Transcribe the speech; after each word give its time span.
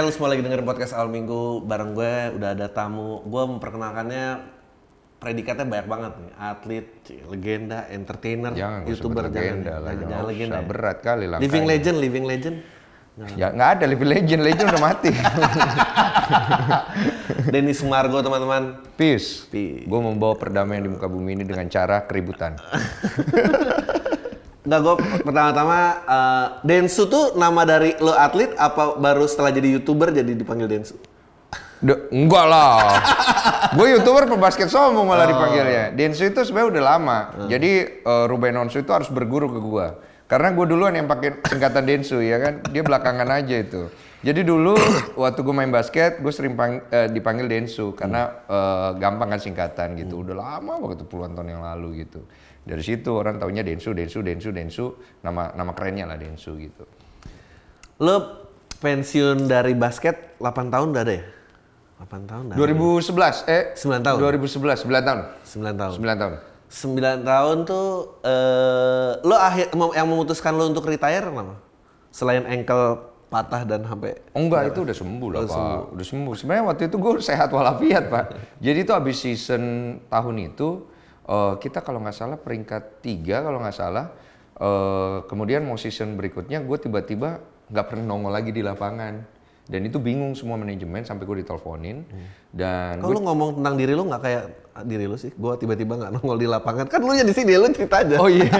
Hai, 0.00 0.08
lu 0.08 0.16
semua 0.16 0.32
lagi 0.32 0.40
dengerin 0.40 0.64
podcast 0.64 0.96
awal 0.96 1.12
minggu 1.12 1.60
bareng 1.68 1.92
gue 1.92 2.40
udah 2.40 2.56
ada 2.56 2.72
tamu. 2.72 3.20
Gue 3.20 3.44
memperkenalkannya 3.44 4.40
predikatnya 5.20 5.68
banyak 5.68 5.88
banget 5.92 6.12
nih. 6.16 6.32
Atlet, 6.40 6.86
legenda, 7.28 7.84
entertainer, 7.92 8.48
Jangan 8.56 8.88
youtuber, 8.88 9.28
sebut 9.28 9.36
legenda 9.36 9.44
jangan, 9.44 9.60
lah, 9.60 9.92
jangan, 9.92 10.00
jangan 10.00 10.08
jangan 10.08 10.24
legenda. 10.32 10.56
ya. 10.56 10.64
Berat 10.64 10.98
kali 11.04 11.24
langkahnya. 11.28 11.44
Living 11.44 11.64
legend, 11.68 11.96
living 12.00 12.24
legend. 12.24 12.56
Ya 13.36 13.46
nggak 13.52 13.70
ada 13.76 13.84
living 13.84 14.08
legend, 14.08 14.40
legend 14.40 14.66
udah 14.72 14.82
mati. 14.88 15.10
Denny 17.52 17.76
Sumargo 17.76 18.24
teman-teman. 18.24 18.80
Peace. 18.96 19.44
Peace. 19.52 19.84
Gue 19.84 20.00
membawa 20.00 20.32
perdamaian 20.32 20.80
di 20.80 20.88
muka 20.96 21.12
bumi 21.12 21.36
ini 21.36 21.44
dengan 21.44 21.68
cara 21.68 22.08
keributan. 22.08 22.56
Nggak, 24.60 24.80
gue 24.84 24.94
pertama-tama, 25.24 25.78
eh, 26.04 26.46
Densu 26.62 27.08
tuh 27.08 27.32
nama 27.32 27.64
dari 27.64 27.96
lo 27.96 28.12
atlet 28.12 28.52
apa 28.60 29.00
baru 29.00 29.24
setelah 29.24 29.48
jadi 29.48 29.80
youtuber 29.80 30.12
jadi 30.12 30.36
dipanggil 30.36 30.68
Densu? 30.68 31.00
De- 31.80 32.12
enggak 32.12 32.44
lah. 32.44 32.76
gue 33.76 33.96
youtuber 33.96 34.28
pebasket 34.28 34.68
sombong 34.68 35.08
malah 35.08 35.24
dipanggilnya. 35.24 35.96
Densu 35.96 36.28
itu 36.28 36.44
sebenarnya 36.44 36.76
udah 36.76 36.84
lama. 36.84 37.18
Jadi 37.48 37.70
eh, 38.04 38.24
Ruben 38.28 38.52
Onsu 38.60 38.84
itu 38.84 38.92
harus 38.92 39.08
berguru 39.08 39.48
ke 39.48 39.58
gue. 39.58 39.86
Karena 40.28 40.52
gue 40.52 40.66
duluan 40.68 40.92
yang 40.92 41.08
pakai 41.08 41.40
singkatan 41.40 41.88
Densu 41.88 42.20
ya 42.20 42.36
kan. 42.36 42.60
Dia 42.68 42.84
belakangan 42.84 43.32
aja 43.40 43.56
itu. 43.56 43.88
Jadi 44.20 44.44
dulu 44.44 44.76
waktu 45.16 45.40
gue 45.40 45.54
main 45.56 45.72
basket, 45.72 46.20
gue 46.20 46.28
sering 46.28 46.52
pang- 46.52 46.84
eh, 46.92 47.08
dipanggil 47.08 47.48
Densu 47.48 47.96
karena 47.96 48.44
eh, 48.44 48.90
gampang 49.00 49.32
kan 49.32 49.40
singkatan 49.40 49.96
gitu. 49.96 50.20
Udah 50.20 50.36
lama 50.36 50.76
tuh, 50.92 51.08
puluhan 51.08 51.32
tahun 51.32 51.48
yang 51.48 51.64
lalu 51.64 52.04
gitu. 52.04 52.28
Dari 52.60 52.82
situ 52.84 53.10
orang 53.16 53.40
taunya 53.40 53.64
Densu, 53.64 53.96
Densu, 53.96 54.20
Densu, 54.20 54.52
Densu. 54.52 54.86
Nama 55.24 55.56
nama 55.56 55.72
kerennya 55.72 56.04
lah 56.04 56.20
Densu 56.20 56.54
gitu. 56.60 56.84
Lo 58.00 58.46
pensiun 58.80 59.48
dari 59.48 59.76
basket 59.76 60.40
8 60.40 60.72
tahun 60.72 60.86
udah 60.92 61.02
ada 61.04 61.14
ya? 61.20 61.24
8 62.00 62.28
tahun 62.28 62.42
udah 62.52 62.54
ada. 62.56 62.60
2011 62.60 63.48
eh 63.48 63.62
9 63.76 64.06
tahun. 64.06 64.18
2011 64.20 64.88
9 64.88 65.08
tahun. 65.08 65.20
9 65.44 65.80
tahun. 65.80 65.92
9 66.00 66.22
tahun. 66.22 66.34
9 66.70 67.26
tahun 67.26 67.56
tuh 67.66 67.88
eh 68.22 69.10
lo 69.26 69.36
akhir 69.36 69.74
yang 69.74 70.06
memutuskan 70.08 70.54
lo 70.54 70.70
untuk 70.70 70.86
retire 70.86 71.26
kenapa? 71.26 71.58
Selain 72.14 72.46
ankle 72.46 73.10
patah 73.30 73.62
dan 73.62 73.86
sampai 73.86 74.18
Oh, 74.34 74.42
enggak, 74.42 74.74
itu 74.74 74.82
udah 74.82 74.96
sembuh 74.96 75.28
lah, 75.30 75.40
Pak. 75.46 75.94
Udah 75.94 76.06
sembuh. 76.06 76.34
Sebenarnya 76.34 76.64
waktu 76.66 76.82
itu 76.90 76.96
gue 76.98 77.12
sehat 77.22 77.48
walafiat, 77.54 78.10
Pak. 78.10 78.24
Jadi 78.66 78.78
itu 78.82 78.90
habis 78.90 79.16
season 79.22 79.62
tahun 80.10 80.50
itu, 80.50 80.82
eh, 81.28 81.54
kita 81.60 81.84
kalau 81.84 82.00
nggak 82.00 82.16
salah 82.16 82.38
peringkat 82.40 83.02
tiga 83.04 83.44
kalau 83.44 83.60
nggak 83.60 83.76
salah. 83.76 84.06
Eh, 84.60 85.16
kemudian 85.24 85.64
mau 85.64 85.80
season 85.80 86.20
berikutnya, 86.20 86.60
gue 86.60 86.76
tiba-tiba 86.76 87.40
nggak 87.72 87.86
pernah 87.88 88.04
nongol 88.04 88.32
lagi 88.32 88.52
di 88.52 88.60
lapangan. 88.60 89.40
Dan 89.70 89.86
itu 89.86 90.02
bingung 90.02 90.34
semua 90.34 90.58
manajemen 90.58 91.06
sampai 91.06 91.22
gue 91.22 91.46
diteleponin. 91.46 92.02
Dan 92.50 92.98
Kalau 92.98 93.14
lu 93.14 93.22
ngomong 93.22 93.62
tentang 93.62 93.78
diri 93.78 93.94
lu 93.94 94.02
nggak 94.10 94.18
kayak 94.18 94.44
ah, 94.74 94.82
diri 94.82 95.06
lu 95.06 95.14
sih, 95.14 95.30
gua 95.38 95.54
tiba-tiba 95.54 95.94
nggak 95.94 96.12
nongol 96.18 96.36
di 96.42 96.50
lapangan. 96.50 96.90
Kan 96.90 97.06
lu 97.06 97.14
ya 97.14 97.22
di 97.22 97.30
sini, 97.30 97.54
lu 97.54 97.70
cerita 97.70 98.02
aja. 98.02 98.18
Oh 98.18 98.26
iya. 98.34 98.50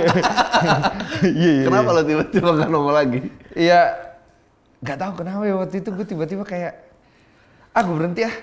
Iya, 1.27 1.50
iya. 1.50 1.64
Kenapa 1.67 1.91
lu 1.98 2.02
tiba-tiba 2.06 2.48
nggak 2.55 2.70
nongol 2.70 2.95
lagi? 2.95 3.20
Iya, 3.58 3.91
nggak 4.86 4.98
tahu 5.02 5.12
kenapa 5.19 5.42
ya 5.50 5.55
waktu 5.58 5.77
itu 5.83 5.91
gue 5.91 6.06
tiba-tiba 6.06 6.45
kayak, 6.47 6.72
ah 7.74 7.83
gue 7.83 7.95
berhenti 7.98 8.22
ah. 8.30 8.36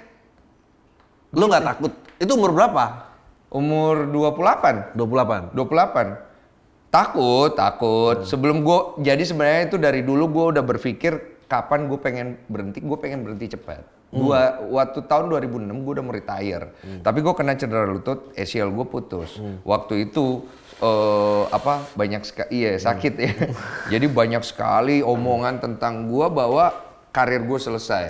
Lu 1.31 1.47
nggak 1.47 1.63
takut? 1.63 1.95
Itu 2.19 2.35
umur 2.35 2.51
berapa? 2.51 3.06
Umur 3.47 4.11
28. 4.11 4.95
28. 4.95 5.55
28. 5.55 6.91
Takut, 6.91 7.51
takut. 7.55 8.17
Sebelum 8.23 8.63
gue, 8.63 8.79
jadi 9.03 9.23
sebenarnya 9.23 9.61
itu 9.71 9.77
dari 9.79 10.01
dulu 10.03 10.31
gue 10.31 10.45
udah 10.57 10.63
berpikir 10.63 11.43
kapan 11.47 11.87
gue 11.87 11.99
pengen 11.99 12.39
berhenti, 12.51 12.83
gue 12.83 12.97
pengen 12.99 13.23
berhenti 13.23 13.55
cepat. 13.55 13.97
Gua 14.07 14.63
waktu 14.71 15.03
tahun 15.03 15.27
2006 15.27 15.83
gue 15.83 15.93
udah 15.99 16.05
mau 16.07 16.15
retire. 16.15 16.71
Tapi 17.03 17.19
gue 17.19 17.33
kena 17.35 17.59
cedera 17.59 17.83
lutut, 17.83 18.31
ACL 18.39 18.71
gue 18.71 18.85
putus. 18.87 19.39
Waktu 19.67 20.11
itu 20.11 20.47
eh 20.77 21.43
apa 21.49 21.89
banyak 21.97 22.21
sekali 22.21 22.49
iya 22.53 22.77
sakit 22.77 23.13
ya. 23.17 23.31
jadi 23.97 24.05
banyak 24.07 24.45
sekali 24.45 25.01
omongan 25.01 25.57
tentang 25.57 26.05
gue 26.05 26.27
bahwa 26.29 26.69
karir 27.17 27.41
gue 27.41 27.57
selesai. 27.57 28.05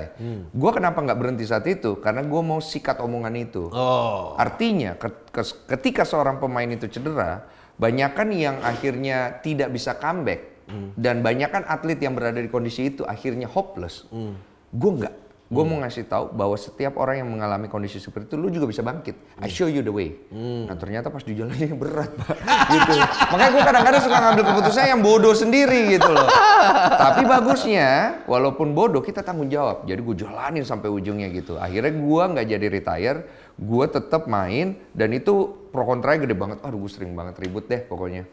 Gue 0.51 0.71
kenapa 0.71 0.99
nggak 0.99 1.15
berhenti 1.15 1.47
saat 1.47 1.63
itu? 1.63 1.95
Karena 1.97 2.19
gue 2.19 2.41
mau 2.41 2.59
sikat 2.59 2.99
omongan 2.99 3.31
itu. 3.33 3.71
Oh. 3.71 4.35
Artinya 4.35 4.99
ke- 4.99 5.31
ke- 5.31 5.63
ketika 5.69 6.03
seorang 6.03 6.37
pemain 6.37 6.67
itu 6.67 6.91
cedera, 6.91 7.47
banyakan 7.79 8.35
yang 8.35 8.59
akhirnya 8.59 9.39
tidak 9.39 9.71
bisa 9.71 9.95
comeback 9.95 10.59
dan 10.93 11.23
banyakan 11.23 11.63
atlet 11.63 11.95
yang 11.95 12.11
berada 12.11 12.35
di 12.35 12.51
kondisi 12.51 12.91
itu 12.91 13.07
akhirnya 13.07 13.47
hopeless. 13.47 14.03
Gue 14.69 14.91
enggak. 14.93 15.15
Gue 15.47 15.63
mau 15.63 15.79
ngasih 15.79 16.11
tahu 16.11 16.35
bahwa 16.35 16.59
setiap 16.59 16.99
orang 16.99 17.23
yang 17.23 17.29
mengalami 17.31 17.71
kondisi 17.71 18.03
seperti 18.03 18.27
itu, 18.27 18.35
lu 18.35 18.51
juga 18.51 18.67
bisa 18.67 18.83
bangkit. 18.83 19.15
I 19.39 19.47
show 19.47 19.71
you 19.71 19.79
the 19.79 19.93
way. 19.93 20.11
Nah 20.67 20.75
ternyata 20.75 21.07
pas 21.07 21.23
di 21.23 21.39
jalannya 21.39 21.71
berat, 21.81 22.11
pak. 22.19 22.35
gitu. 22.67 22.93
Makanya 23.31 23.51
gue 23.55 23.63
kadang-kadang 23.63 24.01
suka 24.03 24.17
ngambil 24.19 24.43
keputusan 24.43 24.85
yang 24.91 24.99
bodoh 24.99 25.31
sendiri 25.31 25.95
gitu 25.95 26.11
loh. 26.11 26.27
Tapi 26.99 27.23
bagusnya, 27.23 27.89
walaupun 28.27 28.75
bodoh 28.75 28.99
kita 28.99 29.23
tanggung 29.23 29.47
jawab. 29.47 29.87
Jadi 29.87 30.03
gue 30.03 30.15
jalanin 30.19 30.67
sampai 30.67 30.91
ujungnya 30.91 31.31
gitu. 31.31 31.55
Akhirnya 31.55 31.95
gue 31.95 32.23
nggak 32.35 32.47
jadi 32.51 32.65
retire, 32.67 33.19
gue 33.55 33.85
tetap 33.87 34.27
main 34.27 34.75
dan 34.91 35.15
itu 35.15 35.55
pro 35.71 35.87
kontranya 35.87 36.27
gede 36.27 36.35
banget. 36.35 36.59
Aduh 36.59 36.83
gue 36.83 36.91
sering 36.91 37.15
banget 37.15 37.39
ribut 37.39 37.71
deh 37.71 37.79
pokoknya. 37.87 38.27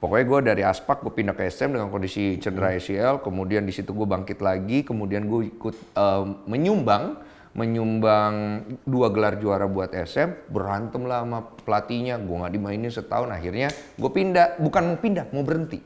Pokoknya 0.00 0.24
gue 0.24 0.40
dari 0.48 0.62
Aspak 0.64 1.04
gue 1.04 1.12
pindah 1.12 1.36
ke 1.36 1.44
SM 1.44 1.76
dengan 1.76 1.92
kondisi 1.92 2.40
cedera 2.40 2.72
ACL, 2.72 3.20
kemudian 3.20 3.68
di 3.68 3.72
situ 3.76 3.92
gue 3.92 4.08
bangkit 4.08 4.40
lagi, 4.40 4.80
kemudian 4.80 5.28
gue 5.28 5.52
ikut 5.52 5.76
eh, 5.76 6.24
menyumbang, 6.48 7.20
menyumbang 7.52 8.64
dua 8.88 9.12
gelar 9.12 9.36
juara 9.36 9.68
buat 9.68 9.92
SM, 9.92 10.48
berantem 10.48 11.04
lah 11.04 11.20
sama 11.20 11.38
pelatihnya, 11.68 12.16
gue 12.16 12.32
nggak 12.32 12.52
dimainin 12.56 12.88
setahun, 12.88 13.28
akhirnya 13.28 13.68
gue 14.00 14.10
pindah, 14.10 14.56
bukan 14.56 14.82
mau 14.88 14.98
pindah, 14.98 15.28
mau 15.36 15.44
berhenti. 15.44 15.84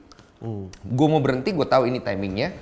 Gue 0.87 1.07
mau 1.11 1.19
berhenti, 1.19 1.51
gue 1.51 1.67
tahu 1.67 1.91
ini 1.91 1.99
timingnya, 1.99 2.55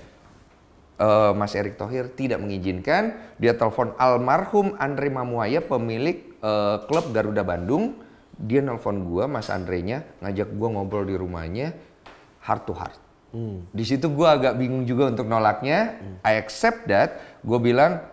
eh, 0.96 1.32
Mas 1.36 1.52
Erick 1.52 1.76
Thohir 1.76 2.16
tidak 2.16 2.40
mengizinkan. 2.40 3.12
Dia 3.36 3.52
telepon 3.58 3.92
almarhum 4.00 4.72
Andre 4.80 5.12
Mamuaya, 5.12 5.60
pemilik 5.60 6.32
eh, 6.40 6.76
klub 6.88 7.12
Garuda 7.12 7.44
Bandung. 7.44 8.00
Dia 8.42 8.58
nelpon 8.58 9.06
gua, 9.06 9.30
Mas 9.30 9.46
Andrenya, 9.48 10.02
ngajak 10.18 10.50
gua 10.58 10.68
ngobrol 10.74 11.06
di 11.06 11.14
rumahnya, 11.14 11.78
heart 12.42 12.66
to 12.66 12.74
heart. 12.74 12.98
Di 13.72 13.84
situ 13.88 14.12
gua 14.12 14.36
agak 14.36 14.60
bingung 14.60 14.84
juga 14.84 15.08
untuk 15.08 15.24
nolaknya. 15.24 15.96
I 16.20 16.36
accept 16.36 16.84
that. 16.92 17.40
Gue 17.40 17.56
bilang, 17.56 18.04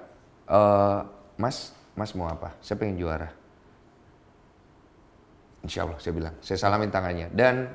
"Eh, 0.48 1.00
Mas, 1.36 1.76
Mas 1.92 2.16
mau 2.16 2.32
apa? 2.32 2.56
Saya 2.64 2.80
pengen 2.80 2.96
juara. 2.96 3.36
Insya 5.60 5.84
Allah, 5.84 6.00
saya 6.00 6.16
bilang. 6.16 6.36
Saya 6.40 6.56
salamin 6.56 6.88
tangannya. 6.88 7.28
Dan 7.36 7.68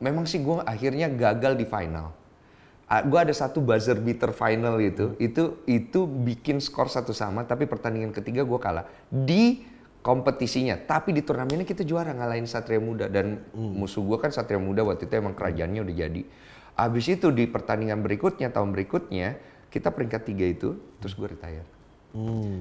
memang 0.00 0.28
sih 0.28 0.44
gue 0.44 0.60
akhirnya 0.64 1.08
gagal 1.08 1.56
di 1.56 1.64
final. 1.64 2.12
gue 2.94 3.16
ada 3.18 3.32
satu 3.34 3.58
buzzer 3.58 3.98
beater 3.98 4.30
final 4.30 4.78
itu, 4.78 5.18
itu 5.18 5.58
itu 5.66 6.06
bikin 6.06 6.62
skor 6.62 6.86
satu 6.86 7.10
sama, 7.10 7.42
tapi 7.42 7.66
pertandingan 7.66 8.14
ketiga 8.14 8.46
gue 8.46 8.60
kalah 8.60 8.86
di 9.10 9.66
kompetisinya. 10.04 10.76
Tapi 10.84 11.16
di 11.16 11.24
turnamennya 11.24 11.64
kita 11.64 11.80
juara 11.80 12.12
ngalahin 12.12 12.44
Satria 12.44 12.76
Muda 12.76 13.08
dan 13.08 13.40
musuh 13.56 14.04
gue 14.04 14.20
kan 14.20 14.28
Satria 14.28 14.60
Muda 14.60 14.84
waktu 14.84 15.08
itu 15.08 15.14
emang 15.16 15.32
kerajaannya 15.32 15.80
udah 15.80 15.96
jadi. 15.96 16.22
Abis 16.76 17.06
itu 17.08 17.32
di 17.32 17.48
pertandingan 17.48 18.04
berikutnya 18.04 18.52
tahun 18.52 18.76
berikutnya 18.76 19.40
kita 19.72 19.88
peringkat 19.90 20.22
tiga 20.28 20.46
itu, 20.46 20.76
terus 21.00 21.16
gue 21.16 21.26
retire. 21.26 21.73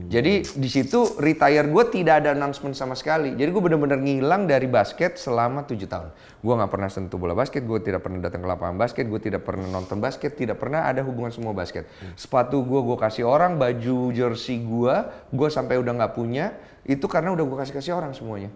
Jadi 0.10 0.42
di 0.58 0.66
situ 0.66 1.14
retire 1.22 1.70
gue 1.70 1.84
tidak 1.94 2.26
ada 2.26 2.34
announcement 2.34 2.74
sama 2.74 2.98
sekali. 2.98 3.38
Jadi 3.38 3.54
gue 3.54 3.62
benar-benar 3.62 4.02
ngilang 4.02 4.50
dari 4.50 4.66
basket 4.66 5.22
selama 5.22 5.62
tujuh 5.70 5.86
tahun. 5.86 6.10
Gue 6.42 6.54
nggak 6.58 6.74
pernah 6.74 6.90
sentuh 6.90 7.22
bola 7.22 7.38
basket, 7.38 7.62
gue 7.62 7.78
tidak 7.86 8.02
pernah 8.02 8.18
datang 8.18 8.42
ke 8.42 8.50
lapangan 8.50 8.82
basket, 8.82 9.06
gue 9.06 9.22
tidak 9.22 9.46
pernah 9.46 9.70
nonton 9.70 10.02
basket, 10.02 10.34
tidak 10.34 10.58
pernah 10.58 10.90
ada 10.90 11.06
hubungan 11.06 11.30
semua 11.30 11.54
basket. 11.54 11.86
Sepatu 12.18 12.66
gue 12.66 12.82
gue 12.82 12.98
kasih 12.98 13.30
orang, 13.30 13.62
baju 13.62 14.10
jersey 14.10 14.58
gue, 14.66 14.96
gue 15.30 15.50
sampai 15.54 15.78
udah 15.78 16.02
nggak 16.02 16.14
punya. 16.18 16.58
Itu 16.82 17.06
karena 17.06 17.30
udah 17.38 17.46
gue 17.46 17.58
kasih 17.62 17.78
kasih 17.78 17.94
orang 17.94 18.18
semuanya. 18.18 18.50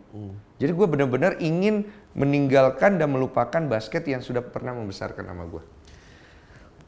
Jadi 0.57 0.71
gue 0.73 0.87
benar-benar 0.89 1.37
ingin 1.37 1.85
meninggalkan 2.17 2.97
dan 2.97 3.13
melupakan 3.13 3.61
basket 3.69 4.01
yang 4.09 4.25
sudah 4.25 4.41
pernah 4.41 4.73
membesarkan 4.73 5.29
nama 5.29 5.45
gue. 5.45 5.61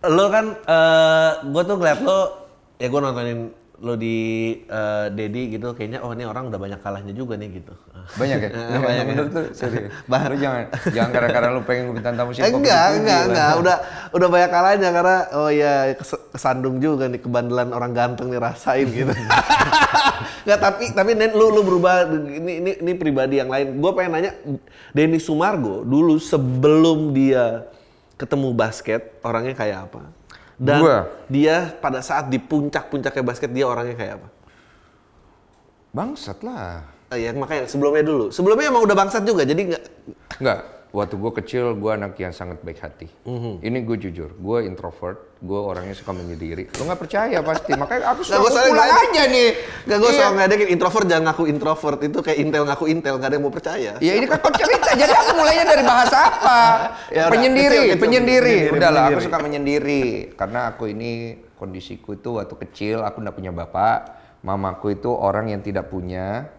Lo 0.09 0.33
kan, 0.33 0.57
eh 0.65 1.31
gue 1.45 1.61
tuh 1.61 1.75
ngeliat 1.77 2.01
lo, 2.01 2.19
ya 2.81 2.89
gue 2.89 3.01
nontonin 3.05 3.39
lo 3.79 3.95
di 3.95 4.17
eh, 4.67 5.07
Dedi 5.15 5.55
gitu, 5.55 5.71
kayaknya 5.71 6.03
oh 6.03 6.11
ini 6.11 6.27
orang 6.27 6.51
udah 6.51 6.59
banyak 6.59 6.79
kalahnya 6.83 7.15
juga 7.15 7.39
nih 7.39 7.63
gitu. 7.63 7.73
Banyak 8.19 8.37
ya? 8.43 8.49
Eh, 8.75 8.79
banyak 8.79 9.05
ya. 9.07 9.15
tuh, 9.31 9.45
serius. 9.55 9.91
Lu 10.05 10.35
jangan, 10.43 10.63
jangan 10.91 11.09
karena-karena 11.15 11.49
lu 11.55 11.61
pengen 11.63 11.95
bintang 11.95 12.15
tamu 12.19 12.31
Eh, 12.31 12.35
siapa 12.35 12.51
enggak, 12.51 12.87
enggak, 12.99 13.21
enggak. 13.31 13.51
Udah 13.59 13.77
udah 14.11 14.27
banyak 14.27 14.49
kalahnya 14.51 14.89
karena 14.91 15.17
oh 15.39 15.49
ya 15.49 15.73
kes- 15.95 16.25
kesandung 16.35 16.83
juga 16.83 17.07
nih 17.07 17.21
kebandelan 17.23 17.69
orang 17.71 17.91
ganteng 17.95 18.27
nih 18.27 18.41
rasain 18.43 18.87
gitu. 18.91 19.13
enggak, 20.43 20.59
tapi 20.59 20.83
tapi 20.91 21.11
Nen 21.15 21.31
lu 21.31 21.47
lu 21.53 21.61
berubah 21.63 22.07
ini 22.11 22.59
ini 22.59 22.71
ini 22.83 22.91
pribadi 22.99 23.39
yang 23.39 23.47
lain. 23.47 23.79
Gue 23.79 23.91
pengen 23.95 24.11
nanya 24.19 24.31
Denny 24.91 25.23
Sumargo 25.23 25.87
dulu 25.87 26.19
sebelum 26.19 27.15
dia 27.15 27.63
ketemu 28.19 28.51
basket 28.51 29.15
orangnya 29.23 29.55
kayak 29.55 29.87
apa? 29.87 30.18
Dan 30.59 30.83
Gua. 30.83 31.07
dia 31.31 31.71
pada 31.79 32.03
saat 32.03 32.27
di 32.27 32.35
puncak-puncaknya 32.35 33.23
basket 33.23 33.49
dia 33.55 33.63
orangnya 33.63 33.95
kayak 33.95 34.13
apa? 34.19 34.27
Bangsat 35.95 36.43
lah. 36.43 36.83
Eh, 37.15 37.25
ya 37.25 37.31
makanya 37.31 37.65
sebelumnya 37.65 38.03
dulu. 38.03 38.27
Sebelumnya 38.29 38.67
emang 38.67 38.83
udah 38.83 38.93
bangsat 38.93 39.23
juga, 39.23 39.47
jadi 39.47 39.73
nggak 39.73 39.83
Enggak, 40.39 40.59
waktu 40.89 41.15
gue 41.15 41.31
kecil 41.41 41.77
gue 41.77 41.91
anak 41.93 42.17
yang 42.17 42.33
sangat 42.33 42.65
baik 42.65 42.81
hati. 42.81 43.05
Mhm. 43.23 43.61
Ini 43.61 43.77
gue 43.85 43.97
jujur, 43.99 44.33
gue 44.33 44.57
introvert, 44.65 45.37
gue 45.37 45.59
orangnya 45.59 45.93
suka 45.93 46.11
menyendiri. 46.11 46.65
Lo 46.73 46.89
nggak 46.89 46.97
percaya 46.97 47.37
pasti, 47.39 47.71
makanya 47.77 48.09
aku 48.09 48.21
suka 48.25 48.41
soalnya 48.49 48.73
pulang 48.73 48.89
aja 48.89 49.21
nih. 49.29 49.49
Gak 49.85 49.97
gue 50.01 50.09
Iya. 50.09 50.17
soal 50.17 50.31
ngedekin 50.33 50.69
introvert 50.73 51.05
jangan 51.05 51.23
ngaku 51.29 51.43
introvert 51.45 51.99
itu 52.01 52.17
kayak 52.19 52.37
intel 52.41 52.63
ngaku 52.65 52.85
intel 52.89 53.13
gak 53.21 53.29
ada 53.29 53.35
yang 53.37 53.45
mau 53.45 53.53
percaya. 53.53 53.91
Ya 54.01 54.13
ini 54.17 54.25
kan 54.25 54.37
kok 54.41 54.53
cerita, 54.57 54.89
jadi 54.97 55.13
aku 55.13 55.31
mulainya 55.37 55.65
dari 55.69 55.83
bahasa 55.85 56.17
apa? 56.25 56.59
Ya 57.17 57.23
penyendiri, 57.29 57.69
kecil, 57.69 57.83
kecil, 57.93 58.01
penyendiri. 58.01 58.55
penyendiri, 58.65 58.77
Udahlah, 58.77 59.03
aku 59.09 59.21
suka 59.21 59.37
menyendiri. 59.39 60.03
Karena 60.33 60.59
aku 60.73 60.83
ini 60.89 61.11
kondisiku 61.53 62.17
itu 62.17 62.41
waktu 62.41 62.55
kecil 62.65 63.05
aku 63.05 63.21
nggak 63.21 63.35
punya 63.37 63.51
bapak, 63.53 63.97
mamaku 64.41 64.97
itu 64.97 65.09
orang 65.09 65.53
yang 65.53 65.61
tidak 65.61 65.89
punya. 65.89 66.49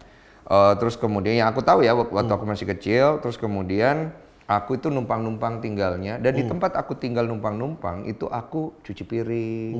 Eh, 0.43 0.73
terus 0.75 0.95
kemudian 0.95 1.37
yang 1.37 1.47
aku 1.47 1.61
tahu 1.61 1.81
ya 1.81 1.93
wak- 1.93 2.09
waktu 2.09 2.31
aku 2.31 2.45
masih 2.45 2.65
kecil, 2.67 3.19
terus 3.19 3.35
kemudian 3.35 4.09
aku 4.43 4.75
itu 4.75 4.89
numpang-numpang 4.89 5.63
tinggalnya 5.63 6.19
dan 6.19 6.33
di 6.33 6.43
tempat 6.43 6.75
aku 6.75 6.91
tinggal 6.93 7.23
numpang-numpang 7.23 8.03
itu 8.03 8.25
aku 8.25 8.75
cuci 8.81 9.03
piring, 9.05 9.75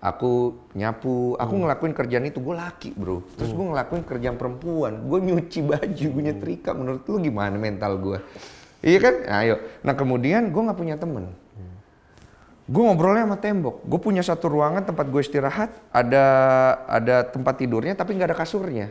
aku 0.00 0.32
nyapu, 0.72 1.36
aku 1.36 1.54
ngelakuin 1.58 1.92
kerjaan 1.92 2.24
itu 2.24 2.40
gue 2.40 2.56
laki 2.56 2.90
bro, 2.94 3.20
terus 3.34 3.52
gue 3.52 3.66
ngelakuin 3.66 4.00
kerjaan 4.02 4.34
perempuan, 4.34 5.04
gue 5.04 5.18
nyuci 5.20 5.60
baju, 5.62 6.06
gue 6.08 6.22
nyetrika, 6.24 6.72
menurut 6.72 7.04
lu 7.04 7.20
gimana 7.20 7.52
mental 7.54 7.98
gue? 7.98 8.18
Iya 8.80 8.98
kan? 8.98 9.14
Ayo. 9.34 9.56
Nah 9.82 9.92
kemudian 9.92 10.48
gue 10.48 10.62
nggak 10.62 10.78
punya 10.78 10.96
temen. 10.96 11.28
Gue 12.64 12.80
ngobrolnya 12.80 13.28
sama 13.28 13.36
tembok. 13.36 13.84
Gue 13.84 14.00
punya 14.00 14.24
satu 14.24 14.48
ruangan 14.48 14.80
tempat 14.80 15.04
gue 15.04 15.20
istirahat, 15.20 15.68
ada 15.90 16.24
ada 16.88 17.16
tempat 17.22 17.60
tidurnya 17.60 17.92
tapi 17.92 18.16
nggak 18.16 18.32
ada 18.32 18.38
kasurnya. 18.38 18.88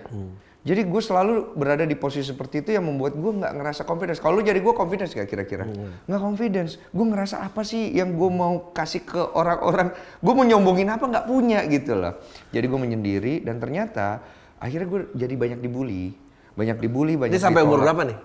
Jadi 0.64 0.88
gue 0.88 1.02
selalu 1.04 1.60
berada 1.60 1.84
di 1.84 1.92
posisi 2.00 2.32
seperti 2.32 2.64
itu 2.64 2.72
yang 2.72 2.88
membuat 2.88 3.20
gue 3.20 3.32
nggak 3.36 3.52
ngerasa 3.52 3.82
confidence. 3.84 4.24
Kalau 4.24 4.40
jadi 4.40 4.64
gue 4.64 4.72
confidence 4.72 5.12
gak 5.12 5.28
kira-kira? 5.28 5.68
Nggak 6.08 6.22
confidence. 6.24 6.80
Gue 6.96 7.06
ngerasa 7.12 7.44
apa 7.44 7.68
sih 7.68 7.92
yang 7.92 8.16
gue 8.16 8.30
mau 8.32 8.72
kasih 8.72 9.04
ke 9.04 9.20
orang-orang? 9.20 9.92
Gue 10.24 10.34
mau 10.34 10.48
nyombongin 10.48 10.88
apa 10.88 11.04
nggak 11.04 11.26
punya 11.28 11.68
gitu 11.68 12.00
loh. 12.00 12.16
Jadi 12.56 12.64
gue 12.64 12.80
menyendiri 12.80 13.34
dan 13.44 13.60
ternyata 13.60 14.24
akhirnya 14.56 14.88
gue 14.88 15.02
jadi 15.20 15.36
banyak 15.36 15.60
dibully, 15.60 16.16
banyak 16.56 16.80
dibully, 16.80 17.20
banyak 17.20 17.36
Ini 17.36 17.44
sampai 17.44 17.62
umur 17.68 17.84
berapa 17.84 18.04
nih? 18.08 18.18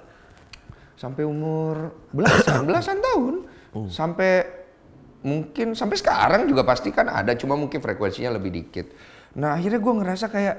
sampai 0.99 1.23
umur 1.23 1.95
belasan 2.11 2.67
belasan 2.67 2.99
tahun 2.99 3.35
sampai 3.87 4.33
mungkin 5.23 5.79
sampai 5.79 5.95
sekarang 5.95 6.51
juga 6.51 6.67
pasti 6.67 6.91
kan 6.91 7.07
ada 7.07 7.39
cuma 7.39 7.55
mungkin 7.55 7.79
frekuensinya 7.79 8.35
lebih 8.35 8.51
dikit 8.51 8.91
nah 9.39 9.55
akhirnya 9.55 9.79
gue 9.79 9.95
ngerasa 10.03 10.27
kayak 10.27 10.57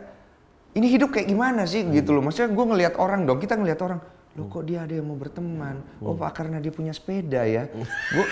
ini 0.79 0.87
hidup 0.87 1.11
kayak 1.11 1.27
gimana 1.27 1.67
sih? 1.67 1.83
Gitu 1.83 2.15
loh. 2.15 2.23
Maksudnya 2.23 2.49
gue 2.55 2.65
ngelihat 2.65 2.93
orang 2.95 3.27
dong 3.27 3.37
kita 3.43 3.59
ngelihat 3.59 3.79
orang 3.83 3.99
loh 4.39 4.47
kok 4.47 4.63
dia 4.63 4.87
ada 4.87 4.93
yang 4.95 5.09
mau 5.09 5.19
berteman? 5.19 5.83
Oh 5.99 6.15
pak 6.15 6.31
karena 6.31 6.63
dia 6.63 6.71
punya 6.71 6.95
sepeda 6.95 7.43
ya. 7.43 7.67
Gue 8.15 8.25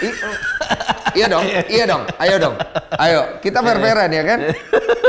iya 1.17 1.27
dong 1.27 1.43
iya 1.75 1.83
dong. 1.83 2.03
Ayo 2.15 2.35
dong. 2.39 2.55
Ayo 2.95 3.21
kita 3.43 3.59
fair-fairan 3.59 4.09
ya 4.15 4.23
kan? 4.23 4.39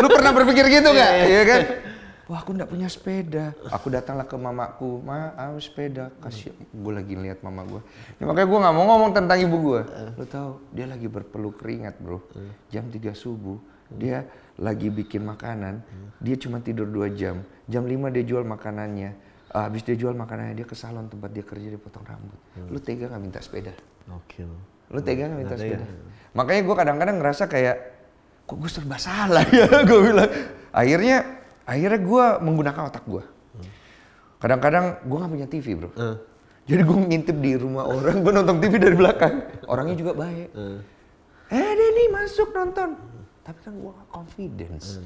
Lu 0.03 0.09
pernah 0.11 0.33
berpikir 0.35 0.67
gitu 0.67 0.89
nggak? 0.91 1.13
Iya 1.31 1.43
kan? 1.47 1.63
Wah 2.29 2.45
aku 2.45 2.53
nggak 2.53 2.69
punya 2.69 2.93
sepeda. 2.93 3.57
Aku 3.73 3.89
datanglah 3.89 4.29
ke 4.29 4.37
mamaku, 4.37 5.01
ma, 5.01 5.33
aku 5.33 5.65
sepeda. 5.65 6.13
Kasih, 6.21 6.53
gue 6.53 6.93
lagi 6.93 7.17
lihat 7.17 7.41
mama 7.41 7.65
gue. 7.65 7.81
Ya, 8.21 8.29
makanya 8.29 8.49
gue 8.53 8.59
nggak 8.69 8.75
mau 8.77 8.85
ngomong 8.85 9.11
tentang 9.17 9.41
ibu 9.41 9.57
gue. 9.57 9.81
Lo 10.13 10.25
tahu, 10.29 10.61
dia 10.77 10.85
lagi 10.85 11.09
berpeluh 11.09 11.57
keringat 11.57 11.97
bro. 11.97 12.21
Jam 12.69 12.85
3 12.93 13.17
subuh, 13.17 13.57
dia 13.89 14.29
lagi 14.59 14.91
bikin 14.91 15.23
makanan. 15.23 15.81
Dia 16.19 16.35
cuma 16.35 16.59
tidur 16.59 16.91
2 16.91 17.15
jam. 17.15 17.47
Jam 17.71 17.87
5 17.87 18.11
dia 18.11 18.25
jual 18.27 18.43
makanannya. 18.43 19.15
Ah, 19.49 19.65
Habis 19.65 19.81
dia 19.81 19.97
jual 19.97 20.13
makanannya, 20.13 20.53
dia 20.53 20.67
ke 20.69 20.77
salon 20.77 21.09
tempat 21.09 21.33
dia 21.33 21.41
kerja, 21.41 21.73
dia 21.73 21.81
potong 21.81 22.05
rambut. 22.05 22.37
Lu 22.69 22.77
tega 22.77 23.09
nggak 23.09 23.23
minta 23.23 23.41
sepeda? 23.41 23.73
Oke. 24.13 24.45
Lu 24.93 25.01
tega 25.01 25.31
nggak 25.31 25.41
minta 25.41 25.57
sepeda? 25.57 25.87
Makanya 26.37 26.61
gue 26.67 26.75
kadang-kadang 26.77 27.17
ngerasa 27.17 27.49
kayak, 27.49 27.77
kok 28.45 28.57
gue 28.59 28.69
serba 28.69 29.01
salah 29.01 29.47
ya? 29.49 29.65
gue 29.89 29.99
bilang. 30.05 30.29
Akhirnya, 30.69 31.17
akhirnya 31.65 32.01
gue 32.03 32.25
menggunakan 32.45 32.83
otak 32.93 33.05
gue. 33.09 33.25
Kadang-kadang 34.39 35.03
gue 35.03 35.17
nggak 35.17 35.33
punya 35.33 35.47
TV 35.49 35.67
bro. 35.75 35.91
Jadi 36.69 36.83
gue 36.85 36.99
ngintip 37.09 37.37
di 37.41 37.57
rumah 37.57 37.89
orang, 37.89 38.21
gue 38.21 38.33
nonton 38.35 38.61
TV 38.61 38.77
dari 38.77 38.97
belakang. 38.99 39.65
Orangnya 39.65 39.97
juga 39.97 40.13
baik. 40.13 40.49
Eh 41.49 41.71
Denny 41.73 42.05
masuk 42.13 42.53
nonton. 42.53 43.17
Tapi 43.49 43.59
kan 43.65 43.73
gue 43.73 43.89
gak 43.91 44.09
confidence. 44.13 45.01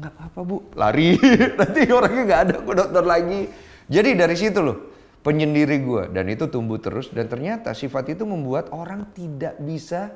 Nggak 0.00 0.12
apa-apa 0.16 0.40
bu. 0.40 0.56
Lari. 0.72 1.20
Nanti 1.60 1.80
orangnya 1.86 2.22
nggak 2.24 2.40
ada, 2.40 2.54
gue 2.58 2.74
nonton 2.74 3.04
lagi. 3.04 3.40
Jadi 3.86 4.10
dari 4.16 4.32
situ 4.34 4.58
loh 4.58 4.78
penyendiri 5.20 5.80
gue 5.80 6.02
dan 6.12 6.28
itu 6.28 6.44
tumbuh 6.48 6.76
terus 6.76 7.08
dan 7.08 7.24
ternyata 7.24 7.72
sifat 7.72 8.12
itu 8.12 8.24
membuat 8.24 8.68
orang 8.68 9.08
tidak 9.12 9.56
bisa 9.56 10.12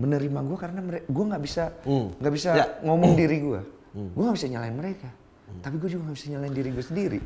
menerima 0.00 0.40
gue 0.40 0.56
karena 0.56 0.80
gue 1.04 1.24
nggak 1.28 1.42
bisa 1.44 1.76
nggak 1.84 2.32
bisa 2.32 2.48
Ya. 2.50 2.66
ngomong 2.80 3.14
diri 3.14 3.36
gue 3.38 3.60
gue 3.92 4.22
nggak 4.24 4.36
bisa 4.40 4.48
nyalain 4.48 4.72
mereka 4.72 5.12
tapi 5.60 5.76
gue 5.76 5.92
juga 5.92 6.08
nggak 6.08 6.16
bisa 6.16 6.26
nyalain 6.32 6.54
diri 6.56 6.68
gue 6.72 6.82
sendiri 6.82 7.20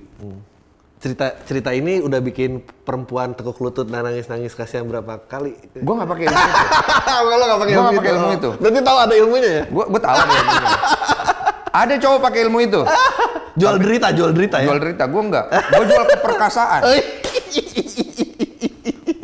Cerita 0.99 1.31
cerita 1.47 1.71
ini 1.71 2.03
udah 2.03 2.19
bikin 2.19 2.59
perempuan 2.83 3.31
tekuk 3.31 3.63
lutut 3.63 3.87
dan 3.87 4.03
nangis-nangis 4.03 4.51
kasihan 4.51 4.83
berapa 4.83 5.23
kali? 5.31 5.55
gue 5.79 5.95
nggak 5.95 6.11
pakai 6.11 6.25
ilmu 6.27 6.43
itu 6.43 6.67
Kalau 7.07 7.47
nggak 7.47 7.61
pakai 7.63 7.73
ilmu, 7.73 7.91
pakai 7.95 8.13
ilmu 8.19 8.29
itu. 8.35 8.51
Berarti 8.59 8.81
tahu 8.83 8.99
ada 8.99 9.15
ilmunya 9.15 9.51
ya? 9.51 9.63
gue 9.71 9.85
gue 9.87 10.01
tahu 10.03 10.13
ada 10.13 10.35
ilmunya 10.35 10.69
ada 11.69 11.95
cowok 12.01 12.19
pakai 12.19 12.41
ilmu 12.49 12.59
itu 12.61 12.81
Jual 13.59 13.75
derita, 13.83 14.15
jual 14.15 14.31
derita 14.31 14.63
ya. 14.63 14.71
jual 14.71 14.79
derita 14.79 15.05
gue 15.11 15.23
enggak 15.23 15.47
gue 15.51 15.85
jual 15.87 16.05
keperkasaan 16.15 16.83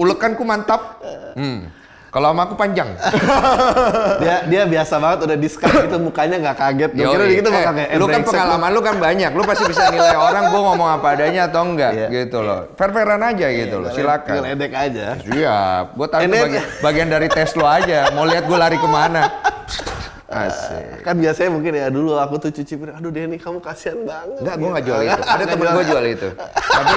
ulekanku 0.03 0.43
mantap 0.43 0.99
hmm. 1.39 1.71
Kalau 2.15 2.31
sama 2.31 2.47
aku 2.47 2.55
panjang 2.55 2.95
dia 4.23 4.47
dia 4.47 4.63
biasa 4.71 5.03
banget 5.03 5.19
udah 5.27 5.37
di 5.37 5.49
Skype 5.51 5.91
itu 5.91 5.97
mukanya 5.99 6.37
nggak 6.39 6.57
kaget. 6.57 6.91
Gue 6.95 7.07
kira 7.11 7.25
gitu 7.27 7.49
Eh, 7.51 7.99
lu 7.99 8.07
kan 8.07 8.23
pengalaman 8.23 8.71
lu 8.71 8.81
kan 8.81 8.97
banyak, 9.03 9.31
lu 9.35 9.43
pasti 9.43 9.67
bisa 9.67 9.91
nilai 9.91 10.15
orang 10.15 10.47
gue 10.47 10.61
ngomong 10.63 10.89
apa 10.95 11.07
adanya 11.19 11.51
atau 11.51 11.67
enggak 11.67 11.91
Iya. 11.91 12.07
gitu 12.15 12.39
loh. 12.39 12.71
Fair-fairan 12.79 13.19
aja 13.19 13.47
gitu 13.51 13.77
loh, 13.83 13.91
silakan. 13.91 14.47
Ngeledek 14.47 14.73
aja. 14.73 15.07
Siap, 15.19 15.85
gue 15.99 16.07
tahu 16.07 16.21
bagian, 16.23 16.65
bagian 16.79 17.09
dari 17.11 17.27
tes 17.27 17.51
lo 17.59 17.67
aja. 17.67 18.15
Mau 18.15 18.23
lihat 18.23 18.47
gue 18.47 18.59
lari 18.59 18.79
ke 18.79 18.89
mana? 18.89 19.23
Asik. 20.35 20.85
Kan 21.01 21.15
biasanya 21.17 21.51
mungkin 21.51 21.73
ya 21.73 21.87
dulu 21.89 22.19
aku 22.19 22.35
tuh 22.39 22.51
cuci 22.51 22.75
piring, 22.75 22.97
aduh 22.99 23.11
Denny 23.11 23.39
kamu 23.39 23.59
kasihan 23.59 24.03
banget. 24.03 24.43
Enggak, 24.43 24.55
gue 24.59 24.69
nggak 24.69 24.85
jual 24.85 25.01
itu. 25.01 25.21
Ada 25.23 25.45
temen 25.47 25.67
gue 25.71 25.85
jual 25.87 26.05
itu. 26.05 26.29
Tapi 26.51 26.95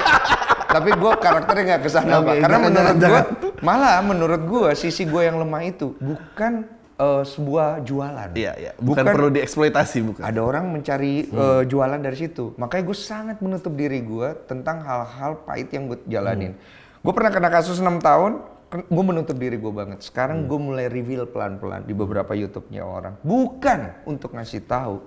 tapi 0.67 0.89
gue 0.91 1.11
karakternya 1.15 1.63
nggak 1.63 1.81
ke 1.81 1.89
sana 1.89 2.13
Oke, 2.17 2.25
pak. 2.27 2.33
Karena 2.43 2.57
jangan, 2.57 2.67
menurut 2.67 2.97
gue, 2.97 3.21
malah 3.61 3.95
menurut 4.01 4.41
gue 4.43 4.69
sisi 4.73 5.03
gue 5.05 5.21
yang 5.21 5.37
lemah 5.37 5.63
itu 5.63 5.95
bukan 5.95 6.53
eh, 6.97 7.23
sebuah 7.23 7.85
jualan. 7.85 8.29
Iya, 8.33 8.53
iya. 8.57 8.71
Bukan, 8.75 9.05
perlu 9.05 9.29
dieksploitasi, 9.29 9.97
bukan. 10.03 10.21
Ada 10.25 10.41
orang 10.41 10.65
mencari 10.67 11.29
Hmm. 11.29 11.37
eh, 11.37 11.63
jualan 11.69 12.01
dari 12.01 12.17
situ. 12.17 12.57
Makanya 12.57 12.83
gue 12.83 12.97
sangat 12.97 13.37
menutup 13.37 13.71
diri 13.71 14.01
gue 14.01 14.33
tentang 14.49 14.81
hal-hal 14.81 15.45
pahit 15.45 15.69
yang 15.69 15.87
gue 15.87 16.01
jalanin. 16.09 16.57
Hmm. 16.57 16.99
Gue 16.99 17.13
pernah 17.13 17.29
kena 17.29 17.47
kasus 17.47 17.77
6 17.77 18.01
tahun, 18.01 18.41
gue 18.67 19.03
menutup 19.03 19.39
diri 19.39 19.55
gue 19.55 19.73
banget. 19.73 20.03
Sekarang 20.03 20.43
gue 20.45 20.59
mulai 20.59 20.91
reveal 20.91 21.23
pelan-pelan 21.27 21.87
di 21.87 21.95
beberapa 21.95 22.35
YouTube-nya 22.35 22.83
orang. 22.83 23.15
Bukan 23.23 24.03
untuk 24.03 24.35
ngasih 24.35 24.67
tahu 24.67 24.99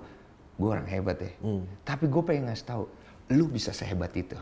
gue 0.57 0.69
orang 0.69 0.89
hebat 0.89 1.17
ya. 1.21 1.31
Tapi 1.85 2.05
gue 2.09 2.21
pengen 2.25 2.49
ngasih 2.49 2.65
tahu, 2.65 2.83
lu 3.33 3.45
bisa 3.49 3.73
sehebat 3.73 4.13
itu. 4.17 4.37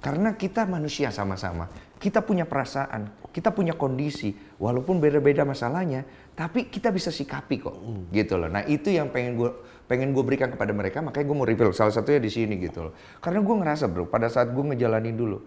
Karena 0.00 0.32
kita 0.36 0.64
manusia 0.64 1.12
sama-sama. 1.12 1.68
Kita 2.00 2.24
punya 2.24 2.48
perasaan, 2.48 3.30
kita 3.30 3.52
punya 3.52 3.76
kondisi. 3.76 4.32
Walaupun 4.56 4.98
beda-beda 5.00 5.44
masalahnya, 5.44 6.04
tapi 6.32 6.68
kita 6.68 6.88
bisa 6.92 7.12
sikapi 7.12 7.60
kok. 7.60 7.76
Gitu 8.08 8.34
loh. 8.40 8.48
Nah 8.48 8.64
itu 8.64 8.88
yang 8.88 9.12
pengen 9.12 9.36
gue 9.36 9.52
pengen 9.84 10.16
gue 10.16 10.24
berikan 10.24 10.48
kepada 10.48 10.72
mereka, 10.72 11.04
makanya 11.04 11.26
gue 11.28 11.36
mau 11.36 11.44
reveal 11.44 11.76
salah 11.76 11.92
satunya 11.92 12.16
di 12.16 12.32
sini 12.32 12.56
gitu 12.56 12.88
loh. 12.88 12.92
Karena 13.20 13.44
gue 13.44 13.54
ngerasa 13.60 13.92
bro, 13.92 14.08
pada 14.08 14.32
saat 14.32 14.48
gue 14.48 14.64
ngejalanin 14.72 15.12
dulu, 15.12 15.44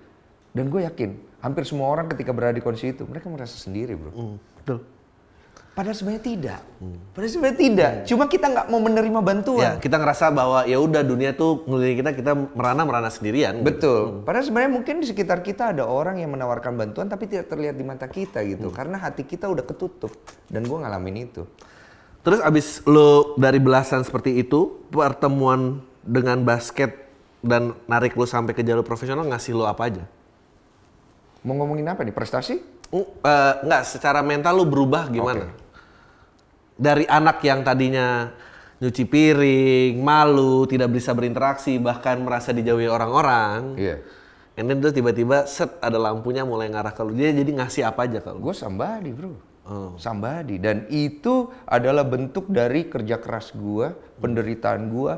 dan 0.55 0.71
gue 0.71 0.81
yakin 0.81 1.09
hampir 1.43 1.67
semua 1.67 1.91
orang 1.91 2.07
ketika 2.09 2.31
berada 2.31 2.55
di 2.55 2.63
kondisi 2.63 2.89
itu, 2.89 3.03
mereka 3.05 3.29
merasa 3.29 3.53
sendiri 3.53 3.93
bro. 3.93 4.39
Betul. 4.57 4.79
Padahal 5.75 5.91
sebenarnya 5.91 6.23
tidak. 6.23 6.61
Padahal 7.11 7.31
sebenarnya 7.35 7.59
tidak. 7.59 7.91
Cuma 8.07 8.31
kita 8.31 8.47
nggak 8.47 8.67
mau 8.71 8.79
menerima 8.79 9.19
Ya, 9.19 9.27
bantuan. 9.27 9.73
kita 9.83 9.99
ngerasa 9.99 10.31
bahwa 10.31 10.63
ya 10.63 10.79
udah 10.79 11.03
dunia 11.03 11.35
tuh 11.35 11.67
ngeliling 11.67 11.99
kita 11.99 12.11
kita 12.15 12.31
merana 12.55 12.87
merana 12.87 13.11
sendirian. 13.11 13.59
gitu. 13.59 13.67
Betul. 13.67 14.01
Padahal 14.23 14.47
sebenarnya 14.47 14.71
mungkin 14.71 15.03
di 15.03 15.07
sekitar 15.11 15.43
kita 15.43 15.75
ada 15.75 15.83
orang 15.83 16.23
yang 16.23 16.31
menawarkan 16.31 16.79
bantuan 16.79 17.11
tapi 17.11 17.27
tidak 17.27 17.51
terlihat 17.51 17.75
di 17.75 17.83
mata 17.83 18.07
kita 18.07 18.39
gitu. 18.47 18.71
Karena 18.71 19.03
hati 19.03 19.27
kita 19.27 19.51
udah 19.51 19.67
ketutup. 19.67 20.15
Dan 20.47 20.63
gue 20.63 20.77
ngalamin 20.79 21.27
itu. 21.27 21.43
Terus 22.23 22.39
abis 22.39 22.79
lo 22.87 23.35
dari 23.35 23.59
belasan 23.59 24.07
seperti 24.07 24.31
itu, 24.39 24.79
pertemuan 24.89 25.83
dengan 26.01 26.39
basket 26.41 27.03
dan 27.43 27.75
narik 27.85 28.15
lo 28.15 28.23
sampai 28.23 28.55
ke 28.55 28.63
jalur 28.63 28.87
profesional 28.87 29.27
ngasih 29.27 29.51
lo 29.51 29.67
apa 29.67 29.91
aja? 29.91 30.07
Mau 31.45 31.53
ngomongin 31.61 31.85
apa 31.85 32.01
nih? 32.01 32.11
Prestasi? 32.11 32.57
Uh, 32.89 33.05
eh, 33.21 33.53
nggak, 33.69 33.83
secara 33.85 34.25
mental 34.25 34.57
lo 34.57 34.65
berubah 34.65 35.13
gimana? 35.13 35.53
Dari 36.75 37.05
anak 37.05 37.39
yang 37.45 37.61
tadinya 37.61 38.33
nyuci 38.81 39.05
piring, 39.07 39.93
malu, 40.01 40.65
tidak 40.65 40.91
bisa 40.91 41.13
berinteraksi, 41.13 41.77
bahkan 41.77 42.19
merasa 42.19 42.51
dijauhi 42.51 42.89
orang-orang. 42.89 43.77
Iya. 43.77 43.97
And 44.55 44.71
then 44.71 44.79
terus 44.79 44.95
tiba-tiba 44.95 45.45
set 45.45 45.77
ada 45.83 45.99
lampunya 45.99 46.47
mulai 46.47 46.71
ngarah 46.71 46.95
ke 46.95 47.01
lu. 47.03 47.13
Dia 47.13 47.31
jadi 47.35 47.51
ngasih 47.59 47.83
apa 47.85 48.07
aja 48.07 48.19
kalau 48.23 48.39
Gue 48.39 48.55
somebody 48.55 49.11
bro. 49.11 49.35
Somebody. 49.99 50.61
Dan 50.61 50.87
itu 50.93 51.49
adalah 51.65 52.05
bentuk 52.05 52.47
dari 52.53 52.87
kerja 52.87 53.17
keras 53.17 53.51
gue, 53.51 53.91
penderitaan 54.21 54.93
gue, 54.93 55.13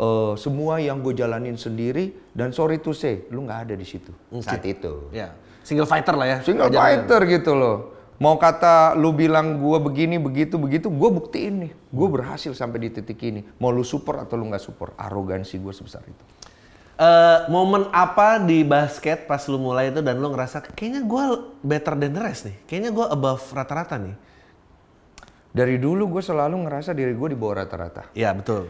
eh, 0.00 0.32
semua 0.40 0.80
yang 0.82 1.04
gue 1.04 1.14
jalanin 1.14 1.54
sendiri. 1.54 2.32
Dan 2.34 2.50
sorry 2.50 2.82
to 2.82 2.90
say, 2.96 3.28
lu 3.30 3.46
nggak 3.46 3.70
ada 3.70 3.74
di 3.78 3.86
situ 3.86 4.10
saat 4.42 4.64
itu. 4.66 5.12
Ya, 5.14 5.36
single 5.70 5.86
fighter 5.86 6.18
lah 6.18 6.26
ya. 6.26 6.38
Single 6.42 6.66
Ajaran. 6.66 6.82
fighter 6.82 7.20
gitu 7.30 7.54
loh. 7.54 7.76
Mau 8.18 8.36
kata 8.36 8.98
lu 8.98 9.14
bilang 9.14 9.56
gue 9.56 9.78
begini, 9.80 10.18
begitu, 10.20 10.58
begitu, 10.58 10.90
gue 10.90 11.10
buktiin 11.14 11.54
nih. 11.64 11.72
Gue 11.88 12.08
berhasil 12.10 12.52
sampai 12.52 12.84
di 12.84 12.88
titik 12.92 13.16
ini. 13.22 13.46
Mau 13.56 13.70
lu 13.70 13.86
support 13.86 14.20
atau 14.26 14.34
lu 14.36 14.50
nggak 14.50 14.60
support, 14.60 14.92
arogansi 14.98 15.56
gue 15.56 15.72
sebesar 15.72 16.04
itu. 16.04 16.24
Eh, 17.00 17.38
momen 17.48 17.88
apa 17.96 18.36
di 18.36 18.60
basket 18.60 19.24
pas 19.24 19.40
lu 19.48 19.56
mulai 19.56 19.88
itu 19.88 20.04
dan 20.04 20.20
lu 20.20 20.28
ngerasa 20.36 20.60
kayaknya 20.76 21.00
gue 21.00 21.24
better 21.64 21.96
than 21.96 22.12
the 22.12 22.20
rest 22.20 22.44
nih. 22.44 22.60
Kayaknya 22.68 22.90
gue 22.92 23.06
above 23.08 23.40
rata-rata 23.56 23.96
nih. 23.96 24.12
Dari 25.50 25.80
dulu 25.80 26.20
gue 26.20 26.22
selalu 26.22 26.68
ngerasa 26.68 26.92
diri 26.92 27.16
gue 27.16 27.28
di 27.32 27.38
bawah 27.40 27.64
rata-rata. 27.64 28.12
Iya 28.12 28.36
betul. 28.36 28.68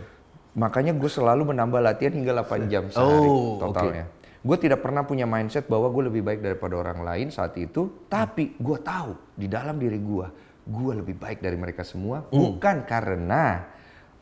Makanya 0.54 0.94
gue 0.94 1.10
selalu 1.10 1.50
menambah 1.50 1.82
latihan 1.82 2.14
hingga 2.14 2.46
8 2.46 2.70
jam 2.70 2.86
sehari 2.86 3.26
Oh, 3.26 3.58
totalnya. 3.58 4.06
Gue 4.40 4.56
tidak 4.56 4.80
pernah 4.80 5.04
punya 5.04 5.28
mindset 5.28 5.68
bahwa 5.68 5.92
gue 5.92 6.08
lebih 6.08 6.24
baik 6.24 6.40
daripada 6.40 6.80
orang 6.80 7.04
lain 7.04 7.26
saat 7.28 7.52
itu. 7.60 8.08
Tapi 8.08 8.56
gue 8.56 8.78
tahu 8.80 9.36
di 9.36 9.44
dalam 9.52 9.76
diri 9.76 10.00
gue, 10.00 10.26
gue 10.64 10.92
lebih 10.96 11.20
baik 11.20 11.44
dari 11.44 11.60
mereka 11.60 11.84
semua. 11.84 12.24
Bukan 12.32 12.88
karena 12.88 13.68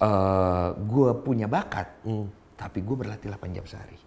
eh, 0.03 0.69
gue 0.75 1.11
punya 1.23 1.47
bakat, 1.47 2.03
tapi 2.59 2.83
gue 2.83 2.97
berlatih 2.99 3.31
8 3.31 3.57
jam 3.57 3.67
sehari. 3.71 3.99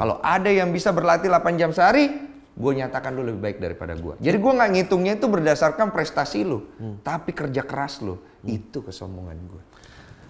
Kalau 0.00 0.16
ada 0.24 0.48
yang 0.48 0.72
bisa 0.72 0.88
berlatih 0.96 1.28
8 1.28 1.60
jam 1.60 1.68
sehari, 1.76 2.08
gue 2.56 2.72
nyatakan 2.72 3.12
lu 3.12 3.28
lebih 3.28 3.44
baik 3.44 3.58
daripada 3.60 3.92
gue. 3.92 4.16
Jadi 4.16 4.36
gue 4.40 4.52
nggak 4.56 4.70
ngitungnya 4.72 5.12
itu 5.20 5.28
berdasarkan 5.28 5.92
prestasi 5.92 6.40
lu, 6.48 6.64
tapi 7.04 7.36
kerja 7.36 7.60
keras 7.60 8.00
lu. 8.00 8.16
Itu 8.48 8.80
kesombongan 8.80 9.36
gue. 9.44 9.62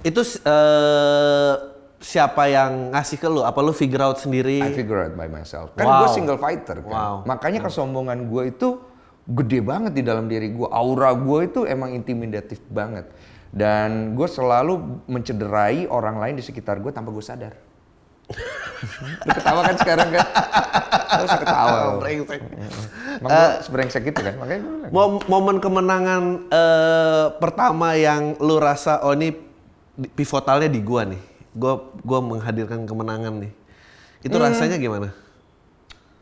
Itu 0.02 0.26
eh, 0.26 1.54
siapa 2.00 2.48
yang 2.48 2.90
ngasih 2.90 3.16
ke 3.16 3.28
lu? 3.28 3.44
Apa 3.44 3.60
lu 3.60 3.70
figure 3.70 4.00
out 4.00 4.16
sendiri? 4.16 4.58
I 4.58 4.72
figure 4.72 5.04
out 5.04 5.14
by 5.14 5.28
myself. 5.28 5.76
Kan 5.76 5.84
Wow. 5.84 6.00
gue 6.02 6.08
single 6.10 6.40
fighter 6.40 6.80
kan. 6.80 6.90
Wow. 6.90 7.14
Makanya 7.24 7.60
kesombongan 7.60 8.26
gue 8.26 8.50
itu 8.50 8.80
gede 9.28 9.60
banget 9.60 9.92
di 9.92 10.02
dalam 10.02 10.26
diri 10.26 10.48
gue. 10.48 10.66
Aura 10.66 11.12
gue 11.12 11.40
itu 11.44 11.60
emang 11.62 11.92
intimidatif 11.92 12.58
banget. 12.66 13.06
Dan 13.50 14.14
gue 14.14 14.24
selalu 14.24 15.04
mencederai 15.06 15.84
orang 15.86 16.16
lain 16.16 16.34
di 16.34 16.42
sekitar 16.42 16.80
gue 16.80 16.88
tanpa 16.88 17.12
gue 17.12 17.22
sadar. 17.22 17.52
Lu 19.26 19.32
ketawa 19.34 19.60
kan 19.66 19.76
sekarang 19.76 20.08
kan? 20.08 20.26
Lu 21.18 21.22
usah 21.26 21.40
ketawa. 21.42 21.76
Brengsek. 22.02 22.40
Emang 23.20 23.28
gue 23.28 23.48
sebrengsek 23.60 24.02
gitu 24.06 24.20
kan? 24.22 24.34
Makanya 24.38 24.60
gue. 24.62 24.88
Mom- 24.88 25.24
momen 25.26 25.56
kemenangan 25.58 26.22
eh, 26.48 27.26
pertama 27.36 27.92
yang 27.92 28.38
lu 28.38 28.56
rasa 28.56 29.02
oh 29.02 29.12
ini 29.12 29.34
pivotalnya 30.14 30.70
di 30.70 30.80
gua 30.80 31.04
nih. 31.04 31.20
Gua 31.52 31.74
gua 32.00 32.20
menghadirkan 32.20 32.84
kemenangan 32.84 33.42
nih. 33.42 33.52
Itu 34.20 34.36
Hmm. 34.36 34.44
rasanya 34.46 34.76
gimana? 34.76 35.08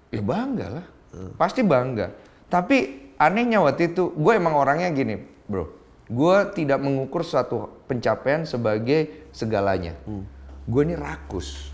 Ya 0.08 0.22
bangga 0.22 0.66
lah. 0.80 0.86
Pasti 1.34 1.60
bangga. 1.60 2.12
Tapi 2.48 3.12
anehnya 3.16 3.60
waktu 3.60 3.92
itu, 3.92 4.08
gue 4.10 4.32
emang 4.32 4.54
orangnya 4.54 4.88
gini, 4.88 5.20
bro. 5.44 5.68
Gue 6.06 6.36
tidak 6.54 6.80
mengukur 6.80 7.20
suatu 7.20 7.84
pencapaian 7.84 8.44
sebagai 8.44 9.28
segalanya. 9.30 10.00
Gue 10.64 10.84
ini 10.84 10.96
rakus. 10.96 11.72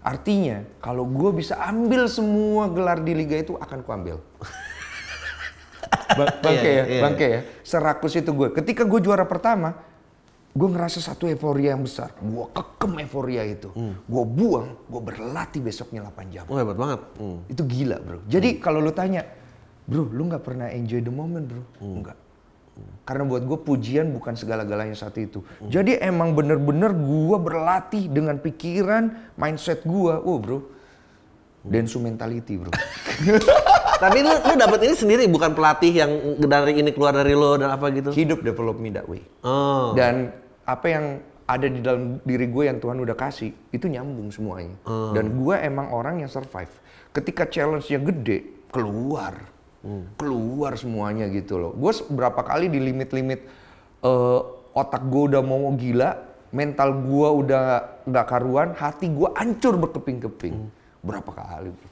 Artinya, 0.00 0.60
kalau 0.76 1.04
gue 1.04 1.30
bisa 1.32 1.56
ambil 1.56 2.04
semua 2.04 2.68
gelar 2.68 3.00
di 3.00 3.12
liga 3.14 3.36
itu, 3.36 3.54
akan 3.54 3.80
kuambil. 3.80 4.20
Ba- 6.10 6.36
bangke 6.42 6.66
Iya, 6.66 6.74
ya, 6.74 6.84
iya. 6.86 7.00
bangke 7.00 7.26
ya. 7.26 7.40
Serakus 7.62 8.12
itu 8.14 8.30
gue. 8.30 8.48
Ketika 8.52 8.82
gue 8.82 9.00
juara 9.00 9.24
pertama, 9.24 9.78
gue 10.50 10.68
ngerasa 10.68 10.98
satu 10.98 11.30
euforia 11.30 11.78
yang 11.78 11.86
besar. 11.86 12.10
Gue 12.18 12.46
kekem 12.50 12.98
euforia 13.06 13.46
itu. 13.46 13.70
Gue 14.06 14.24
buang, 14.26 14.74
gue 14.90 15.00
berlatih 15.00 15.62
besoknya 15.62 16.06
8 16.10 16.34
jam. 16.34 16.44
Oh 16.50 16.58
hebat 16.58 16.74
banget. 16.74 17.00
Hmm. 17.18 17.38
Itu 17.46 17.62
gila 17.66 18.02
bro. 18.02 18.18
Jadi 18.26 18.58
kalau 18.58 18.82
lu 18.82 18.90
tanya, 18.90 19.22
bro 19.86 20.06
lu 20.10 20.26
nggak 20.26 20.42
pernah 20.42 20.66
enjoy 20.70 21.00
the 21.02 21.12
moment 21.14 21.46
bro? 21.46 21.62
Enggak. 21.78 22.18
Karena 23.04 23.28
buat 23.28 23.44
gue 23.44 23.58
pujian 23.60 24.08
bukan 24.08 24.34
segala-galanya 24.40 24.96
saat 24.96 25.14
itu. 25.20 25.44
Jadi 25.68 26.00
emang 26.00 26.32
bener-bener 26.32 26.96
gue 26.96 27.36
berlatih 27.38 28.08
dengan 28.08 28.40
pikiran, 28.40 29.36
mindset 29.36 29.84
gue. 29.84 30.14
Oh 30.24 30.40
bro, 30.40 30.64
densu 31.64 32.00
mentality 32.00 32.56
bro. 32.56 32.72
Tapi 34.02 34.24
lu 34.24 34.32
lu 34.32 34.54
dapat 34.56 34.80
ini 34.88 34.94
sendiri 34.96 35.28
bukan 35.28 35.52
pelatih 35.52 35.92
yang 35.92 36.10
dari 36.40 36.80
ini 36.80 36.88
keluar 36.96 37.12
dari 37.12 37.36
lo 37.36 37.60
dan 37.60 37.76
apa 37.76 37.92
gitu. 37.92 38.16
Hidup 38.16 38.40
develop 38.40 38.80
me 38.80 38.88
that 38.88 39.04
way. 39.04 39.20
Oh. 39.44 39.92
Dan 39.92 40.32
apa 40.64 40.86
yang 40.88 41.04
ada 41.50 41.66
di 41.66 41.82
dalam 41.82 42.22
diri 42.22 42.46
gue 42.46 42.64
yang 42.70 42.78
Tuhan 42.78 42.96
udah 43.02 43.18
kasih, 43.18 43.50
itu 43.74 43.86
nyambung 43.90 44.30
semuanya. 44.30 44.78
Dan 44.86 45.34
gue 45.34 45.56
emang 45.58 45.90
orang 45.90 46.22
yang 46.22 46.30
survive. 46.30 46.70
Ketika 47.10 47.50
challenge-nya 47.50 47.98
gede, 47.98 48.70
keluar. 48.70 49.50
Keluar 50.14 50.78
semuanya 50.78 51.26
gitu 51.26 51.58
loh. 51.58 51.72
Gue 51.74 51.90
berapa 52.06 52.40
kali 52.46 52.70
di 52.70 52.78
limit-limit 52.78 53.40
eh, 54.06 54.40
otak 54.72 55.02
gue 55.10 55.34
udah 55.34 55.42
mau 55.42 55.74
gila, 55.74 56.22
mental 56.54 57.02
gue 57.02 57.28
udah 57.44 57.64
nggak 58.06 58.26
karuan, 58.30 58.68
hati 58.78 59.10
gue 59.10 59.28
hancur 59.34 59.74
berkeping-keping. 59.74 60.79
Berapa 61.00 61.30
kali. 61.30 61.70
bro. 61.70 61.88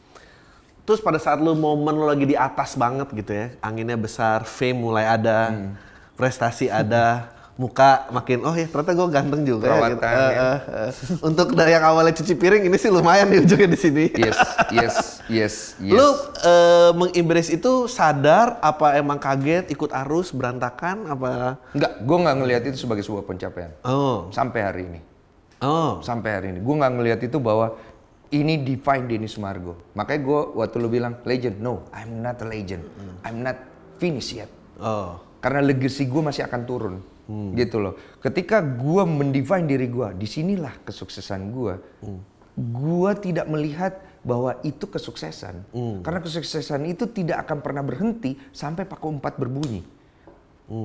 Terus 0.85 1.01
pada 1.01 1.17
saat 1.17 1.37
lu 1.37 1.53
momen 1.53 1.93
lu 1.93 2.05
lagi 2.05 2.25
di 2.25 2.33
atas 2.33 2.73
banget 2.73 3.13
gitu 3.13 3.29
ya, 3.31 3.53
anginnya 3.61 3.95
besar, 3.95 4.43
fame 4.43 4.79
mulai 4.79 5.05
ada, 5.05 5.53
Hmm. 5.53 5.77
prestasi 6.15 6.67
ada, 6.67 7.29
muka 7.61 8.07
makin 8.09 8.41
oh 8.41 8.55
ya 8.55 8.65
ternyata 8.65 8.95
gue 8.95 9.09
ganteng 9.11 9.43
juga 9.43 9.67
ya, 9.67 9.77
gitu. 9.85 9.99
Perawatan, 9.99 10.15
ya. 10.15 10.31
eh, 10.31 10.59
eh. 10.87 10.91
Untuk 11.21 11.53
dari 11.53 11.75
yang 11.75 11.85
awalnya 11.85 12.15
cuci 12.15 12.33
piring 12.33 12.65
ini 12.65 12.77
sih 12.77 12.89
lumayan 12.89 13.27
di 13.27 13.37
ujungnya 13.39 13.69
di 13.69 13.77
sini. 13.77 14.05
Yes, 14.15 14.39
yes, 14.71 14.95
yes, 15.29 15.55
yes. 15.83 15.93
Lu 15.93 16.09
eh, 16.41 16.91
mengembrace 16.95 17.51
itu 17.51 17.85
sadar 17.87 18.57
apa 18.59 18.95
emang 18.95 19.19
kaget 19.19 19.69
ikut 19.69 19.91
arus 19.93 20.31
berantakan 20.31 21.05
apa? 21.05 21.59
Enggak, 21.75 21.93
gue 21.99 22.17
nggak 22.19 22.37
ngelihat 22.39 22.63
itu 22.65 22.79
sebagai 22.79 23.03
sebuah 23.03 23.25
pencapaian. 23.25 23.77
Oh, 23.83 24.31
Sampai 24.31 24.61
hari 24.63 24.83
ini. 24.87 25.01
oh, 25.61 25.99
sampai 26.01 26.31
hari 26.33 26.47
ini. 26.49 26.61
Gue 26.61 26.75
nggak 26.75 26.93
ngelihat 26.95 27.21
itu 27.21 27.37
bahwa 27.37 27.75
ini 28.35 28.61
define 28.61 29.09
Dennis 29.09 29.41
Margo. 29.41 29.79
Makanya 29.97 30.21
gue 30.21 30.41
waktu 30.61 30.77
lu 30.81 30.89
bilang 30.93 31.17
legend, 31.25 31.63
no, 31.63 31.89
I'm 31.95 32.21
not 32.21 32.41
a 32.43 32.47
legend, 32.47 32.85
I'm 33.25 33.41
not 33.41 33.57
finished 33.97 34.37
yet. 34.37 34.51
oh. 34.81 35.21
Karena 35.39 35.63
legacy 35.63 36.11
gue 36.11 36.19
masih 36.19 36.51
akan 36.51 36.61
turun, 36.67 36.95
gitu 37.55 37.79
loh. 37.79 37.95
Ketika 38.19 38.59
gue 38.59 39.03
mendefine 39.07 39.71
diri 39.71 39.87
gue, 39.87 40.19
di 40.19 40.27
sinilah 40.27 40.83
kesuksesan 40.83 41.55
gue. 41.55 41.75
Gue 42.59 43.11
tidak 43.23 43.47
melihat 43.47 44.03
bahwa 44.27 44.59
itu 44.67 44.91
kesuksesan, 44.91 45.63
karena 46.03 46.19
kesuksesan 46.19 46.91
itu 46.91 47.07
tidak 47.07 47.47
akan 47.47 47.63
pernah 47.63 47.87
berhenti 47.87 48.35
sampai 48.51 48.83
paku 48.83 49.15
empat 49.15 49.39
berbunyi. 49.39 49.87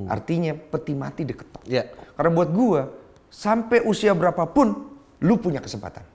Artinya 0.05 0.53
peti 0.53 0.93
mati 0.93 1.25
diketok. 1.25 1.65
Ya. 1.65 1.89
Karena 2.13 2.29
buat 2.29 2.53
gua 2.53 2.93
sampai 3.33 3.81
usia 3.89 4.13
berapapun 4.13 4.95
lu 5.17 5.35
punya 5.41 5.59
kesempatan. 5.59 6.05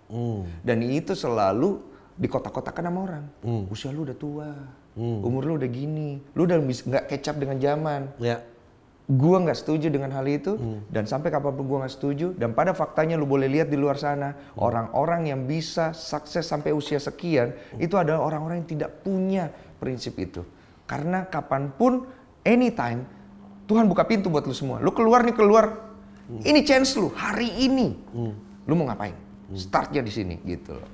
Dan 0.65 0.79
itu 0.85 1.13
selalu 1.13 1.81
dikotak-kotakan 2.19 2.91
sama 2.91 3.01
orang. 3.05 3.25
Usia 3.71 3.95
lu 3.95 4.03
udah 4.03 4.17
tua, 4.19 4.51
umur 4.99 5.43
lu 5.47 5.55
udah 5.55 5.71
gini, 5.71 6.19
lu 6.35 6.49
udah 6.49 6.59
nggak 6.63 7.13
up 7.13 7.37
dengan 7.39 7.57
zaman. 7.63 8.03
Ya. 8.19 8.43
Gua 9.09 9.41
nggak 9.41 9.57
setuju 9.57 9.89
dengan 9.89 10.13
hal 10.13 10.29
itu 10.29 10.61
dan 10.93 11.09
sampai 11.09 11.33
kapan 11.33 11.57
pun 11.57 11.65
gua 11.65 11.79
nggak 11.87 11.95
setuju. 11.97 12.37
Dan 12.37 12.53
pada 12.53 12.77
faktanya 12.77 13.17
lu 13.17 13.25
boleh 13.25 13.49
lihat 13.49 13.73
di 13.73 13.79
luar 13.81 13.97
sana 13.97 14.37
orang-orang 14.61 15.33
yang 15.33 15.49
bisa 15.49 15.97
sukses 15.97 16.45
sampai 16.45 16.77
usia 16.77 17.01
sekian 17.01 17.57
itu 17.81 17.97
adalah 17.97 18.21
orang-orang 18.21 18.61
yang 18.61 18.69
tidak 18.69 19.01
punya 19.01 19.49
prinsip 19.81 20.13
itu. 20.21 20.45
Karena 20.85 21.25
kapan 21.25 21.73
pun, 21.73 22.05
anytime 22.45 23.05
Tuhan 23.69 23.85
buka 23.89 24.05
pintu 24.09 24.33
buat 24.33 24.45
lu 24.45 24.57
semua. 24.57 24.81
Lu 24.81 24.93
keluar 24.93 25.21
nih 25.25 25.37
keluar, 25.37 25.93
ini 26.45 26.65
chance 26.65 26.97
lu 26.97 27.09
hari 27.13 27.49
ini. 27.65 27.93
Lu 28.69 28.73
mau 28.77 28.89
ngapain? 28.89 29.28
Startnya 29.57 30.05
di 30.05 30.13
sini 30.13 30.37
gitu 30.45 30.77
loh. 30.77 30.89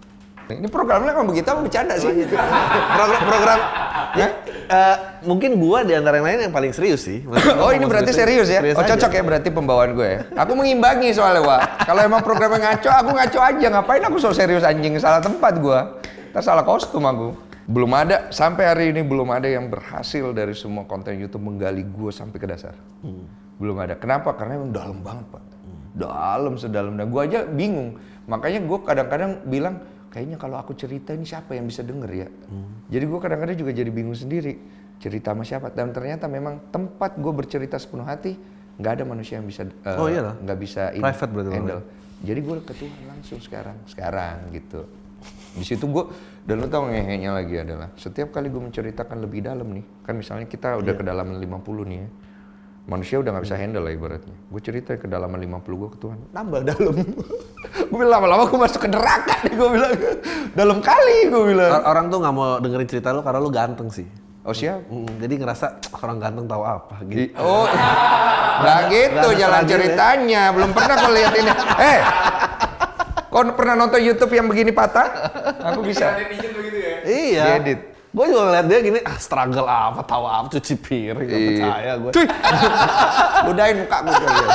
Ini 0.44 0.68
programnya 0.68 1.16
kan 1.16 1.24
begitu 1.24 1.48
apa 1.48 1.64
bercanda 1.64 1.96
sih? 1.96 2.12
program 2.92 3.22
program 3.24 3.58
ya, 4.12 4.28
eh, 4.68 4.96
mungkin 5.24 5.56
gua 5.56 5.88
di 5.88 5.96
antara 5.96 6.20
yang 6.20 6.28
lain 6.28 6.52
yang 6.52 6.54
paling 6.54 6.68
serius 6.76 7.08
sih. 7.08 7.24
Maksudnya 7.24 7.64
Oh 7.64 7.72
gua 7.72 7.76
ini 7.80 7.84
berarti 7.88 8.12
serius 8.12 8.52
ya? 8.52 8.60
Oh 8.76 8.84
aja. 8.84 8.92
cocok 8.92 9.12
ya 9.16 9.22
berarti 9.24 9.48
pembawaan 9.48 9.96
gue 9.96 10.04
ya? 10.04 10.20
Aku 10.36 10.52
mengimbangi 10.52 11.16
soalnya 11.16 11.40
Wak. 11.40 11.88
Kalau 11.88 12.00
emang 12.04 12.20
programnya 12.20 12.76
ngaco, 12.76 12.90
aku 12.92 13.10
ngaco 13.16 13.38
aja. 13.40 13.66
Ngapain 13.72 14.02
aku 14.04 14.16
so 14.20 14.36
serius 14.36 14.60
anjing? 14.68 15.00
Salah 15.00 15.24
tempat 15.24 15.56
gue. 15.56 15.78
Ntar 16.36 16.44
salah 16.44 16.60
kostum 16.60 17.08
aku. 17.08 17.32
Belum 17.64 17.88
ada, 17.96 18.28
sampai 18.28 18.68
hari 18.68 18.84
ini 18.92 19.00
belum 19.00 19.32
ada 19.32 19.48
yang 19.48 19.72
berhasil 19.72 20.36
dari 20.36 20.52
semua 20.52 20.84
konten 20.84 21.16
YouTube 21.16 21.40
menggali 21.40 21.80
gue 21.80 22.12
sampai 22.12 22.36
ke 22.36 22.44
dasar. 22.44 22.76
Belum 23.56 23.80
ada. 23.80 23.96
Kenapa? 23.96 24.36
Karena 24.36 24.60
emang 24.60 24.76
dalam 24.76 25.00
banget 25.00 25.24
pak. 25.32 25.42
Dalam 25.96 26.60
sedalam 26.60 27.00
dan 27.00 27.08
gue 27.08 27.22
aja 27.24 27.48
bingung. 27.48 27.96
Makanya 28.24 28.60
gue 28.64 28.78
kadang-kadang 28.80 29.30
bilang 29.44 29.74
kayaknya 30.08 30.38
kalau 30.38 30.56
aku 30.56 30.72
cerita 30.72 31.12
ini 31.12 31.24
siapa 31.24 31.52
yang 31.52 31.66
bisa 31.66 31.82
denger 31.82 32.10
ya. 32.10 32.28
Jadi 32.88 33.04
gue 33.04 33.18
kadang-kadang 33.20 33.56
juga 33.56 33.72
jadi 33.72 33.90
bingung 33.90 34.16
sendiri 34.16 34.56
cerita 34.96 35.34
sama 35.34 35.44
siapa. 35.44 35.68
Dan 35.70 35.92
ternyata 35.92 36.24
memang 36.26 36.70
tempat 36.70 37.18
gue 37.18 37.32
bercerita 37.32 37.76
sepenuh 37.76 38.06
hati 38.06 38.36
nggak 38.74 38.92
ada 39.00 39.04
manusia 39.06 39.38
yang 39.38 39.46
bisa 39.46 39.62
eh, 39.66 39.98
Oh, 39.98 40.10
iyalah. 40.10 40.34
nggak 40.40 40.58
bisa 40.58 40.90
Private 40.90 41.30
berarti 41.30 41.52
handle. 41.52 41.82
Jadi 42.24 42.40
gue 42.40 42.56
ke 42.62 42.72
Tuhan 42.74 43.02
langsung 43.04 43.38
sekarang, 43.38 43.76
sekarang 43.84 44.36
gitu. 44.50 44.88
Di 45.54 45.64
situ 45.64 45.84
gue 45.86 46.04
dan 46.44 46.60
lo 46.60 46.66
tau 46.68 46.88
ngehenya 46.88 47.30
lagi 47.32 47.56
adalah 47.56 47.88
setiap 47.94 48.32
kali 48.32 48.48
gue 48.48 48.60
menceritakan 48.60 49.20
lebih 49.20 49.44
dalam 49.44 49.68
nih, 49.70 49.84
kan 50.02 50.16
misalnya 50.16 50.44
kita 50.44 50.76
udah 50.76 50.94
kedalaman 50.96 51.36
50 51.36 51.90
nih 51.90 51.98
ya. 52.00 52.08
Manusia 52.84 53.16
udah 53.16 53.32
nggak 53.32 53.44
bisa 53.48 53.56
handle 53.56 53.80
lah 53.80 53.92
ibaratnya. 53.92 54.36
Gue 54.44 54.60
cerita 54.60 54.92
kedalaman 54.94 55.40
50 55.40 55.56
gue 55.74 55.88
ke 55.88 55.98
Tuhan, 55.98 56.18
nambah 56.30 56.60
dalam. 56.62 56.92
gue 57.88 57.96
bilang 57.96 58.12
lama-lama 58.20 58.44
gue 58.44 58.60
masuk 58.60 58.84
ke 58.84 58.88
neraka 58.88 59.40
nih 59.40 59.56
gue 59.56 59.70
bilang. 59.72 59.92
dalam 60.52 60.78
kali 60.78 61.32
gue 61.32 61.42
bilang. 61.48 61.70
Or- 61.74 61.86
Orang 61.88 62.12
tuh 62.12 62.20
nggak 62.20 62.34
mau 62.34 62.60
dengerin 62.60 62.84
cerita 62.84 63.08
lu 63.10 63.24
karena 63.24 63.40
lu 63.40 63.48
ganteng 63.48 63.88
sih. 63.88 64.04
Oh 64.44 64.52
siap? 64.52 64.84
Mm, 64.84 65.16
jadi 65.16 65.34
ngerasa 65.40 65.66
"Ah, 65.88 66.00
orang 66.04 66.20
ganteng 66.20 66.44
tahu 66.44 66.60
apa 66.60 67.00
gitu. 67.08 67.32
Oh, 67.40 67.64
nggak 68.60 68.80
gitu 68.92 69.28
jalan 69.32 69.64
selanjutnya. 69.64 69.72
ceritanya. 69.72 70.42
Belum 70.52 70.70
pernah 70.76 70.94
kau 71.00 71.12
lihat 71.16 71.32
ini. 71.32 71.50
Eh, 71.80 71.98
kau 73.32 73.42
pernah 73.56 73.74
nonton 73.74 74.00
YouTube 74.04 74.32
yang 74.36 74.44
begini 74.44 74.76
patah? 74.76 75.08
Aku 75.72 75.80
bisa. 75.80 76.20
Iya. 77.00 77.56
Diedit. 77.56 77.93
Gue 78.14 78.30
juga 78.30 78.46
ngeliat 78.46 78.66
dia 78.66 78.78
gini, 78.78 78.98
ah 79.02 79.18
struggle 79.18 79.66
apa, 79.66 79.98
tahu 80.00 80.22
apa, 80.22 80.46
cuci 80.46 80.74
piring, 80.76 81.26
gak 81.26 81.34
Iya. 81.34 81.48
percaya 81.50 81.92
gue. 81.98 82.10
Cuy, 82.14 82.26
ludahin 83.46 83.76
muka 83.82 83.96
gue 84.00 84.14
kalian. 84.14 84.48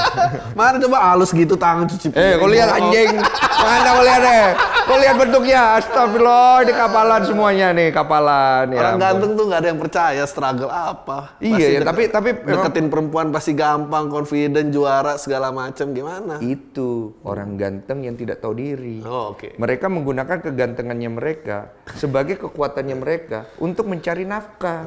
Mana 0.56 0.76
coba 0.80 0.98
halus 1.06 1.30
gitu 1.30 1.56
tangan 1.56 1.84
cuci 1.86 2.08
piring. 2.08 2.24
Eh, 2.24 2.40
kau 2.40 2.48
lihat 2.48 2.70
anjing. 2.72 3.20
Mana 3.60 3.90
kau 3.92 4.04
lihat 4.08 4.22
deh. 4.24 4.48
Kau 4.80 4.98
lihat 4.98 5.16
bentuknya. 5.18 5.62
Astagfirullah, 5.76 6.64
ini 6.64 6.72
kapalan 6.72 7.22
semuanya 7.22 7.68
nih, 7.70 7.92
kapalan. 7.92 8.64
Ya 8.70 8.80
Orang 8.80 8.96
ganteng 8.98 9.32
tuh 9.36 9.44
gak 9.46 9.60
ada 9.60 9.68
yang 9.68 9.80
percaya 9.80 10.24
struggle 10.24 10.72
apa. 10.72 11.18
Iya, 11.38 11.52
Pasti 11.52 11.76
ya, 11.76 11.82
tapi- 11.84 12.10
tapi 12.10 12.30
deketin 12.40 12.88
perempuan 12.88 13.28
pasti 13.30 13.52
gampang, 13.54 14.08
confident, 14.08 14.72
juara 14.72 15.20
segala 15.20 15.52
macam 15.52 15.92
gimana? 15.92 16.40
Itu 16.40 17.20
orang 17.22 17.60
ganteng 17.60 18.08
yang 18.08 18.16
tidak 18.16 18.40
tahu 18.40 18.56
diri. 18.56 19.04
Oh, 19.04 19.36
oke. 19.36 19.60
Mereka 19.60 19.86
menggunakan 19.86 20.40
kegantengannya 20.40 21.12
mereka 21.12 21.58
sebagai 21.94 22.40
kekuatannya 22.40 22.96
mereka 22.96 23.49
untuk 23.58 23.90
mencari 23.90 24.24
nafkah. 24.24 24.86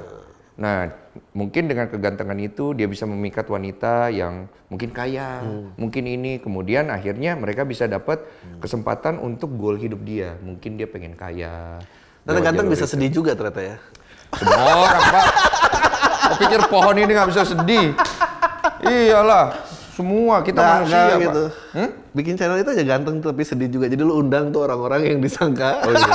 Nah, 0.53 0.87
mungkin 1.33 1.67
dengan 1.67 1.89
kegantengan 1.89 2.37
itu 2.39 2.77
dia 2.77 2.87
bisa 2.87 3.09
memikat 3.09 3.49
wanita 3.49 4.13
yang 4.13 4.47
mungkin 4.69 4.93
kaya, 4.93 5.43
mungkin 5.75 6.05
ini, 6.07 6.39
kemudian 6.39 6.93
akhirnya 6.93 7.35
mereka 7.35 7.65
bisa 7.65 7.89
dapat 7.89 8.23
kesempatan 8.61 9.19
untuk 9.19 9.57
goal 9.59 9.75
hidup 9.75 10.05
dia. 10.07 10.37
Mungkin 10.39 10.77
dia 10.79 10.87
pengen 10.87 11.17
kaya. 11.17 11.81
Ternyata 12.23 12.39
lewat 12.39 12.47
ganteng 12.47 12.69
bisa 12.71 12.85
sedih 12.87 13.11
juga 13.11 13.35
ternyata 13.35 13.61
ya. 13.65 13.77
Semua 14.39 14.63
orang, 14.87 15.03
Pak. 15.03 15.27
Kau 16.23 16.37
pikir 16.39 16.61
pohon 16.71 16.97
ini 16.97 17.11
nggak 17.11 17.29
bisa 17.35 17.43
sedih? 17.43 17.87
Iyalah, 18.83 19.59
semua 19.93 20.41
kita 20.41 20.61
Nah, 20.61 20.71
manusia, 20.81 21.03
Pak. 21.03 21.21
gitu. 21.21 21.45
Hmm? 21.75 21.91
Bikin 22.13 22.35
channel 22.37 22.61
itu 22.61 22.71
aja 22.73 22.85
ganteng 22.87 23.21
tapi 23.21 23.43
sedih 23.43 23.69
juga. 23.69 23.87
Jadi 23.89 24.01
lu 24.05 24.21
undang 24.21 24.53
tuh 24.53 24.65
orang-orang 24.65 25.17
yang 25.17 25.19
disangka. 25.19 25.81
Oh, 25.83 25.93
iya. 25.93 26.13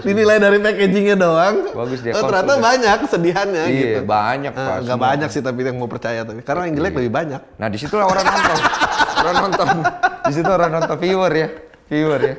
Dinilai 0.00 0.36
dari 0.36 0.58
packagingnya 0.58 1.16
doang. 1.16 1.56
Bagus 1.72 2.00
dia 2.00 2.12
Oh, 2.12 2.24
ternyata 2.24 2.52
udah. 2.52 2.62
banyak 2.62 2.96
kesedihannya 3.02 3.64
Iya, 3.64 3.80
gitu. 3.80 4.00
banyak, 4.04 4.52
Ah, 4.52 4.58
Pak, 4.58 4.76
Nggak 4.80 4.96
semua. 4.96 5.06
banyak 5.08 5.28
sih 5.30 5.42
tapi 5.42 5.60
yang 5.62 5.76
mau 5.76 5.86
percaya 5.86 6.20
tapi. 6.22 6.40
Karena 6.40 6.62
yang 6.66 6.76
jelek 6.76 6.94
lebih 6.96 7.12
banyak. 7.12 7.40
Nah, 7.54 7.66
di 7.66 7.76
situlah 7.76 8.06
orang 8.06 8.24
nonton. 8.24 8.58
orang 9.18 9.36
nonton. 9.44 9.66
Di 10.22 10.32
situ 10.32 10.48
orang 10.48 10.70
nonton 10.72 10.96
viewer 10.96 11.32
ya. 11.32 11.48
Viewer 11.88 12.20
ya. 12.20 12.34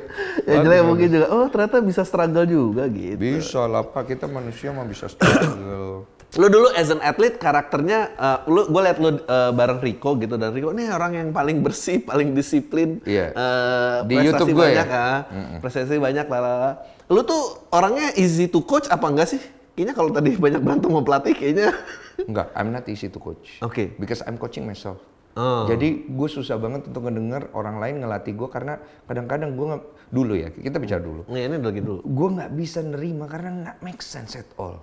Yang 0.46 0.58
jelek 0.64 0.80
mungkin 0.84 1.06
juga. 1.10 1.26
Oh 1.28 1.46
ternyata 1.46 1.76
bisa 1.80 2.02
struggle 2.02 2.46
juga 2.46 2.86
gitu. 2.86 3.18
Bisa 3.18 3.66
lah 3.66 3.82
Pak, 3.82 4.06
kita 4.06 4.24
manusia 4.24 4.70
mah 4.70 4.84
bisa 4.84 5.06
struggle. 5.06 6.06
Lu 6.30 6.46
dulu 6.46 6.70
as 6.70 6.86
an 6.86 7.02
athlete 7.02 7.42
karakternya, 7.42 8.14
uh, 8.14 8.38
lu 8.46 8.62
gue 8.64 8.80
liat 8.80 9.02
lu 9.02 9.18
uh, 9.18 9.50
bareng 9.50 9.82
Rico 9.82 10.14
gitu 10.14 10.38
dan 10.38 10.54
Rico 10.54 10.70
ini 10.70 10.86
orang 10.86 11.18
yang 11.18 11.28
paling 11.34 11.58
bersih, 11.58 11.98
paling 12.00 12.30
disiplin. 12.30 13.02
Iya. 13.02 13.34
Uh, 13.34 13.96
Di 14.06 14.14
YouTube 14.22 14.54
gue 14.54 14.62
ya? 14.62 14.86
banyak, 14.86 14.88
ah. 14.88 15.18
Prestasi 15.58 15.98
banyak 15.98 16.30
lah. 16.30 16.78
Lu 17.10 17.26
tuh 17.26 17.66
orangnya 17.74 18.14
easy 18.14 18.46
to 18.46 18.62
coach 18.62 18.86
apa 18.86 19.10
enggak 19.10 19.34
sih? 19.34 19.42
Kayaknya 19.74 19.94
kalau 19.98 20.10
tadi 20.14 20.30
banyak 20.38 20.62
berantem 20.62 20.88
sama 20.94 21.02
pelatih 21.02 21.34
kayaknya. 21.34 21.74
Enggak, 22.22 22.54
I'm 22.54 22.70
not 22.70 22.86
easy 22.86 23.10
to 23.10 23.18
coach. 23.18 23.58
Oke. 23.66 23.98
Because 23.98 24.22
I'm 24.22 24.38
coaching 24.38 24.62
myself. 24.62 25.02
Oh. 25.34 25.66
Jadi 25.66 26.10
gue 26.10 26.28
susah 26.30 26.58
banget 26.58 26.90
untuk 26.90 27.06
ngedenger 27.06 27.54
orang 27.54 27.82
lain 27.82 28.02
ngelatih 28.02 28.34
gue 28.34 28.48
karena 28.50 28.82
kadang-kadang 29.06 29.54
gue 29.54 29.66
nggak 29.74 29.82
dulu 30.10 30.32
ya 30.34 30.50
kita 30.50 30.78
bicara 30.82 31.02
dulu. 31.02 31.22
Nih 31.30 31.46
ini 31.46 31.56
lagi 31.58 31.82
dulu. 31.82 32.02
Gue 32.02 32.28
nggak 32.34 32.50
bisa 32.54 32.82
nerima 32.82 33.30
karena 33.30 33.50
nggak 33.62 33.76
make 33.82 34.02
sense 34.02 34.34
at 34.38 34.50
all. 34.58 34.78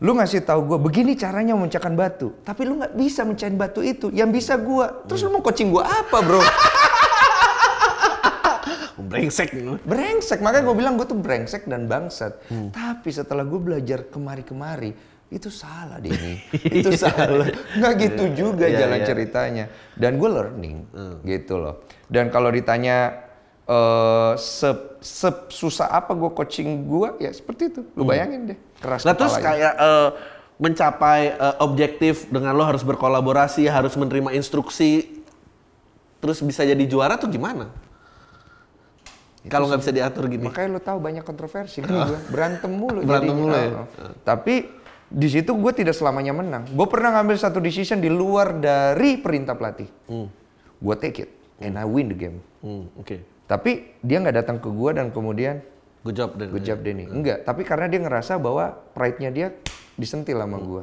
Lu 0.00 0.10
ngasih 0.16 0.48
tahu 0.48 0.64
gue 0.74 0.78
begini 0.80 1.12
caranya 1.16 1.52
memecahkan 1.56 1.92
batu, 1.92 2.36
tapi 2.40 2.68
lu 2.68 2.80
nggak 2.80 2.96
bisa 2.96 3.24
mecahin 3.24 3.56
batu 3.60 3.84
itu. 3.84 4.08
Yang 4.12 4.30
bisa 4.42 4.56
gue, 4.56 4.86
terus 5.08 5.20
lu 5.24 5.32
mau 5.32 5.44
coaching 5.44 5.70
gue 5.70 5.84
apa 5.84 6.18
bro? 6.24 6.40
Brengsek. 9.14 9.48
brengsek. 9.80 10.38
Makanya 10.38 10.64
gue 10.64 10.76
bilang 10.76 10.94
gue 10.94 11.06
tuh 11.06 11.16
brengsek 11.16 11.64
dan 11.64 11.86
bangsat. 11.86 12.42
Tapi 12.68 13.08
setelah 13.08 13.42
gue 13.42 13.56
belajar 13.56 14.04
kemari-kemari 14.04 14.92
itu 15.28 15.48
salah 15.48 15.98
deh 15.98 16.14
ini 16.14 16.34
itu 16.68 16.90
salah. 16.94 17.48
Nggak 17.74 17.92
gitu 17.96 18.24
juga 18.36 18.66
Iya, 18.66 18.86
jalan 18.86 18.98
iya. 18.98 19.06
ceritanya. 19.06 19.64
Dan 19.94 20.16
gue 20.16 20.28
learning 20.28 20.76
gitu 21.22 21.56
loh. 21.56 21.74
Dan 22.06 22.28
kalau 22.28 22.50
ditanya 22.50 23.22
eh 23.64 24.32
se, 24.36 24.68
se- 25.00 25.48
susah 25.48 25.88
apa 25.88 26.12
gue 26.12 26.30
coaching 26.30 26.84
gue 26.84 27.16
ya 27.18 27.30
seperti 27.30 27.72
itu. 27.72 27.80
Lu 27.94 28.04
bayangin 28.04 28.52
deh 28.52 28.58
keras 28.76 29.02
Nah 29.02 29.16
terus 29.16 29.34
kayak 29.34 29.72
eh, 29.72 30.08
mencapai 30.54 31.32
eh, 31.32 31.56
objektif 31.58 32.28
dengan 32.28 32.52
lo 32.52 32.62
harus 32.62 32.84
berkolaborasi, 32.84 33.64
harus 33.64 33.96
menerima 33.96 34.36
instruksi, 34.36 35.24
terus 36.20 36.38
bisa 36.40 36.60
jadi 36.60 36.84
juara 36.84 37.16
tuh 37.16 37.26
gimana? 37.26 37.72
Kalau 39.48 39.68
nggak 39.68 39.80
bisa 39.84 39.92
diatur 39.92 40.24
gini. 40.28 40.44
Makanya 40.48 40.68
lo 40.72 40.80
tahu 40.80 40.98
banyak 41.00 41.24
kontroversi 41.24 41.80
kan 41.84 42.08
gue 42.08 42.18
berantem 42.32 42.72
mulu. 42.72 43.04
Berantem 43.04 43.36
mulu 43.36 43.52
ya? 43.52 43.70
Oh. 43.84 43.86
Tapi 44.24 44.68
di 45.08 45.28
situ 45.28 45.52
gue 45.52 45.72
tidak 45.76 45.94
selamanya 45.94 46.32
menang. 46.32 46.64
Gue 46.72 46.86
pernah 46.88 47.20
ngambil 47.20 47.36
satu 47.36 47.60
decision 47.60 48.00
di 48.00 48.08
luar 48.08 48.56
dari 48.56 49.20
perintah 49.20 49.52
pelatih. 49.54 49.88
Gue 50.80 50.94
take 50.96 51.28
it 51.28 51.30
and 51.60 51.76
I 51.76 51.84
win 51.84 52.08
the 52.12 52.18
game. 52.18 52.40
Hmm, 52.64 52.88
Oke. 52.96 53.20
Tapi 53.44 54.00
dia 54.00 54.24
nggak 54.24 54.36
datang 54.40 54.56
ke 54.56 54.68
gue 54.72 54.90
dan 54.96 55.12
kemudian 55.12 55.60
Good 56.04 56.16
job. 56.20 56.30
Dan, 56.36 56.52
good 56.52 56.64
job 56.68 56.78
Denny. 56.84 57.08
Enggak. 57.08 57.48
Tapi 57.48 57.64
karena 57.64 57.88
dia 57.88 57.96
ngerasa 58.04 58.36
bahwa 58.36 58.76
pride-nya 58.92 59.32
dia 59.32 59.48
disentil 59.96 60.36
sama 60.36 60.60
gue, 60.60 60.82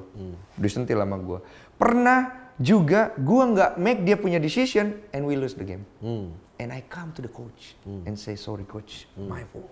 disentil 0.57 0.97
sama 0.97 1.21
gue. 1.21 1.39
Pernah 1.77 2.49
juga 2.61 3.11
gue 3.17 3.43
nggak 3.57 3.71
make 3.81 4.05
dia 4.05 4.15
punya 4.15 4.37
decision 4.37 4.93
and 5.11 5.25
we 5.25 5.33
lose 5.33 5.57
the 5.57 5.65
game. 5.65 5.83
And 6.61 6.69
I 6.69 6.85
come 6.85 7.09
to 7.17 7.25
the 7.25 7.31
coach 7.33 7.73
and 8.05 8.13
say 8.13 8.37
sorry 8.37 8.69
coach, 8.69 9.09
my 9.17 9.41
fault. 9.49 9.69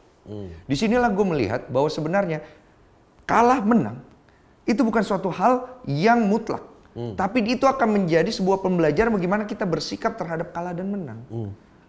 Di 0.66 0.76
sinilah 0.76 1.14
gue 1.14 1.26
melihat 1.26 1.70
bahwa 1.70 1.90
sebenarnya 1.90 2.42
kalah 3.30 3.62
menang 3.62 4.02
itu 4.66 4.82
bukan 4.82 5.02
suatu 5.06 5.30
hal 5.30 5.82
yang 5.86 6.26
mutlak. 6.26 6.66
Tapi 7.16 7.46
itu 7.46 7.64
akan 7.64 8.02
menjadi 8.02 8.28
sebuah 8.28 8.60
pembelajaran 8.60 9.14
bagaimana 9.14 9.46
kita 9.48 9.64
bersikap 9.64 10.18
terhadap 10.20 10.52
kalah 10.52 10.74
dan 10.74 10.90
menang. 10.90 11.22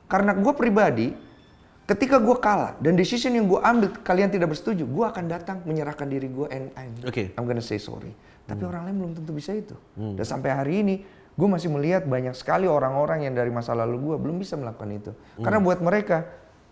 Karena 0.07 0.37
gue 0.37 0.53
pribadi, 0.55 1.09
ketika 1.89 2.21
gue 2.21 2.37
kalah 2.39 2.79
dan 2.79 2.95
decision 2.95 3.35
yang 3.35 3.51
gue 3.51 3.59
ambil 3.59 3.91
kalian 4.05 4.31
tidak 4.31 4.55
bersetuju, 4.55 4.87
gue 4.87 5.05
akan 5.07 5.25
datang 5.27 5.65
menyerahkan 5.67 6.07
diri 6.07 6.29
gue 6.31 6.47
and 6.53 6.71
I'm, 6.79 6.93
Oke. 7.09 7.35
I'm 7.35 7.49
gonna 7.49 7.65
say 7.65 7.81
sorry. 7.81 8.15
Tapi 8.47 8.63
orang 8.65 8.89
lain 8.89 8.97
belum 9.01 9.13
tentu 9.19 9.33
bisa 9.35 9.57
itu. 9.57 9.77
Dan 9.97 10.25
sampai 10.25 10.51
hari 10.53 10.75
ini, 10.85 10.95
gue 11.35 11.49
masih 11.49 11.73
melihat 11.73 12.05
banyak 12.05 12.35
sekali 12.37 12.69
orang-orang 12.69 13.25
yang 13.25 13.35
dari 13.35 13.49
masa 13.49 13.73
lalu 13.73 14.13
gue 14.13 14.17
belum 14.21 14.37
bisa 14.41 14.59
melakukan 14.61 14.91
itu. 14.91 15.13
Karena 15.41 15.59
buat 15.63 15.81
mereka, 15.81 16.29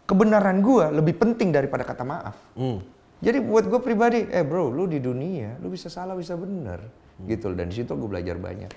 kebenaran 0.08 0.64
gue 0.64 0.84
lebih 0.96 1.20
penting 1.20 1.52
daripada 1.52 1.84
kata 1.84 2.04
maaf. 2.04 2.36
Hmm. 2.56 2.80
Jadi 3.18 3.42
buat 3.42 3.66
gue 3.66 3.80
pribadi, 3.82 4.30
eh 4.30 4.46
bro, 4.46 4.70
lu 4.70 4.86
di 4.86 5.02
dunia, 5.02 5.58
lu 5.58 5.74
bisa 5.74 5.90
salah 5.90 6.14
bisa 6.14 6.38
benar, 6.38 6.78
gitu. 7.26 7.50
Dan 7.50 7.66
di 7.66 7.82
situ 7.82 7.90
gue 7.98 8.08
belajar 8.08 8.38
banyak. 8.38 8.70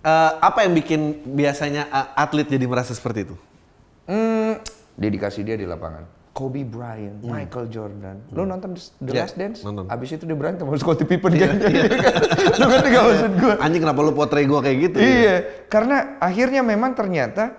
Eh, 0.00 0.32
apa 0.40 0.64
yang 0.64 0.72
bikin 0.74 1.22
biasanya 1.36 1.86
eh, 1.86 2.08
atlet 2.18 2.48
jadi 2.48 2.66
merasa 2.66 2.96
seperti 2.96 3.30
itu? 3.30 3.36
Hmm, 4.10 4.58
dedikasi 4.98 5.46
dia 5.46 5.54
di 5.54 5.68
lapangan. 5.68 6.19
Kobe 6.30 6.62
Bryant, 6.62 7.18
Michael 7.26 7.66
Jordan. 7.68 8.16
Lu 8.30 8.46
nonton 8.46 8.78
The 8.78 8.82
Hmm. 9.02 9.10
Ya, 9.10 9.22
Last 9.26 9.34
Dance? 9.34 9.60
nonton. 9.66 9.90
Abis 9.90 10.14
itu 10.14 10.24
dia 10.24 10.38
berantem 10.38 10.62
sama 10.62 10.78
Scottie 10.78 11.02
Pippen 11.04 11.34
kan? 11.34 11.58
Lu 12.60 12.64
ngerti 12.70 12.88
gak 12.88 13.04
maksud 13.04 13.32
gue? 13.34 13.54
Anjing 13.58 13.82
kenapa 13.82 14.00
lu 14.06 14.12
potret 14.14 14.46
gua 14.46 14.62
kayak 14.62 14.76
gitu? 14.78 14.96
Iya, 15.02 15.66
karena 15.66 16.16
akhirnya 16.22 16.62
memang 16.62 16.94
ternyata 16.94 17.58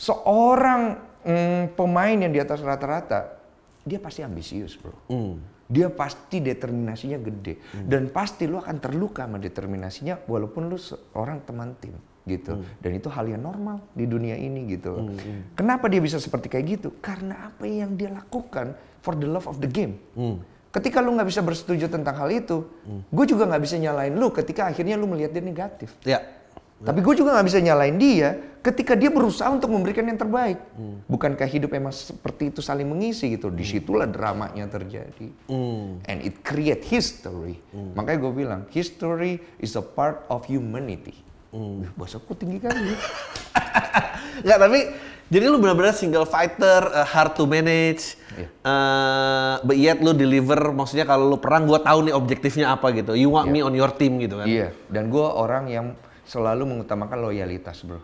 seorang 0.00 0.96
mm, 1.22 1.76
pemain 1.76 2.16
yang 2.16 2.32
di 2.32 2.40
atas 2.40 2.64
rata-rata, 2.64 3.38
dia 3.84 3.98
pasti 4.00 4.20
ambisius 4.20 4.76
bro. 4.76 4.92
Hmm. 5.08 5.40
dia 5.68 5.92
pasti 5.92 6.40
determinasinya 6.40 7.20
gede 7.20 7.60
dan 7.84 8.08
pasti 8.08 8.48
lu 8.48 8.56
akan 8.56 8.80
terluka 8.80 9.28
sama 9.28 9.36
determinasinya 9.36 10.16
walaupun 10.24 10.64
lu 10.64 10.80
seorang 10.80 11.44
teman 11.44 11.76
tim 11.76 11.92
gitu 12.28 12.60
dan 12.84 12.90
itu 12.92 13.08
hal 13.08 13.24
yang 13.24 13.40
normal 13.40 13.80
di 13.96 14.04
dunia 14.04 14.36
ini 14.36 14.68
gitu 14.76 14.92
loh. 14.92 15.04
Kenapa 15.56 15.88
dia 15.88 16.04
bisa 16.04 16.20
seperti 16.20 16.52
kayak 16.52 16.66
gitu? 16.78 16.88
Karena 17.00 17.48
apa 17.48 17.64
yang 17.64 17.96
dia 17.96 18.12
lakukan 18.12 18.76
for 19.00 19.16
the 19.16 19.24
love 19.24 19.48
of 19.48 19.56
the 19.64 19.70
game. 19.70 19.96
Ketika 20.68 21.00
lu 21.00 21.16
nggak 21.16 21.32
bisa 21.32 21.40
bersetuju 21.40 21.88
tentang 21.88 22.12
hal 22.20 22.28
itu, 22.28 22.68
gue 23.08 23.24
juga 23.24 23.48
nggak 23.48 23.62
bisa 23.64 23.80
nyalain 23.80 24.12
lu 24.12 24.28
ketika 24.28 24.68
akhirnya 24.68 25.00
lu 25.00 25.08
melihat 25.08 25.32
dia 25.32 25.40
negatif. 25.40 25.96
Ya. 26.04 26.20
Tapi 26.78 27.02
gue 27.02 27.14
juga 27.18 27.34
nggak 27.34 27.46
bisa 27.50 27.58
nyalain 27.58 27.96
dia 27.98 28.38
ketika 28.62 28.94
dia 28.94 29.10
berusaha 29.10 29.50
untuk 29.50 29.66
memberikan 29.72 30.06
yang 30.06 30.14
terbaik. 30.14 30.62
Bukankah 31.10 31.48
hidup 31.50 31.74
emang 31.74 31.90
seperti 31.90 32.54
itu 32.54 32.62
saling 32.62 32.86
mengisi 32.86 33.34
gitu? 33.34 33.50
Di 33.50 33.66
situlah 33.66 34.06
dramanya 34.06 34.70
terjadi. 34.70 35.26
And 36.06 36.18
it 36.22 36.46
create 36.46 36.86
history. 36.86 37.58
Makanya 37.98 38.18
gue 38.22 38.32
bilang, 38.46 38.60
history 38.70 39.42
is 39.58 39.74
a 39.74 39.82
part 39.82 40.22
of 40.30 40.46
humanity. 40.46 41.18
Wih, 41.52 41.88
Bahasaku 41.96 42.36
tinggi 42.36 42.60
kali. 42.60 42.92
ya. 42.92 42.96
Enggak, 44.44 44.58
tapi 44.68 44.78
jadi 45.28 45.44
lu 45.48 45.60
benar-benar 45.60 45.92
single 45.92 46.24
fighter, 46.24 46.88
uh, 46.88 47.04
hard 47.04 47.36
to 47.36 47.44
manage. 47.44 48.16
Iya. 48.38 48.48
uh, 48.62 49.54
but 49.66 49.76
yet 49.76 49.98
lu 49.98 50.14
deliver, 50.14 50.70
maksudnya 50.70 51.02
kalau 51.08 51.26
lu 51.26 51.36
perang 51.42 51.66
gua 51.66 51.82
tahu 51.82 52.06
nih 52.06 52.14
objektifnya 52.14 52.72
apa 52.72 52.94
gitu. 52.94 53.12
You 53.18 53.32
want 53.34 53.50
me 53.50 53.60
on 53.60 53.74
your 53.74 53.90
team 53.92 54.20
gitu 54.22 54.38
kan. 54.38 54.46
Iya, 54.46 54.70
dan 54.88 55.10
gue 55.10 55.24
orang 55.24 55.66
yang 55.68 55.86
selalu 56.28 56.68
mengutamakan 56.68 57.24
loyalitas 57.24 57.82
bro. 57.82 57.98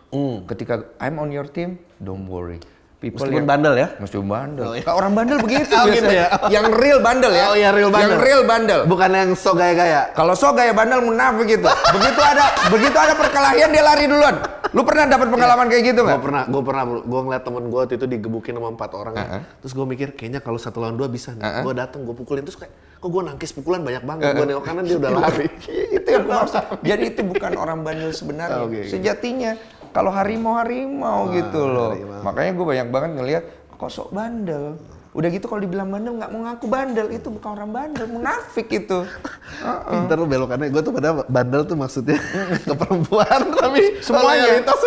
Ketika 0.49 0.97
I'm 0.99 1.21
on 1.21 1.29
your 1.29 1.45
team, 1.47 1.77
don't 2.01 2.25
worry. 2.27 2.59
People 3.05 3.21
Meskipun 3.21 3.37
yang- 3.37 3.45
bandel 3.45 3.75
ya? 3.77 3.89
Meskipun 4.01 4.27
bandel. 4.27 4.65
Oh, 4.65 4.73
iya. 4.73 4.89
Orang 4.89 5.13
bandel 5.13 5.37
begitu 5.37 5.69
Oh, 5.77 5.85
gitu 5.87 6.09
biasanya. 6.09 6.25
ya? 6.41 6.49
Yang 6.49 6.67
real 6.73 6.99
bandel 7.05 7.33
ya. 7.33 7.45
Oh, 7.47 7.55
iya, 7.55 7.69
real 7.69 7.91
bandel. 7.93 8.09
Yang 8.09 8.25
real 8.25 8.43
bandel. 8.49 8.81
Bukan 8.89 9.11
yang 9.13 9.31
so 9.37 9.53
gaya-gaya. 9.53 10.09
Kalau 10.11 10.33
so 10.33 10.49
gaya 10.57 10.73
bandel 10.73 11.05
munafik 11.05 11.45
gitu. 11.51 11.69
begitu 11.69 12.21
ada 12.25 12.45
begitu 12.73 12.97
ada 12.97 13.13
perkelahian 13.13 13.69
dia 13.69 13.85
lari 13.85 14.09
duluan. 14.09 14.41
Lu 14.73 14.83
pernah 14.83 15.05
dapat 15.07 15.29
pengalaman 15.29 15.69
kayak 15.69 15.85
gitu 15.87 16.01
Gue 16.01 16.09
nggak? 16.09 16.23
pernah, 16.25 16.43
gue 16.49 16.63
pernah, 16.65 16.83
gue 16.97 17.21
ngeliat 17.23 17.43
temen 17.45 17.63
gue 17.69 17.79
waktu 17.79 17.95
itu 17.95 18.07
digebukin 18.09 18.57
sama 18.57 18.69
empat 18.73 18.91
orang. 18.91 19.15
Uh-uh. 19.15 19.43
Terus 19.61 19.73
gue 19.73 19.87
mikir, 19.87 20.09
kayaknya 20.17 20.41
kalau 20.41 20.57
satu 20.57 20.81
lawan 20.81 20.97
dua 20.97 21.07
bisa 21.07 21.31
nih. 21.31 21.45
Uh-uh. 21.45 21.63
Gue 21.63 21.75
dateng, 21.77 22.03
gue 22.03 22.11
pukulin. 22.11 22.43
Terus 22.43 22.59
kayak, 22.59 22.73
kok 22.99 23.07
gue 23.07 23.23
nangkis 23.23 23.53
pukulan 23.53 23.81
banyak 23.81 24.03
banget. 24.03 24.35
Gue 24.35 24.47
nengok 24.49 24.65
kanan, 24.65 24.83
dia 24.83 24.97
udah 24.97 25.13
lari. 25.15 25.47
itu 25.97 26.09
yang 26.09 26.25
gua 26.25 26.43
maksud. 26.43 26.65
Jadi 26.81 27.05
itu 27.07 27.21
bukan 27.23 27.53
orang 27.55 27.79
bandel 27.85 28.11
sebenarnya. 28.11 28.63
Oke, 28.67 28.81
oke. 28.81 28.91
Sejatinya 28.91 29.53
kalau 29.95 30.11
harimau 30.11 30.59
harimau 30.59 31.31
gitu 31.31 31.71
loh. 31.71 31.95
harimau. 31.95 32.21
Makanya 32.27 32.51
gue 32.59 32.67
banyak 32.67 32.89
banget 32.91 33.11
ngelihat 33.15 33.45
kok 33.79 33.91
sok 33.95 34.11
bandel. 34.11 34.75
Udah 35.15 35.31
gitu 35.31 35.47
kalau 35.47 35.63
dibilang 35.63 35.95
bandel 35.95 36.19
nggak 36.19 36.31
mau 36.35 36.43
ngaku 36.51 36.67
bandel 36.67 37.07
itu 37.15 37.31
bukan 37.31 37.55
orang 37.55 37.71
bandel, 37.71 38.11
munafik 38.11 38.67
itu. 38.67 39.07
Pinter 39.95 40.19
lu 40.19 40.27
belokannya. 40.27 40.75
Gue 40.75 40.83
tuh 40.83 40.91
pada 40.91 41.23
bandel 41.31 41.63
tuh 41.63 41.79
maksudnya 41.79 42.19
ke 42.67 42.75
perempuan. 42.75 43.41
Tapi 43.55 44.03
Semuanya. 44.03 44.43
loyalitas 44.43 44.81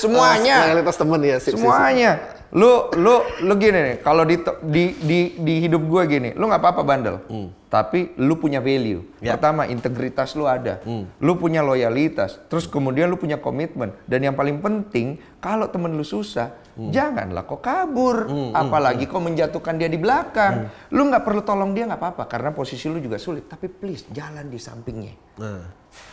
Semuanya. 0.00 0.56
Temen 0.96 1.20
ya. 1.20 1.36
sip, 1.36 1.52
sip, 1.52 1.60
sip. 1.60 2.37
Lu 2.56 2.88
lu 2.96 3.20
lu 3.44 3.54
gini 3.60 3.76
nih, 3.76 3.96
kalau 4.00 4.24
di, 4.24 4.40
di 4.64 4.84
di 4.96 5.18
di 5.36 5.54
hidup 5.60 5.84
gue 5.84 6.02
gini, 6.08 6.30
lu 6.32 6.48
nggak 6.48 6.62
apa-apa 6.64 6.82
bandel. 6.84 7.16
Tapi 7.68 8.16
lu 8.16 8.40
punya 8.40 8.64
value. 8.64 9.04
Ya. 9.20 9.36
Pertama, 9.36 9.68
integritas 9.68 10.32
lu 10.32 10.48
ada. 10.48 10.80
Lu 11.20 11.36
punya 11.36 11.60
loyalitas. 11.60 12.40
Terus 12.48 12.64
kemudian 12.64 13.12
lu 13.12 13.20
punya 13.20 13.36
komitmen. 13.36 13.92
Dan 14.08 14.24
yang 14.24 14.32
paling 14.32 14.64
penting, 14.64 15.20
kalau 15.36 15.68
temen 15.68 15.92
lu 15.92 16.00
susah, 16.00 16.56
janganlah 16.78 17.42
kok 17.42 17.58
kabur. 17.58 18.30
Apalagi 18.54 19.04
kok 19.04 19.18
menjatuhkan 19.18 19.74
dia 19.74 19.86
di 19.86 19.98
belakang. 19.98 20.70
Lu 20.90 21.06
nggak 21.06 21.22
perlu 21.22 21.42
tolong 21.42 21.74
dia 21.74 21.84
nggak 21.84 21.98
apa-apa 21.98 22.24
karena 22.24 22.50
posisi 22.50 22.86
lu 22.86 22.98
juga 22.98 23.18
sulit. 23.18 23.50
Tapi 23.50 23.66
please 23.66 24.06
jalan 24.08 24.46
di 24.46 24.56
sampingnya. 24.56 25.14
Nah. 25.38 25.64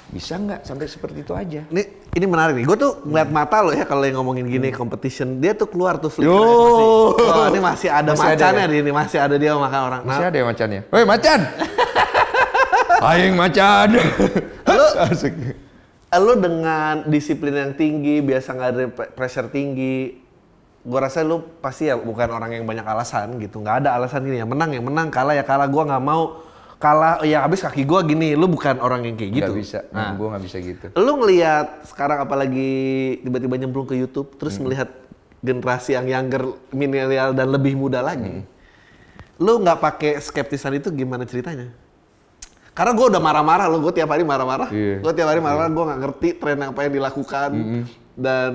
Bisa 0.06 0.40
nggak 0.40 0.64
sampai 0.64 0.88
seperti 0.88 1.22
itu 1.22 1.34
aja? 1.36 1.62
Ini 1.68 1.84
ini 2.16 2.26
menarik 2.26 2.58
nih. 2.58 2.66
Gue 2.66 2.78
tuh 2.80 3.06
ngeliat 3.06 3.30
mata 3.30 3.60
lo 3.60 3.70
ya 3.70 3.84
kalau 3.84 4.02
yang 4.08 4.18
ngomongin 4.18 4.48
gini 4.48 4.72
competition, 4.72 5.38
dia 5.38 5.52
tuh 5.54 5.68
keluar 5.70 6.00
tuh 6.00 6.10
flicker. 6.10 6.32
Yo. 6.32 7.14
Oh, 7.14 7.46
ini 7.52 7.60
masih 7.60 7.90
ada 7.92 8.14
Masih 8.16 8.24
ada 8.24 8.34
macannya 8.34 8.66
ya? 8.66 8.72
di 8.72 8.76
ini, 8.82 8.92
masih 8.94 9.20
ada 9.20 9.36
dia 9.36 9.52
makan 9.54 9.82
orang. 9.84 10.02
Nah, 10.02 10.10
Masih 10.10 10.26
ada 10.32 10.38
ya 10.40 10.46
macannya? 10.48 10.82
Woi 10.90 11.04
macan! 11.04 11.40
Aing 13.12 13.36
macan! 13.36 13.88
Lu, 14.66 14.86
Asik. 15.12 15.34
lu 16.16 16.34
dengan 16.40 17.04
disiplin 17.06 17.52
yang 17.54 17.74
tinggi, 17.76 18.24
biasa 18.24 18.56
nggak 18.56 18.70
ada 18.72 18.84
pre- 18.88 19.12
pressure 19.12 19.52
tinggi, 19.52 20.24
gue 20.86 21.00
rasa 21.02 21.26
lu 21.26 21.42
pasti 21.60 21.90
ya 21.90 21.98
bukan 21.98 22.30
orang 22.30 22.62
yang 22.62 22.64
banyak 22.64 22.86
alasan 22.86 23.42
gitu. 23.42 23.58
Nggak 23.58 23.82
ada 23.82 23.98
alasan 23.98 24.22
gini 24.22 24.38
ya 24.38 24.46
menang 24.46 24.70
yang 24.70 24.86
menang, 24.86 25.10
kalah 25.10 25.34
ya 25.34 25.42
kalah. 25.42 25.66
Gue 25.66 25.82
nggak 25.82 26.00
mau 26.00 26.46
kalah. 26.78 27.26
Ya 27.26 27.42
habis 27.42 27.60
kaki 27.60 27.82
gue 27.82 28.00
gini. 28.06 28.38
Lu 28.38 28.46
bukan 28.46 28.78
orang 28.78 29.02
yang 29.02 29.18
kayak 29.18 29.32
gitu. 29.34 29.52
Gak 29.52 29.62
bisa, 29.66 29.80
Nah, 29.90 30.14
gue 30.14 30.28
gak 30.30 30.44
bisa 30.46 30.58
gitu. 30.62 30.86
lu 30.94 31.12
ngelihat 31.20 31.90
sekarang 31.90 32.22
apalagi 32.22 32.70
tiba-tiba 33.20 33.56
nyemplung 33.58 33.90
ke 33.90 33.98
YouTube, 33.98 34.38
terus 34.38 34.56
Hmm. 34.56 34.70
melihat 34.70 34.94
generasi 35.42 35.94
yang 35.94 36.06
younger, 36.06 36.54
milenial 36.70 37.34
dan 37.34 37.50
lebih 37.50 37.74
muda 37.74 38.06
lagi. 38.06 38.46
Hmm. 38.46 39.42
Lu 39.42 39.58
nggak 39.60 39.82
pakai 39.82 40.22
skeptisan 40.22 40.78
itu 40.78 40.94
gimana 40.94 41.26
ceritanya? 41.26 41.74
Karena 42.72 42.92
gue 42.92 43.08
udah 43.08 43.22
marah-marah 43.24 43.66
lo, 43.66 43.80
gue 43.80 43.94
tiap 43.96 44.12
hari 44.12 44.22
marah-marah. 44.22 44.68
Iya. 44.68 45.00
Gue 45.00 45.12
tiap 45.12 45.32
hari 45.32 45.40
marah-marah, 45.40 45.72
gue 45.72 45.84
nggak 45.88 46.00
ngerti 46.04 46.30
tren 46.36 46.60
apa 46.62 46.80
yang 46.84 46.94
dilakukan. 46.94 47.50
Dan 48.16 48.52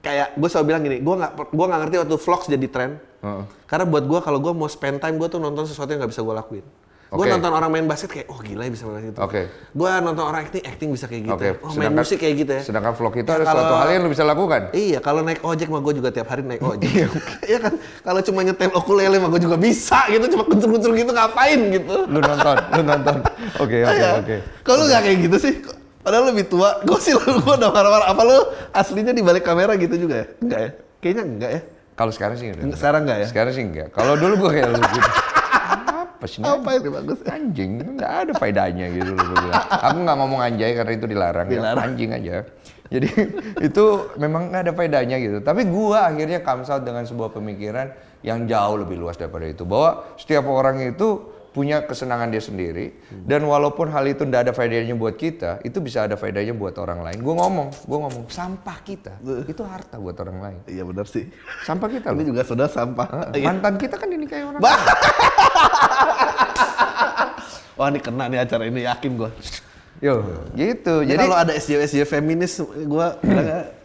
kayak 0.00 0.34
gue 0.34 0.48
selalu 0.48 0.66
bilang 0.66 0.82
gini, 0.82 0.96
gue 0.98 1.14
nggak 1.16 1.32
gua 1.48 1.66
nggak 1.66 1.80
ngerti 1.82 1.96
waktu 1.98 2.16
vlogs 2.16 2.46
jadi 2.46 2.66
tren. 2.66 2.90
Heeh. 3.18 3.42
Karena 3.64 3.84
buat 3.84 4.04
gue 4.04 4.20
kalau 4.20 4.38
gue 4.38 4.52
mau 4.52 4.66
spend 4.66 4.98
time, 4.98 5.16
gue 5.16 5.28
tuh 5.28 5.36
nonton 5.36 5.64
sesuatu 5.64 5.88
yang 5.88 6.00
nggak 6.00 6.12
bisa 6.12 6.22
gue 6.22 6.34
lakuin. 6.34 6.66
Gue 7.08 7.24
nonton 7.24 7.48
orang 7.48 7.72
main 7.72 7.88
basket 7.88 8.12
kayak, 8.12 8.28
oh 8.28 8.36
gila 8.36 8.62
ya 8.62 8.70
bisa 8.70 8.84
main 8.84 9.00
gitu. 9.02 9.16
Oke. 9.18 9.48
Gue 9.48 9.88
nonton 9.98 10.20
orang 10.22 10.44
acting, 10.44 10.60
acting 10.60 10.92
bisa 10.92 11.08
kayak 11.08 11.24
gitu. 11.24 11.40
Oke, 11.40 11.48
Oh 11.64 11.72
main 11.72 11.88
musik 11.90 12.20
kayak 12.20 12.34
gitu 12.36 12.52
ya. 12.52 12.60
Sedangkan 12.60 12.92
vlog 12.92 13.16
itu 13.16 13.24
Ya, 13.24 13.32
ada 13.32 13.44
kalau- 13.48 13.64
suatu 13.64 13.74
hal 13.80 13.88
yang 13.88 14.02
lu 14.04 14.10
bisa 14.12 14.24
lakukan. 14.28 14.62
Iya, 14.76 14.98
kalau 15.00 15.24
naik 15.24 15.40
ojek 15.40 15.72
mah 15.72 15.80
gue 15.80 15.94
juga 15.96 16.12
tiap 16.12 16.28
hari 16.28 16.44
naik 16.44 16.60
ojek. 16.60 17.08
Iya 17.48 17.58
kan? 17.58 17.80
Kalau 18.04 18.20
cuma 18.20 18.44
nyetel 18.44 18.68
ukulele 18.70 19.16
mah 19.16 19.28
gue 19.30 19.40
juga 19.40 19.56
bisa 19.56 20.04
gitu, 20.06 20.24
cuma 20.28 20.44
kuncur-kuncur 20.44 20.92
gitu 20.92 21.10
ngapain 21.10 21.60
gitu. 21.72 21.96
Lu 22.04 22.20
nonton, 22.20 22.56
lu 22.70 22.82
nonton. 22.84 23.16
Oke, 23.56 23.76
oke, 23.80 23.96
Iya. 23.96 24.10
oke. 24.20 24.36
Kalau 24.60 24.76
lu 24.76 24.84
nggak 24.86 25.02
kayak 25.02 25.18
gitu 25.24 25.36
sih, 25.40 25.54
padahal 26.08 26.24
lebih 26.32 26.48
tua. 26.48 26.80
Gue 26.88 26.96
sih 26.96 27.12
lu 27.12 27.20
gue 27.44 27.54
udah 27.60 27.68
marah-marah. 27.68 28.06
Apa 28.08 28.22
lu 28.24 28.38
aslinya 28.72 29.12
di 29.12 29.20
balik 29.20 29.44
kamera 29.44 29.76
gitu 29.76 30.08
juga 30.08 30.24
ya? 30.24 30.26
Enggak 30.40 30.60
ya? 30.64 30.70
Kayaknya 31.04 31.24
enggak 31.28 31.50
ya. 31.52 31.60
Kalau 31.98 32.12
sekarang 32.16 32.36
sih 32.40 32.46
udah. 32.48 32.62
enggak. 32.64 32.78
Sekarang 32.80 33.00
enggak 33.04 33.18
ya? 33.20 33.26
Sekarang 33.28 33.52
sih 33.52 33.64
enggak. 33.68 33.88
Kalau 33.92 34.14
dulu 34.16 34.34
gue 34.48 34.50
kayak 34.56 34.68
lu 34.72 34.80
gitu. 34.80 35.10
Apa 36.18 36.26
sih? 36.26 36.40
Apa 36.42 36.68
yang 36.74 36.82
bagus? 36.90 37.18
Anjing, 37.30 37.70
nggak 37.94 38.12
ada 38.26 38.32
faedahnya 38.34 38.86
gitu 38.90 39.14
loh 39.14 39.22
gue 39.22 39.38
bilang. 39.38 39.62
Aku 39.70 39.98
nggak 40.02 40.16
ngomong 40.18 40.40
anjay 40.42 40.74
karena 40.74 40.92
itu 40.98 41.06
dilarang. 41.06 41.46
ya. 41.46 41.52
Dilarang. 41.62 41.84
Anjing 41.94 42.10
aja. 42.10 42.36
Jadi 42.88 43.08
itu 43.68 43.84
memang 44.18 44.50
nggak 44.50 44.62
ada 44.66 44.72
faedahnya 44.74 45.16
gitu. 45.20 45.38
Tapi 45.44 45.68
gua 45.68 46.08
akhirnya 46.10 46.42
comes 46.42 46.72
out 46.72 46.82
dengan 46.82 47.04
sebuah 47.04 47.30
pemikiran 47.30 47.92
yang 48.26 48.48
jauh 48.50 48.76
lebih 48.80 48.98
luas 48.98 49.14
daripada 49.14 49.46
itu. 49.46 49.62
Bahwa 49.62 50.08
setiap 50.18 50.48
orang 50.50 50.82
itu 50.82 51.37
punya 51.58 51.82
kesenangan 51.82 52.30
dia 52.30 52.38
sendiri. 52.38 52.94
Dan 53.10 53.42
walaupun 53.42 53.90
hal 53.90 54.06
itu 54.06 54.22
nggak 54.22 54.46
ada 54.46 54.52
faedahnya 54.54 54.94
buat 54.94 55.18
kita, 55.18 55.58
itu 55.66 55.82
bisa 55.82 56.06
ada 56.06 56.14
faedahnya 56.14 56.54
buat 56.54 56.78
orang 56.78 57.02
lain. 57.02 57.18
Gue 57.18 57.34
ngomong, 57.34 57.74
gue 57.74 57.98
ngomong, 57.98 58.24
sampah 58.30 58.78
kita 58.86 59.18
itu 59.42 59.62
harta 59.66 59.98
buat 59.98 60.14
orang 60.22 60.38
lain. 60.38 60.58
Iya 60.70 60.86
benar 60.86 61.10
sih. 61.10 61.26
Sampah 61.66 61.90
kita 61.90 62.14
Ini 62.14 62.22
loh. 62.22 62.26
juga 62.30 62.46
sudah 62.46 62.70
sampah. 62.70 63.34
Eh, 63.34 63.42
Mantan 63.42 63.74
kita 63.74 63.98
kan 63.98 64.06
dinikahi 64.06 64.46
orang 64.46 64.62
Bah. 64.62 64.70
lain. 64.70 64.86
Wah 67.78 67.86
ini 67.90 67.98
kena 67.98 68.26
nih 68.26 68.38
acara 68.42 68.62
ini 68.66 68.82
yakin 68.86 69.10
gue. 69.18 69.30
Yo, 69.98 70.22
gitu. 70.54 71.02
Jadi 71.02 71.10
Jadi 71.10 71.24
kalau 71.26 71.38
ada 71.42 71.52
SJW 71.54 71.80
SJW 71.82 72.04
feminis, 72.06 72.54
gue 72.62 73.06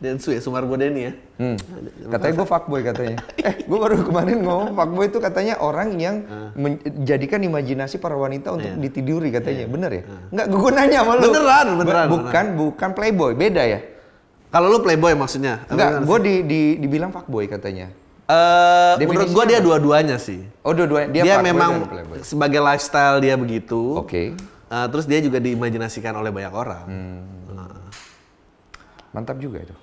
Densu 0.00 0.32
ya, 0.32 0.40
Sumargo 0.40 0.80
Deni 0.80 1.00
ya. 1.04 1.12
Hmm. 1.36 1.60
Katanya 2.08 2.32
gue 2.40 2.46
fuckboy 2.48 2.80
katanya. 2.80 3.20
eh, 3.44 3.54
gue 3.68 3.78
baru 3.78 4.00
kemarin 4.00 4.40
ngomong 4.40 4.72
fuckboy 4.72 5.12
itu 5.12 5.20
katanya 5.20 5.60
orang 5.60 6.00
yang 6.00 6.24
menjadikan 6.56 7.36
imajinasi 7.44 8.00
para 8.00 8.16
wanita 8.16 8.56
untuk 8.56 8.80
ditiduri 8.80 9.28
katanya. 9.28 9.68
Bener 9.68 9.90
ya? 9.92 10.02
Enggak, 10.32 10.46
gue 10.56 10.70
nanya 10.72 10.98
sama 11.04 11.12
lu. 11.20 11.22
Beneran, 11.28 11.66
beneran, 11.76 12.06
Bukan, 12.08 12.44
bukan 12.56 12.90
playboy. 12.96 13.32
Beda 13.36 13.60
ya? 13.68 13.84
Kalau 14.48 14.72
lu 14.72 14.80
playboy 14.80 15.12
maksudnya? 15.12 15.68
Enggak, 15.68 16.02
gue 16.08 16.18
di, 16.24 16.34
di, 16.48 16.60
dibilang 16.80 17.12
fuckboy 17.12 17.44
katanya. 17.44 17.92
Definisinya 18.96 19.04
menurut 19.04 19.30
gue 19.36 19.44
dia 19.52 19.60
dua-duanya 19.60 20.16
sih. 20.16 20.40
Oh, 20.64 20.72
dua-duanya. 20.72 21.08
Dia, 21.12 21.22
Dia, 21.28 21.36
memang 21.44 21.84
sebagai 22.24 22.62
lifestyle 22.62 23.20
dia 23.20 23.34
begitu. 23.36 24.00
Oke. 24.00 24.32
Eh, 24.70 24.86
terus 24.94 25.04
dia 25.10 25.18
juga 25.18 25.42
diimajinasikan 25.42 26.14
oleh 26.14 26.30
banyak 26.30 26.54
orang. 26.54 26.84
Hmm. 26.86 27.20
Mantap 29.10 29.36
juga 29.38 29.58
itu. 29.60 29.74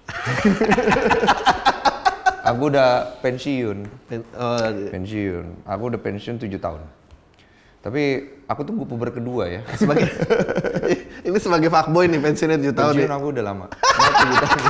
Aku 2.47 2.71
udah 2.71 3.19
pensiun. 3.19 3.77
Pen- 4.07 4.29
oh, 4.31 4.71
Pensiun. 4.87 5.67
Aku 5.67 5.91
udah 5.91 5.99
pensiun 5.99 6.39
7 6.39 6.47
tahun. 6.55 6.79
Tapi 7.83 8.03
aku 8.47 8.61
tunggu 8.63 8.87
puber 8.87 9.11
kedua 9.11 9.51
ya. 9.51 9.61
sebagai 9.79 10.07
ini 11.27 11.37
sebagai 11.37 11.67
fuckboy 11.67 12.07
nih 12.07 12.23
pensiunnya 12.23 12.55
7 12.55 12.71
tahun 12.71 12.93
Pensiun 12.95 13.09
nih. 13.11 13.17
aku 13.19 13.25
udah 13.35 13.43
lama. 13.43 13.65
Nggak, 13.67 14.11
tujuh 14.15 14.37
tahun. 14.39 14.63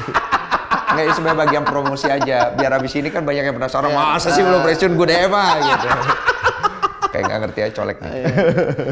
Nggak, 0.87 1.03
ini 1.05 1.13
sebagai 1.13 1.37
bagian 1.37 1.63
promosi 1.63 2.07
aja. 2.09 2.37
Biar 2.57 2.71
abis 2.73 2.97
ini 2.97 3.13
kan 3.13 3.21
banyak 3.21 3.45
yang 3.45 3.53
penasaran, 3.53 3.93
masa 3.93 4.33
sih 4.33 4.41
belum 4.41 4.65
pensiun 4.65 4.97
gue 4.97 5.05
DM 5.05 5.29
ah?" 5.29 5.53
gitu. 5.61 5.87
Kayak 7.13 7.23
nggak 7.27 7.39
ngerti 7.45 7.59
aja 7.63 7.73
colek 7.73 7.97
nih. 8.01 8.11
Iya. 8.11 8.27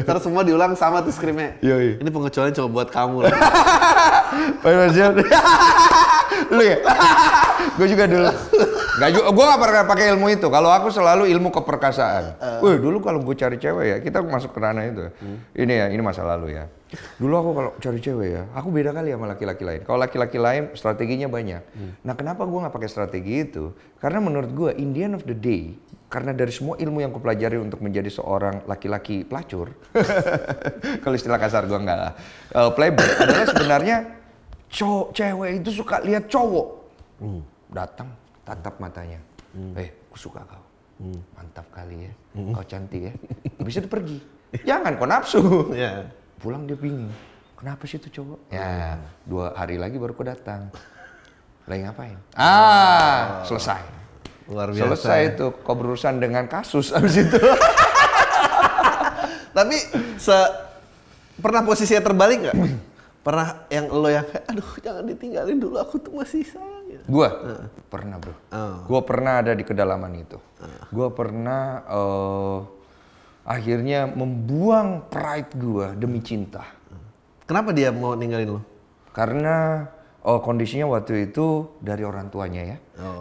Terus 0.06 0.22
semua 0.24 0.42
diulang 0.42 0.72
sama 0.78 1.04
tuh 1.04 1.12
skripnya. 1.12 1.58
Yoi. 1.60 2.00
Ini 2.00 2.08
pengecualian 2.10 2.54
cuma 2.56 2.68
buat 2.70 2.88
kamu. 2.90 3.26
Marsial. 4.64 5.12
Lu 6.56 6.62
ya? 6.62 6.78
gue 7.76 7.86
juga 7.90 8.04
dulu. 8.08 8.30
Gak 8.96 9.10
juga, 9.12 9.28
gue 9.28 9.44
gak 9.44 9.60
pernah 9.60 9.82
pakai 9.84 10.04
ilmu 10.16 10.26
itu. 10.32 10.46
Kalau 10.48 10.70
aku 10.72 10.88
selalu 10.88 11.28
ilmu 11.28 11.52
keperkasaan. 11.52 12.40
Wih, 12.64 12.80
dulu 12.80 13.04
kalau 13.04 13.20
gue 13.20 13.36
cari 13.36 13.60
cewek 13.60 13.84
ya, 13.84 13.96
kita 14.00 14.24
masuk 14.24 14.56
ke 14.56 14.58
ranah 14.60 14.84
itu. 14.88 15.12
Ini 15.52 15.72
ya, 15.72 15.86
ini 15.92 16.00
masa 16.00 16.24
lalu 16.24 16.56
ya. 16.56 16.64
Dulu 17.18 17.34
aku 17.34 17.50
kalau 17.52 17.70
cari 17.82 17.98
cewek 18.00 18.28
ya, 18.30 18.42
aku 18.54 18.70
beda 18.72 18.94
kali 18.94 19.12
sama 19.12 19.26
laki-laki 19.28 19.62
lain. 19.66 19.80
Kalau 19.84 19.98
laki-laki 20.00 20.38
lain 20.40 20.62
strateginya 20.72 21.28
banyak. 21.28 21.62
Nah, 22.06 22.14
kenapa 22.16 22.48
gue 22.48 22.58
gak 22.64 22.74
pakai 22.74 22.88
strategi 22.88 23.44
itu? 23.44 23.76
Karena 24.00 24.22
menurut 24.24 24.50
gue, 24.52 24.70
in 24.80 24.96
the 24.96 25.02
end 25.04 25.14
of 25.18 25.24
the 25.28 25.36
day, 25.36 25.76
karena 26.16 26.32
dari 26.32 26.48
semua 26.48 26.80
ilmu 26.80 27.04
yang 27.04 27.12
kupelajari 27.12 27.60
untuk 27.60 27.84
menjadi 27.84 28.08
seorang 28.08 28.64
laki-laki 28.64 29.20
pelacur, 29.28 29.68
kalau 31.04 31.12
istilah 31.12 31.36
kasar 31.36 31.68
gue 31.68 31.76
enggak 31.76 31.98
lah, 32.08 32.12
Eh, 32.56 32.70
playboy 32.72 33.04
adalah 33.20 33.44
sebenarnya 33.44 33.96
cowok 34.72 35.12
cewek 35.12 35.50
itu 35.60 35.70
suka 35.76 36.00
lihat 36.00 36.24
cowok. 36.32 36.68
Datang 37.68 38.08
tatap 38.48 38.80
matanya. 38.80 39.20
Eh 39.76 39.92
aku 40.08 40.16
suka 40.16 40.40
kau. 40.48 40.64
Mantap 41.36 41.68
kali 41.68 42.08
ya. 42.08 42.12
Kau 42.48 42.64
cantik 42.64 43.12
ya. 43.12 43.14
Habis 43.60 43.76
itu 43.84 43.88
pergi. 43.92 44.18
Jangan 44.64 44.96
kau 44.96 45.04
nafsu. 45.04 45.68
Iya. 45.76 46.08
pulang 46.40 46.64
dia 46.64 46.80
bingung. 46.80 47.12
Kenapa 47.60 47.84
sih 47.84 48.00
itu 48.00 48.08
cowok? 48.08 48.56
Ya 48.56 49.04
dua 49.28 49.52
hari 49.52 49.76
lagi 49.76 50.00
baru 50.00 50.16
kau 50.16 50.24
datang. 50.24 50.72
Lagi 51.68 51.84
ngapain? 51.84 52.16
Ah. 52.40 53.44
Selesai 53.44 53.95
Luar 54.46 54.70
biasa. 54.70 54.82
selesai 54.94 55.20
ya. 55.20 55.28
itu 55.34 55.46
kau 55.62 55.74
berurusan 55.74 56.22
dengan 56.22 56.46
kasus 56.46 56.94
habis 56.94 57.18
itu 57.18 57.36
Tapi 59.56 59.76
se 60.20 60.36
pernah 61.40 61.64
posisinya 61.64 62.04
terbalik 62.04 62.38
nggak? 62.44 62.56
pernah 63.26 63.66
yang 63.72 63.90
lo 63.90 64.06
yang 64.06 64.22
kayak, 64.22 64.44
aduh 64.52 64.70
jangan 64.84 65.02
ditinggalin 65.08 65.58
dulu 65.58 65.76
aku 65.80 65.98
tuh 65.98 66.12
masih 66.14 66.44
sayang. 66.46 66.84
gitu. 66.92 67.02
Gua 67.08 67.28
pernah 67.88 68.20
bro. 68.20 68.36
Oh. 68.52 68.76
Gua 68.86 69.00
pernah 69.02 69.40
ada 69.40 69.56
di 69.56 69.64
kedalaman 69.64 70.12
itu. 70.14 70.38
Gua 70.92 71.08
pernah 71.10 71.82
eh, 71.88 72.58
akhirnya 73.48 74.06
membuang 74.12 75.08
pride 75.08 75.52
gua 75.56 75.96
demi 75.96 76.20
cinta. 76.20 76.62
Kenapa 77.48 77.72
dia 77.72 77.90
mau 77.90 78.12
ninggalin 78.12 78.60
lo? 78.60 78.62
Karena 79.16 79.88
oh, 80.26 80.42
kondisinya 80.42 80.90
waktu 80.90 81.30
itu 81.30 81.78
dari 81.78 82.02
orang 82.02 82.28
tuanya 82.34 82.74
ya. 82.74 82.78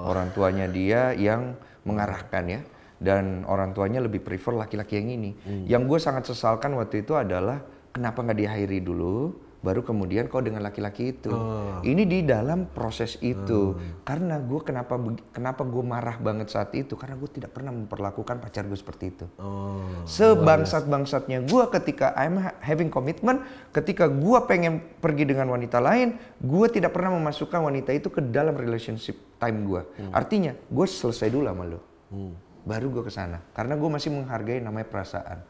Orang 0.10 0.34
tuanya 0.34 0.66
dia 0.66 1.14
yang 1.14 1.54
mengarahkan 1.86 2.44
ya. 2.50 2.62
Dan 2.96 3.46
orang 3.46 3.76
tuanya 3.78 4.02
lebih 4.02 4.26
prefer 4.26 4.58
laki-laki 4.58 4.98
yang 4.98 5.14
ini. 5.14 5.32
Yang 5.70 5.84
gue 5.86 6.00
sangat 6.02 6.24
sesalkan 6.26 6.74
waktu 6.74 7.06
itu 7.06 7.14
adalah 7.14 7.62
kenapa 7.94 8.26
nggak 8.26 8.40
diakhiri 8.42 8.80
dulu, 8.82 9.45
baru 9.66 9.82
kemudian 9.82 10.30
kau 10.30 10.46
dengan 10.46 10.62
laki-laki 10.62 11.18
itu. 11.18 11.34
Ini 11.82 12.06
di 12.06 12.22
dalam 12.22 12.70
proses 12.70 13.18
itu. 13.26 13.74
Karena 14.06 14.38
gue 14.38 14.62
kenapa 14.62 15.02
kenapa 15.34 15.66
gue 15.66 15.82
marah 15.82 16.22
banget 16.22 16.54
saat 16.54 16.70
itu? 16.78 16.94
Karena 16.94 17.18
gue 17.18 17.30
tidak 17.34 17.58
pernah 17.58 17.74
memperlakukan 17.74 18.38
pacar 18.38 18.70
gue 18.70 18.78
seperti 18.78 19.06
itu. 19.10 19.26
Oh. 19.42 19.82
Sebangsat-bangsatnya 20.06 21.50
gue 21.50 21.64
ketika 21.74 22.14
I'm 22.14 22.38
ha- 22.38 22.54
having 22.62 22.94
commitment, 22.94 23.42
ketika 23.74 24.06
gue 24.06 24.38
pengen 24.46 24.86
pergi 25.02 25.26
dengan 25.26 25.50
wanita 25.50 25.82
lain, 25.82 26.22
gue 26.38 26.68
tidak 26.70 26.94
pernah 26.94 27.18
memasukkan 27.18 27.58
wanita 27.58 27.90
itu 27.90 28.14
ke 28.14 28.22
dalam 28.22 28.54
relationship 28.54 29.18
time 29.42 29.66
gue. 29.66 29.82
Artinya, 30.14 30.54
gue 30.54 30.86
selesai 30.86 31.34
dulu 31.34 31.50
sama 31.50 31.66
lo. 31.66 31.80
Baru 32.66 32.94
gue 32.94 33.04
ke 33.06 33.14
sana. 33.14 33.42
Karena 33.58 33.74
gue 33.74 33.90
masih 33.90 34.14
menghargai 34.14 34.62
namanya 34.62 34.88
perasaan. 34.90 35.42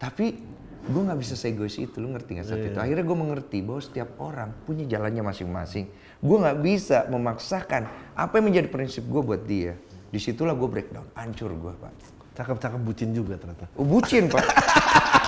Tapi 0.00 0.40
gue 0.86 1.02
nggak 1.04 1.20
bisa 1.20 1.34
segois 1.36 1.76
itu, 1.76 2.00
lu 2.00 2.12
ngerti 2.16 2.40
nggak 2.40 2.46
saat 2.46 2.62
itu? 2.64 2.78
Akhirnya 2.80 3.04
gue 3.04 3.18
mengerti 3.18 3.58
bahwa 3.60 3.80
setiap 3.84 4.16
orang 4.22 4.54
punya 4.64 4.88
jalannya 4.88 5.20
masing-masing. 5.20 5.90
Gue 6.20 6.36
nggak 6.40 6.58
bisa 6.64 7.04
memaksakan 7.12 8.14
apa 8.16 8.32
yang 8.40 8.52
menjadi 8.52 8.68
prinsip 8.72 9.04
gue 9.04 9.20
buat 9.20 9.42
dia. 9.44 9.76
Di 10.10 10.18
situlah 10.18 10.56
gue 10.56 10.68
breakdown, 10.68 11.06
hancur 11.14 11.52
gue 11.52 11.72
pak. 11.76 12.19
Cakep-cakep 12.40 12.80
bucin 12.80 13.12
juga 13.12 13.36
ternyata. 13.36 13.68
Oh, 13.76 13.84
bucin 13.84 14.32
pak. 14.32 14.40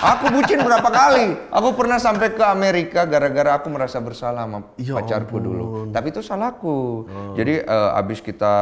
Aku 0.03 0.33
bucin 0.33 0.59
berapa 0.59 0.89
kali. 0.89 1.37
Aku 1.47 1.77
pernah 1.77 1.95
sampai 1.95 2.33
ke 2.33 2.41
Amerika 2.41 3.05
gara-gara 3.05 3.55
aku 3.55 3.69
merasa 3.69 4.01
bersalah 4.01 4.49
sama 4.49 4.59
Ya 4.75 4.97
pacarku 4.97 5.37
dulu. 5.37 5.63
Tapi 5.93 6.09
itu 6.09 6.19
salahku. 6.19 7.05
Jadi 7.37 7.61
eh, 7.61 7.99
abis 8.01 8.19
kita 8.19 8.55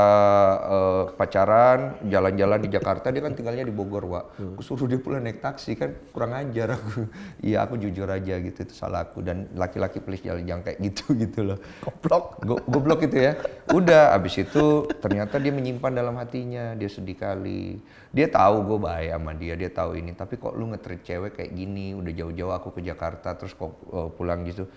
eh, 0.67 1.03
pacaran, 1.15 1.95
jalan-jalan 2.05 2.59
di 2.59 2.69
Jakarta, 2.69 3.07
dia 3.09 3.23
kan 3.23 3.33
tinggalnya 3.33 3.63
di 3.63 3.71
Bogor, 3.71 4.03
Wak. 4.05 4.25
Aku 4.59 4.61
suruh 4.61 4.85
dia 4.85 4.99
pulang 4.99 5.23
naik 5.23 5.39
taksi 5.39 5.79
kan 5.79 5.95
kurang 6.11 6.35
ajar 6.35 6.75
aku. 6.75 7.07
Iya 7.47 7.65
aku 7.65 7.79
jujur 7.79 8.05
aja 8.05 8.37
gitu 8.37 8.61
itu 8.61 8.73
salahku 8.75 9.23
dan 9.25 9.49
laki-laki 9.57 9.97
please 9.97 10.21
jalan 10.21 10.43
jangan 10.45 10.61
kayak 10.67 10.77
gitu 10.83 11.03
gitu 11.23 11.39
loh. 11.47 11.57
Goblok. 11.81 12.25
Go- 12.43 12.63
goblok 12.67 13.07
itu 13.07 13.17
ya. 13.17 13.33
Udah 13.71 14.11
abis 14.13 14.43
itu 14.43 14.85
ternyata 14.99 15.39
dia 15.39 15.49
menyimpan 15.49 15.95
dalam 15.95 16.19
hatinya, 16.19 16.75
dia 16.75 16.91
sedih 16.91 17.15
kali. 17.15 17.79
Dia 18.11 18.27
tahu 18.27 18.67
gue 18.67 18.79
baik 18.83 19.09
sama 19.15 19.31
dia, 19.31 19.53
dia 19.55 19.71
tahu 19.71 19.95
ini. 19.95 20.11
Tapi 20.11 20.35
kok 20.35 20.51
lu 20.59 20.67
nge-treat 20.75 21.01
cewek 21.07 21.31
kayak 21.39 21.51
gini, 21.55 21.95
udah 21.95 22.11
jauh-jauh 22.11 22.51
aku 22.51 22.75
ke 22.75 22.81
Jakarta 22.83 23.39
terus 23.39 23.55
kok 23.55 23.71
eh, 23.71 24.09
pulang 24.11 24.43
gitu. 24.43 24.67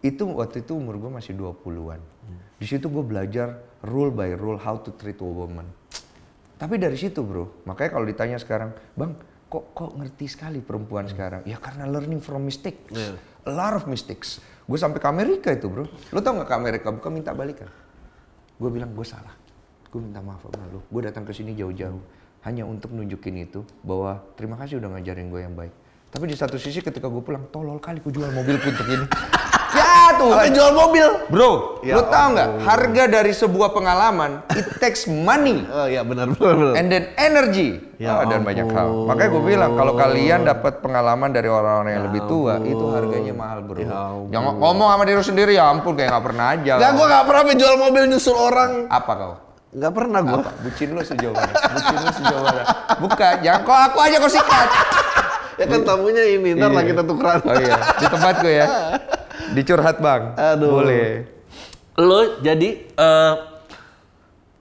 Itu 0.00 0.30
waktu 0.32 0.64
itu 0.64 0.72
umur 0.78 0.96
gue 0.96 1.10
masih 1.12 1.36
20-an. 1.36 2.00
Di 2.58 2.66
situ 2.66 2.88
gue 2.88 3.04
belajar 3.04 3.60
rule 3.84 4.10
by 4.10 4.32
rule 4.34 4.56
how 4.56 4.80
to 4.80 4.94
treat 4.96 5.20
a 5.20 5.26
woman. 5.26 5.68
Tapi 6.58 6.74
dari 6.74 6.98
situ 6.98 7.22
bro, 7.22 7.62
makanya 7.70 7.90
kalau 7.94 8.06
ditanya 8.06 8.38
sekarang, 8.40 8.74
bang, 8.98 9.14
kok 9.46 9.70
kok 9.78 9.94
ngerti 9.94 10.26
sekali 10.26 10.58
perempuan 10.58 11.06
sekarang? 11.06 11.46
Ya 11.46 11.54
karena 11.54 11.86
learning 11.86 12.18
from 12.18 12.42
mistakes, 12.42 12.90
a 13.46 13.50
lot 13.50 13.78
of 13.78 13.86
mistakes. 13.86 14.42
Gue 14.66 14.74
sampai 14.74 14.98
ke 14.98 15.06
Amerika 15.06 15.54
itu 15.54 15.70
bro, 15.70 15.86
lo 15.86 16.18
tau 16.18 16.34
nggak 16.34 16.50
ke 16.50 16.56
Amerika? 16.58 16.86
Bukan 16.90 17.14
minta 17.14 17.30
balikan. 17.30 17.70
Gue 18.58 18.74
bilang 18.74 18.90
gue 18.90 19.06
salah, 19.06 19.34
gue 19.86 20.00
minta 20.02 20.18
maaf 20.18 20.42
sama 20.50 20.66
lo. 20.66 20.82
Gue 20.90 21.06
datang 21.06 21.22
ke 21.22 21.30
sini 21.30 21.54
jauh-jauh 21.54 22.02
hanya 22.42 22.62
untuk 22.62 22.94
nunjukin 22.94 23.34
itu 23.40 23.66
bahwa 23.82 24.22
terima 24.34 24.54
kasih 24.56 24.78
udah 24.78 24.94
ngajarin 24.94 25.26
gue 25.28 25.40
yang 25.42 25.54
baik. 25.54 25.74
Tapi 26.08 26.24
di 26.24 26.36
satu 26.38 26.56
sisi 26.56 26.80
ketika 26.80 27.04
gue 27.04 27.20
pulang, 27.20 27.44
tolol 27.52 27.76
kali 27.76 28.00
gue 28.00 28.08
jual 28.08 28.30
mobilku 28.30 28.72
untuk 28.72 28.88
ini. 28.88 29.04
ya 29.76 30.16
tuh. 30.16 30.32
Apa 30.32 30.48
jual 30.48 30.72
mobil? 30.72 31.04
Bro, 31.28 31.84
Ya 31.84 32.00
lo 32.00 32.08
tau 32.08 32.32
nggak 32.32 32.48
harga 32.64 33.04
dari 33.06 33.32
sebuah 33.36 33.76
pengalaman 33.76 34.40
it 34.56 34.80
takes 34.80 35.04
money 35.04 35.62
Oh 35.76 35.84
iya 35.84 36.00
benar 36.00 36.32
benar 36.32 36.54
benar. 36.56 36.74
and 36.80 36.88
then 36.88 37.04
energy 37.14 37.84
Ya 38.00 38.22
Ah, 38.22 38.30
dan 38.30 38.46
banyak 38.46 38.70
hal. 38.70 39.10
Makanya 39.10 39.30
gue 39.34 39.42
bilang 39.44 39.70
kalau 39.74 39.92
kalian 39.98 40.46
dapat 40.46 40.78
pengalaman 40.80 41.34
dari 41.34 41.50
orang-orang 41.50 41.92
yang 41.98 42.04
lebih 42.08 42.22
tua 42.30 42.56
ampun. 42.56 42.70
itu 42.70 42.84
harganya 42.94 43.34
mahal 43.34 43.58
bro. 43.66 43.76
Ya 43.76 43.90
ampun. 43.90 44.30
Jangan 44.30 44.54
ngomong 44.62 44.88
sama 44.94 45.02
diri 45.04 45.22
sendiri 45.26 45.52
ya 45.58 45.64
ampun 45.66 45.92
kayak 45.98 46.08
nggak 46.14 46.24
pernah 46.24 46.46
aja. 46.54 46.72
Enggak, 46.78 46.92
gua 46.94 47.06
nggak 47.10 47.24
pernah 47.26 47.42
jual 47.58 47.74
mobil 47.76 48.02
nyusul 48.06 48.36
orang. 48.38 48.70
Apa 48.86 49.12
kau? 49.18 49.34
Nggak 49.68 49.92
pernah 49.92 50.20
gua. 50.22 50.40
Apa? 50.40 50.50
Bucin 50.60 50.88
lu 50.90 51.02
sejauh 51.02 51.30
mana? 51.30 51.52
Bucin 51.52 51.96
lu 51.98 52.10
sejauh 52.14 52.42
mana? 52.42 52.62
Bukan, 52.98 53.34
jangan 53.40 53.60
kau 53.62 53.76
aku 53.76 53.98
aja 54.00 54.16
kau 54.16 54.30
sikat. 54.30 54.68
Ya 55.58 55.66
kan 55.66 55.80
tamunya 55.82 56.24
ini, 56.24 56.54
ntar 56.54 56.70
Iya. 56.70 56.76
lagi 56.76 56.88
kita 56.88 57.02
tukeran. 57.02 57.40
Oh 57.42 57.54
iya, 57.54 57.76
di 57.92 58.06
tempatku 58.06 58.48
ya. 58.48 58.66
Dicurhat 59.50 59.96
bang. 59.98 60.22
Aduh. 60.34 60.70
Boleh. 60.72 61.26
Lo 61.94 62.20
jadi 62.38 62.68
eh, 62.86 63.34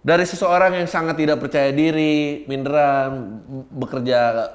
dari 0.02 0.26
seseorang 0.26 0.74
yang 0.74 0.88
sangat 0.88 1.16
tidak 1.16 1.38
percaya 1.38 1.70
diri, 1.70 2.44
minderan, 2.46 3.40
bekerja 3.70 4.50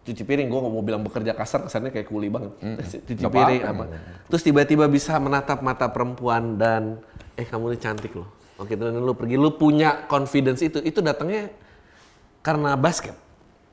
cuci 0.00 0.22
piring, 0.24 0.48
gue 0.48 0.58
nggak 0.58 0.72
mau 0.72 0.82
bilang 0.82 1.00
bekerja 1.00 1.32
kasar 1.32 1.62
kesannya 1.62 1.88
kayak 1.88 2.04
kuli 2.04 2.26
banget. 2.26 2.50
cuci 3.06 3.20
Nggak 3.20 3.30
piring 3.30 3.62
apa-apa. 3.62 3.84
apa. 3.86 4.26
Terus 4.26 4.42
tiba-tiba 4.42 4.84
bisa 4.86 5.14
menatap 5.16 5.60
mata 5.60 5.86
perempuan 5.86 6.56
dan 6.56 6.98
eh 7.32 7.46
kamu 7.46 7.70
ini 7.70 7.78
cantik 7.78 8.12
loh. 8.12 8.26
Oke, 8.60 8.76
dan 8.76 8.92
lu 8.92 9.16
pergi, 9.16 9.40
lu 9.40 9.56
punya 9.56 10.04
confidence 10.04 10.60
itu, 10.60 10.84
itu 10.84 11.00
datangnya 11.00 11.48
karena 12.44 12.76
basket. 12.76 13.16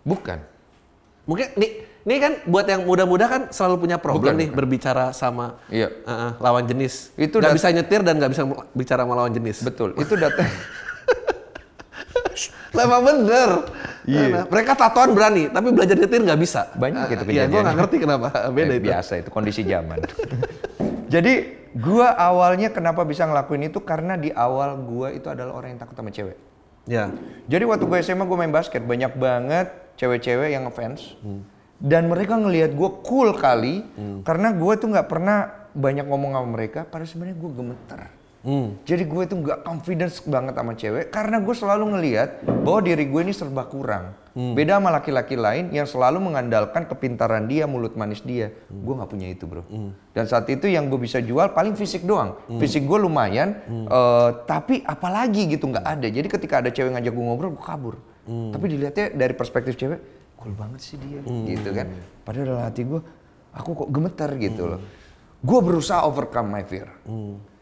Bukan. 0.07 0.39
Mungkin 1.27 1.59
nih, 1.59 1.71
nih 2.07 2.17
kan 2.23 2.33
buat 2.47 2.63
yang 2.63 2.87
muda-muda 2.87 3.27
kan 3.27 3.41
selalu 3.51 3.83
punya 3.83 3.99
problem 3.99 4.31
Bukan, 4.31 4.47
nih 4.47 4.49
berbicara 4.55 5.11
sama 5.11 5.59
Iya. 5.67 5.91
uh, 6.07 6.39
lawan 6.39 6.63
jenis. 6.63 7.11
Itu 7.19 7.43
nggak 7.43 7.59
bisa 7.59 7.67
nyetir 7.75 7.99
dan 7.99 8.15
nggak 8.15 8.31
bisa 8.31 8.43
bicara 8.71 9.03
sama 9.03 9.13
lawan 9.19 9.35
jenis. 9.35 9.59
Betul. 9.59 9.91
Itu 9.99 10.15
data. 10.15 10.39
Lah 12.73 12.83
emang 12.83 13.03
bener. 13.03 13.49
Iya. 14.07 14.21
Nah, 14.29 14.43
mereka 14.47 14.71
tatoan 14.73 15.11
berani, 15.11 15.49
tapi 15.49 15.67
belajar 15.71 15.95
nyetir 15.95 16.21
nggak 16.21 16.39
bisa. 16.39 16.61
Banyak 16.73 17.07
itu 17.07 17.13
Iya, 17.13 17.17
gue 17.19 17.27
kejadian. 17.27 17.63
nggak 17.63 17.75
ngerti 17.75 17.95
kenapa. 17.99 18.27
Beda 18.49 18.71
Ya, 18.71 18.77
itu. 18.77 18.85
Biasa 18.87 19.11
itu 19.19 19.29
kondisi 19.29 19.61
zaman. 19.63 19.99
Jadi 21.13 21.33
gua 21.73 22.13
awalnya 22.13 22.69
kenapa 22.69 23.03
bisa 23.03 23.23
ngelakuin 23.23 23.67
itu 23.67 23.79
karena 23.79 24.15
di 24.15 24.29
awal 24.29 24.75
gua 24.79 25.11
itu 25.11 25.27
adalah 25.27 25.55
orang 25.55 25.75
yang 25.75 25.81
takut 25.81 25.95
sama 25.95 26.11
cewek. 26.11 26.35
Ya. 26.83 27.11
Jadi 27.45 27.63
waktu 27.67 27.83
gue 27.83 27.99
SMA 27.99 28.23
gue 28.23 28.37
main 28.37 28.47
basket 28.47 28.79
banyak 28.79 29.11
banget 29.15 29.67
cewek-cewek 29.99 30.55
yang 30.55 30.63
ngefans 30.63 31.19
dan 31.77 32.07
mereka 32.07 32.39
ngelihat 32.39 32.71
gue 32.71 32.89
cool 33.03 33.35
kali 33.35 33.83
karena 34.23 34.55
gue 34.55 34.73
tuh 34.79 34.87
nggak 34.95 35.07
pernah 35.11 35.67
banyak 35.75 36.07
ngomong 36.07 36.31
sama 36.31 36.47
mereka. 36.47 36.87
Padahal 36.87 37.11
sebenarnya 37.11 37.35
gue 37.35 37.51
gemeter. 37.51 37.99
Hmm. 38.45 38.77
Jadi 38.85 39.03
gue 39.09 39.23
tuh 39.25 39.37
nggak 39.41 39.65
confidence 39.65 40.21
banget 40.23 40.53
sama 40.53 40.73
cewek 40.77 41.09
karena 41.09 41.41
gue 41.41 41.55
selalu 41.57 41.97
ngelihat 41.97 42.45
bahwa 42.63 42.79
diri 42.85 43.05
gue 43.09 43.21
ini 43.25 43.33
serba 43.33 43.65
kurang. 43.65 44.13
Beda 44.37 44.77
sama 44.77 44.93
laki-laki 44.93 45.33
lain 45.33 45.73
yang 45.73 45.89
selalu 45.89 46.21
mengandalkan 46.21 46.85
kepintaran 46.85 47.49
dia, 47.49 47.65
mulut 47.65 47.97
manis 47.97 48.21
dia. 48.21 48.53
Gue 48.69 48.93
nggak 48.93 49.09
punya 49.09 49.33
itu 49.33 49.49
bro. 49.49 49.65
Dan 50.13 50.29
saat 50.29 50.45
itu 50.45 50.69
yang 50.69 50.93
gue 50.93 51.01
bisa 51.01 51.17
jual 51.17 51.57
paling 51.57 51.73
fisik 51.73 52.05
doang. 52.05 52.37
Fisik 52.61 52.85
gue 52.85 53.01
lumayan, 53.01 53.57
eh, 53.65 54.29
tapi 54.45 54.85
apalagi 54.85 55.57
gitu 55.57 55.65
nggak 55.73 55.81
ada. 55.81 56.05
Jadi 56.05 56.27
ketika 56.29 56.61
ada 56.61 56.69
cewek 56.69 56.93
ngajak 56.93 57.09
gue 57.09 57.25
ngobrol, 57.25 57.57
gue 57.57 57.65
kabur. 57.65 57.95
Tapi 58.27 58.65
dilihatnya 58.69 59.15
dari 59.17 59.33
perspektif 59.33 59.73
cewek, 59.73 59.99
cool 60.37 60.53
banget 60.53 60.85
sih 60.85 61.01
dia, 61.01 61.17
gitu 61.25 61.73
kan. 61.73 61.89
Padahal 62.21 62.45
dalam 62.45 62.63
hati 62.69 62.85
gue, 62.85 63.01
aku 63.57 63.69
kok 63.73 63.89
gemeter 63.89 64.29
gitu 64.37 64.63
loh. 64.69 64.79
Gue 65.41 65.59
berusaha 65.65 66.05
overcome 66.05 66.53
my 66.53 66.61
fear. 66.61 66.85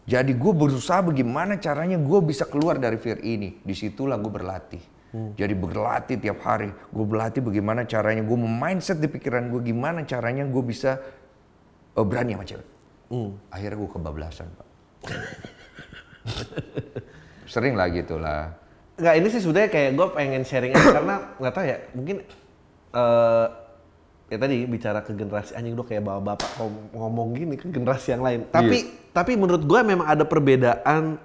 Jadi 0.05 0.37
gue 0.37 0.53
berusaha 0.53 1.01
bagaimana 1.01 1.57
caranya 1.57 1.97
gue 1.97 2.19
bisa 2.21 2.45
keluar 2.45 2.77
dari 2.77 3.01
fear 3.01 3.17
ini. 3.25 3.57
Di 3.65 3.73
situlah 3.73 4.21
gue 4.21 4.29
berlatih. 4.29 4.83
Jadi 5.15 5.53
berlatih 5.55 6.17
tiap 6.19 6.43
hari. 6.43 6.69
Gue 6.91 7.05
berlatih 7.07 7.41
bagaimana 7.41 7.87
caranya 7.87 8.21
gue 8.21 8.37
mindset 8.37 8.99
di 8.99 9.07
pikiran 9.07 9.47
gue 9.47 9.63
gimana 9.63 10.03
caranya 10.03 10.43
gue 10.43 10.63
bisa 10.63 10.99
eh, 11.95 12.05
berani 12.05 12.35
sama 12.35 12.45
cewek. 12.45 12.67
Akhirnya 13.49 13.77
gue 13.79 13.89
kebablasan 13.89 14.47
pak. 14.51 14.67
Sering 17.53 17.79
lah 17.79 17.87
gitu 17.89 18.19
lah. 18.19 18.51
Nggak, 18.95 19.13
ini 19.19 19.27
sih 19.31 19.41
sebenarnya 19.43 19.69
kayak 19.71 19.91
gue 19.95 20.07
pengen 20.15 20.41
sharing 20.43 20.71
aja 20.71 20.89
karena 20.95 21.15
nggak 21.35 21.53
tahu 21.53 21.65
ya, 21.67 21.77
mungkin 21.91 22.17
eh 22.95 23.47
ya 24.25 24.37
tadi 24.41 24.65
bicara 24.65 25.05
ke 25.05 25.13
generasi 25.13 25.53
anjing 25.53 25.77
udah 25.77 25.85
kayak 25.85 26.03
bawa 26.03 26.19
bapak 26.33 26.49
ngom- 26.57 26.89
ngomong 26.97 27.27
gini 27.37 27.55
ke 27.57 27.69
generasi 27.69 28.17
yang 28.17 28.23
lain. 28.25 28.39
Tapi 28.49 28.89
tapi 29.13 29.37
menurut 29.37 29.61
gue 29.61 29.79
memang 29.85 30.07
ada 30.09 30.25
perbedaan 30.25 31.21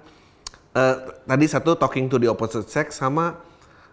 eh, 0.71 0.95
tadi 1.25 1.45
satu 1.49 1.73
talking 1.73 2.05
to 2.07 2.21
the 2.21 2.29
opposite 2.29 2.69
sex 2.69 3.01
sama 3.01 3.41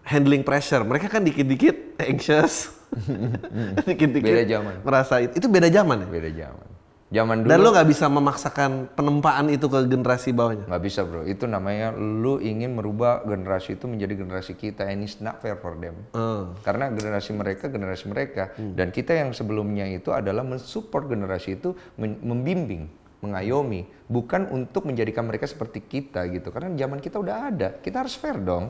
handling 0.05 0.45
pressure. 0.45 0.81
Mereka 0.85 1.09
kan 1.09 1.25
dikit-dikit 1.25 1.97
anxious. 1.99 2.77
dikit-dikit 3.89 4.33
Beda 4.33 4.45
zaman. 4.49 4.73
merasa 4.81 5.21
itu, 5.21 5.37
itu 5.37 5.45
beda 5.45 5.69
zaman 5.69 6.05
ya. 6.05 6.07
Beda 6.09 6.29
zaman. 6.33 6.67
Zaman 7.09 7.41
dulu 7.41 7.49
Dan 7.49 7.57
lo 7.65 7.69
nggak 7.73 7.89
bisa 7.89 8.05
memaksakan 8.05 8.93
penempaan 8.93 9.49
itu 9.49 9.65
ke 9.65 9.81
generasi 9.89 10.29
bawahnya. 10.29 10.69
nggak 10.69 10.83
bisa 10.85 11.01
bro. 11.01 11.25
Itu 11.25 11.49
namanya 11.49 11.89
lu 11.97 12.37
ingin 12.37 12.77
merubah 12.77 13.25
generasi 13.25 13.81
itu 13.81 13.89
menjadi 13.89 14.13
generasi 14.21 14.53
kita 14.53 14.85
and 14.85 15.01
it's 15.01 15.17
not 15.17 15.41
fair 15.41 15.57
for 15.57 15.73
them. 15.73 15.97
Eh. 16.13 16.43
Karena 16.61 16.93
generasi 16.93 17.33
mereka 17.33 17.65
generasi 17.65 18.05
mereka 18.05 18.53
dan 18.57 18.93
kita 18.93 19.17
yang 19.17 19.33
sebelumnya 19.33 19.89
itu 19.89 20.13
adalah 20.13 20.45
mensupport 20.45 21.09
generasi 21.09 21.57
itu 21.57 21.73
membimbing, 21.97 22.85
mengayomi, 23.25 23.89
bukan 24.05 24.45
untuk 24.53 24.85
menjadikan 24.85 25.25
mereka 25.25 25.49
seperti 25.49 25.81
kita 25.81 26.29
gitu. 26.29 26.53
Karena 26.53 26.77
zaman 26.77 27.01
kita 27.01 27.17
udah 27.17 27.35
ada, 27.49 27.73
kita 27.81 28.05
harus 28.05 28.13
fair 28.13 28.37
dong. 28.37 28.69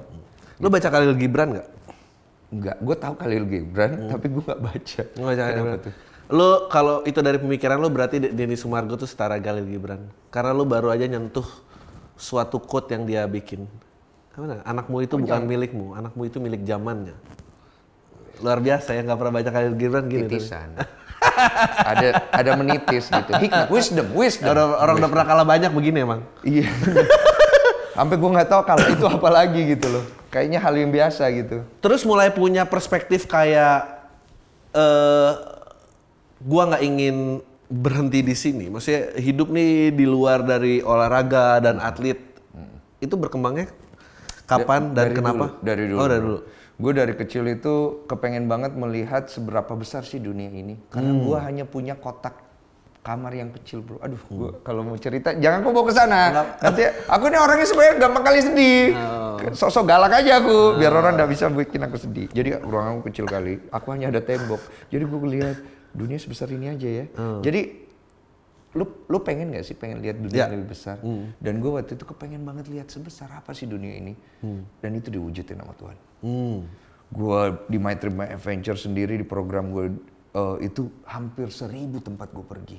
Lo 0.63 0.71
baca 0.71 0.87
Khalil 0.87 1.11
Gibran 1.19 1.59
nggak? 1.59 1.67
Enggak, 2.49 2.77
gue 2.81 2.95
tahu 2.95 3.13
Khalil 3.19 3.43
Gibran, 3.51 3.91
tapi 4.15 4.25
gue 4.31 4.43
nggak 4.47 4.61
baca. 4.63 5.01
Nggak 5.11 5.27
baca 5.27 5.43
Kenapa 5.51 5.77
tuh? 5.83 5.93
Lo 6.29 6.69
kalau 6.69 7.01
itu 7.09 7.25
dari 7.25 7.41
pemikiran 7.41 7.81
lo 7.81 7.89
berarti 7.89 8.21
De- 8.21 8.33
Denny 8.33 8.53
Sumargo 8.53 8.93
tuh 8.93 9.09
setara 9.09 9.41
Khalil 9.41 9.65
Gibran. 9.65 10.05
Karena 10.29 10.53
lo 10.53 10.61
baru 10.61 10.93
aja 10.93 11.09
nyentuh 11.09 11.45
suatu 12.13 12.61
quote 12.61 12.93
yang 12.93 13.09
dia 13.09 13.25
bikin. 13.25 13.65
Gimana? 14.37 14.61
Anakmu 14.61 15.01
itu 15.01 15.17
bukan 15.17 15.41
milikmu, 15.49 15.97
anakmu 15.97 16.29
itu 16.29 16.37
milik 16.37 16.61
zamannya. 16.69 17.17
Luar 18.45 18.61
biasa 18.61 18.93
ya, 18.93 19.01
nggak 19.03 19.17
pernah 19.17 19.33
baca 19.41 19.49
Khalil 19.49 19.73
Gibran 19.73 20.05
gini. 20.05 20.29
tuh. 20.29 20.37
Titisan. 20.37 20.69
ada 21.83 22.29
ada 22.31 22.51
menitis 22.55 23.09
gitu. 23.11 23.31
Hikmah, 23.35 23.67
wisdom, 23.67 24.07
wisdom. 24.15 24.53
Orang, 24.53 24.69
orang 24.77 24.95
udah 25.03 25.09
pernah 25.11 25.25
kalah 25.27 25.47
banyak 25.49 25.71
begini 25.73 26.05
emang. 26.05 26.21
Iya. 26.45 26.69
Sampai 27.97 28.15
gue 28.15 28.29
nggak 28.31 28.47
tahu 28.47 28.61
kalau 28.63 28.85
itu 28.87 29.05
apa 29.09 29.29
lagi 29.33 29.61
gitu 29.75 29.87
loh. 29.91 30.05
Kayaknya 30.29 30.59
hal 30.61 30.73
yang 30.77 30.93
biasa 30.93 31.25
gitu. 31.35 31.65
Terus 31.83 32.05
mulai 32.05 32.31
punya 32.31 32.63
perspektif 32.63 33.25
kayak 33.27 33.97
eh 34.71 35.31
gua 36.41 36.69
nggak 36.69 36.83
ingin 36.83 37.15
berhenti 37.69 38.19
di 38.19 38.33
sini. 38.33 38.65
Maksudnya 38.67 39.13
hidup 39.15 39.47
nih 39.49 39.93
di 39.93 40.05
luar 40.05 40.41
dari 40.41 40.81
olahraga 40.81 41.61
dan 41.61 41.77
atlet 41.77 42.17
itu 42.99 43.13
berkembangnya 43.13 43.69
kapan 44.43 44.91
dan 44.91 45.07
Dari 45.07 45.15
kenapa? 45.15 45.45
dulu, 45.53 45.61
dari 45.61 45.83
dulu. 45.85 45.99
Oh 45.99 46.07
dari 46.09 46.23
dulu. 46.23 46.39
Gue 46.79 46.91
dari 46.95 47.11
kecil 47.11 47.43
itu 47.45 47.75
kepengen 48.07 48.47
banget 48.47 48.71
melihat 48.71 49.27
seberapa 49.27 49.75
besar 49.75 50.01
sih 50.01 50.15
dunia 50.15 50.47
ini. 50.47 50.79
Karena 50.87 51.11
Hmm. 51.11 51.21
gue 51.21 51.37
hanya 51.37 51.65
punya 51.67 51.93
kotak 51.93 52.39
kamar 52.99 53.35
yang 53.35 53.51
kecil 53.51 53.83
bro. 53.83 53.99
Aduh, 53.99 54.19
gue 54.19 54.49
kalau 54.63 54.81
mau 54.81 54.95
cerita 54.95 55.35
jangan 55.35 55.59
kau 55.59 55.75
bawa 55.75 55.85
ke 55.85 55.93
sana. 55.93 56.21
Nanti 56.57 56.87
aku 56.87 57.23
ini 57.27 57.37
orangnya 57.37 57.67
sebenarnya 57.67 57.95
gampang 57.99 58.23
kali 58.23 58.39
sedih. 58.39 58.85
Oh. 58.95 59.37
Sosok 59.51 59.87
galak 59.87 60.11
aja 60.13 60.39
aku, 60.39 60.75
biar 60.75 60.91
orang 60.91 61.15
nggak 61.15 61.29
bisa 61.29 61.47
bikin 61.47 61.83
aku 61.83 61.95
sedih. 61.95 62.27
Jadi 62.31 62.59
ruangan 62.59 62.97
aku 62.97 63.11
kecil 63.11 63.27
kali. 63.27 63.59
Aku 63.69 63.87
hanya 63.91 64.07
ada 64.07 64.23
tembok. 64.23 64.59
Jadi 64.87 65.03
gue 65.03 65.19
lihat 65.35 65.57
dunia 65.93 66.17
sebesar 66.17 66.49
ini 66.53 66.69
aja 66.69 66.89
ya. 66.89 67.05
Oh. 67.17 67.41
Jadi 67.41 67.89
lu 68.77 68.85
lu 69.09 69.17
pengen 69.25 69.49
nggak 69.49 69.65
sih 69.65 69.73
pengen 69.73 69.97
lihat 69.97 70.21
Ya. 70.21 70.23
dunia 70.23 70.39
yang 70.45 70.53
lebih 70.61 70.69
besar? 70.69 70.97
Dan 71.41 71.57
gue 71.57 71.71
waktu 71.73 71.97
itu 71.97 72.05
kepengen 72.05 72.45
banget 72.45 72.69
lihat 72.69 72.87
sebesar 72.93 73.29
apa 73.33 73.49
sih 73.57 73.65
dunia 73.65 73.97
ini. 73.97 74.13
Dan 74.79 74.91
itu 74.93 75.09
diwujudin 75.09 75.57
sama 75.57 75.73
Tuhan. 75.73 75.97
Hmm. 76.21 76.59
Gue 77.09 77.39
di 77.65 77.81
My 77.81 77.97
Trip 77.97 78.13
My 78.13 78.29
Adventure 78.29 78.77
sendiri 78.77 79.17
di 79.17 79.25
program 79.25 79.73
gue 79.73 79.97
eh, 80.29 80.57
itu 80.69 80.85
hampir 81.09 81.49
seribu 81.49 81.97
tempat 81.97 82.29
gue 82.29 82.45
pergi. 82.45 82.77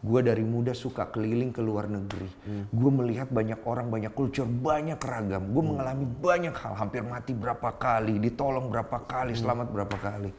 Gue 0.00 0.24
dari 0.24 0.40
muda 0.42 0.72
suka 0.72 1.06
keliling 1.06 1.52
ke 1.54 1.62
luar 1.62 1.86
negeri. 1.86 2.26
Gue 2.72 2.90
melihat 2.90 3.30
banyak 3.30 3.62
orang, 3.62 3.86
banyak 3.86 4.10
culture, 4.10 4.48
banyak 4.48 4.98
ragam. 4.98 5.54
Gue 5.54 5.62
mengalami 5.62 6.08
banyak 6.08 6.56
hal. 6.56 6.74
Hampir 6.74 7.06
mati 7.06 7.36
berapa 7.36 7.70
kali, 7.78 8.18
ditolong 8.18 8.66
berapa 8.66 8.98
kali, 9.06 9.38
selamat 9.38 9.70
berapa 9.70 9.94
kali. 9.94 10.32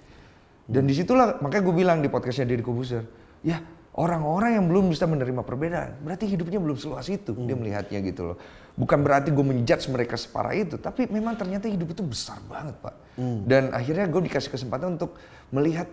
Dan 0.71 0.87
di 0.87 0.95
situlah 0.95 1.35
makanya 1.43 1.63
gue 1.67 1.75
bilang 1.75 1.99
di 1.99 2.07
podcastnya 2.07 2.47
Deddy 2.47 2.63
Kobuser, 2.63 3.03
ya 3.43 3.59
orang-orang 3.99 4.55
yang 4.55 4.65
belum 4.71 4.87
bisa 4.87 5.03
menerima 5.03 5.43
perbedaan, 5.43 5.99
berarti 5.99 6.31
hidupnya 6.31 6.63
belum 6.63 6.79
seluas 6.79 7.11
itu. 7.11 7.35
Dia 7.35 7.59
melihatnya 7.59 7.99
gitu 7.99 8.33
loh. 8.33 8.37
Bukan 8.79 9.03
berarti 9.03 9.35
gue 9.35 9.43
menjudge 9.43 9.91
mereka 9.91 10.15
separah 10.15 10.55
itu, 10.55 10.79
tapi 10.79 11.11
memang 11.11 11.35
ternyata 11.35 11.67
hidup 11.67 11.91
itu 11.91 12.07
besar 12.07 12.39
banget 12.47 12.79
pak. 12.79 12.95
Dan 13.19 13.75
akhirnya 13.75 14.07
gue 14.07 14.21
dikasih 14.31 14.47
kesempatan 14.47 14.95
untuk 14.95 15.19
melihat 15.51 15.91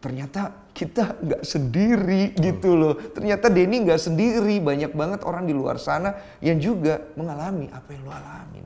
ternyata 0.00 0.52
kita 0.72 1.20
nggak 1.20 1.42
sendiri 1.44 2.32
gitu 2.36 2.76
loh. 2.76 2.96
Ternyata 2.96 3.52
Denny 3.52 3.84
nggak 3.84 4.00
sendiri, 4.00 4.56
banyak 4.64 4.96
banget 4.96 5.20
orang 5.28 5.44
di 5.44 5.52
luar 5.52 5.76
sana 5.76 6.16
yang 6.40 6.56
juga 6.56 7.12
mengalami 7.12 7.68
apa 7.68 7.88
yang 7.92 8.08
lo 8.08 8.12
alamin. 8.12 8.64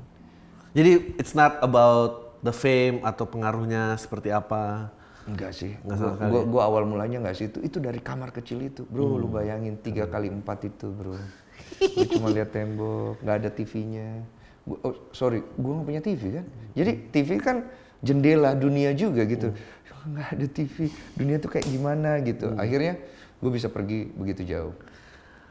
Jadi 0.75 1.19
it's 1.19 1.35
not 1.35 1.59
about 1.63 2.39
the 2.47 2.55
fame 2.55 3.03
atau 3.03 3.27
pengaruhnya 3.27 3.99
seperti 3.99 4.31
apa. 4.31 4.95
Enggak 5.29 5.53
sih. 5.53 5.77
Sama 5.85 6.17
Gua, 6.17 6.27
gua, 6.27 6.43
gua 6.49 6.63
awal 6.73 6.83
mulanya 6.89 7.21
enggak 7.21 7.37
sih 7.37 7.47
itu. 7.53 7.61
Itu 7.61 7.79
dari 7.79 8.01
kamar 8.01 8.33
kecil 8.33 8.65
itu, 8.65 8.89
bro. 8.89 9.21
Lu 9.21 9.29
bayangin 9.29 9.77
tiga 9.77 10.09
kali 10.09 10.33
empat 10.33 10.73
itu, 10.73 10.89
bro. 10.89 11.13
Gua 11.95 12.07
cuma 12.09 12.29
lihat 12.33 12.51
tembok, 12.51 13.21
nggak 13.21 13.37
ada 13.45 13.51
TV-nya. 13.53 14.25
Gua- 14.65 14.81
oh, 14.89 14.95
sorry, 15.13 15.45
gua 15.61 15.79
nggak 15.79 15.87
punya 15.87 16.03
TV 16.03 16.23
kan. 16.41 16.47
Jadi 16.73 16.93
TV 17.13 17.29
kan 17.39 17.57
jendela 18.01 18.57
dunia 18.57 18.97
juga 18.97 19.29
gitu. 19.29 19.53
Nggak 20.09 20.29
ada 20.31 20.47
TV, 20.49 20.77
dunia 21.19 21.37
tuh 21.37 21.51
kayak 21.53 21.67
gimana 21.69 22.23
gitu. 22.25 22.55
Akhirnya 22.57 22.97
gue 23.43 23.51
bisa 23.53 23.69
pergi 23.69 24.09
begitu 24.15 24.47
jauh. 24.47 24.73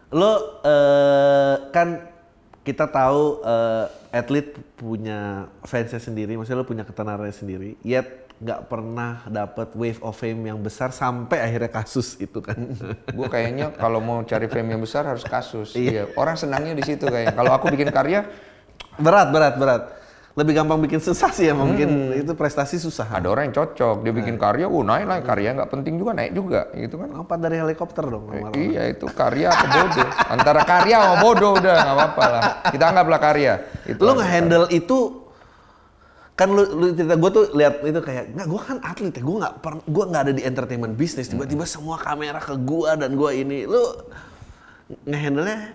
Lo 0.09 0.63
eh, 0.63 1.55
kan 1.75 2.07
kita 2.63 2.87
tahu 2.87 3.43
eh, 3.43 3.85
atlet 4.15 4.55
punya 4.79 5.51
fansnya 5.63 5.99
sendiri, 5.99 6.35
maksudnya 6.35 6.63
lo 6.63 6.67
punya 6.67 6.87
ketenarannya 6.87 7.35
sendiri, 7.35 7.75
yet 7.83 8.26
nggak 8.37 8.69
pernah 8.69 9.25
dapat 9.25 9.73
wave 9.73 9.97
of 10.05 10.13
fame 10.13 10.45
yang 10.45 10.61
besar 10.61 10.93
sampai 10.93 11.41
akhirnya 11.41 11.73
kasus 11.73 12.21
itu 12.21 12.37
kan. 12.37 12.57
Gue 13.09 13.25
kayaknya 13.25 13.73
kalau 13.73 13.97
mau 13.97 14.21
cari 14.21 14.45
fame 14.45 14.77
yang 14.77 14.81
besar 14.85 15.09
harus 15.09 15.25
kasus. 15.25 15.73
Iya. 15.73 16.13
Orang 16.13 16.37
senangnya 16.37 16.77
di 16.77 16.85
situ 16.85 17.09
kayak. 17.09 17.33
Kalau 17.33 17.49
aku 17.49 17.73
bikin 17.73 17.89
karya, 17.89 18.29
berat, 19.01 19.33
berat, 19.33 19.55
berat. 19.57 19.83
Lebih 20.37 20.53
gampang 20.53 20.77
bikin 20.85 21.01
sensasi 21.01 21.49
ya, 21.49 21.57
bikin 21.57 22.13
itu 22.13 22.29
prestasi 22.37 22.77
susah. 22.77 23.09
ada 23.09 23.25
orang 23.25 23.49
yang 23.49 23.57
cocok. 23.57 24.05
Dia 24.05 24.13
bikin 24.13 24.37
karya, 24.37 24.69
uh 24.69 24.83
naik 24.85 25.09
lah. 25.09 25.17
Karya 25.25 25.57
nggak 25.57 25.69
penting 25.73 25.97
juga 25.97 26.13
naik 26.13 26.37
juga, 26.37 26.69
gitu 26.77 27.01
kan. 27.01 27.09
Lompat 27.09 27.41
dari 27.41 27.57
helikopter 27.57 28.05
dong. 28.05 28.29
Eh, 28.53 28.69
iya 28.69 28.85
itu 28.85 29.09
karya 29.09 29.49
atau 29.49 29.65
bodoh. 29.65 30.09
Antara 30.29 30.61
karya 30.61 30.95
sama 31.01 31.15
bodoh 31.25 31.57
udah 31.57 31.73
nggak 31.81 31.95
apa-apa 31.97 32.25
lah. 32.29 32.41
Kita 32.69 32.85
anggaplah 32.85 33.17
karya. 33.17 33.53
Itu 33.89 33.97
Lo 34.05 34.13
nge-handle 34.13 34.69
itu 34.77 35.25
kan 36.37 36.53
lu, 36.53 36.63
lu 36.77 36.85
cerita 36.93 37.17
gue 37.17 37.31
tuh 37.33 37.45
lihat 37.57 37.81
itu 37.81 37.97
kayak 37.97 38.37
nggak 38.37 38.47
gue 38.47 38.61
kan 38.61 38.77
atlet 38.85 39.09
ya 39.09 39.23
gue 39.25 39.37
nggak 39.41 39.53
per 39.57 39.73
gue 39.81 40.03
nggak 40.05 40.21
ada 40.21 40.33
di 40.37 40.43
entertainment 40.45 40.93
bisnis 40.93 41.33
tiba-tiba 41.33 41.65
semua 41.65 41.97
kamera 41.97 42.37
ke 42.37 42.53
gue 42.61 42.89
dan 42.93 43.17
gue 43.17 43.31
ini 43.33 43.65
lu 43.65 43.81
ngehandle 45.09 45.49
nya 45.49 45.73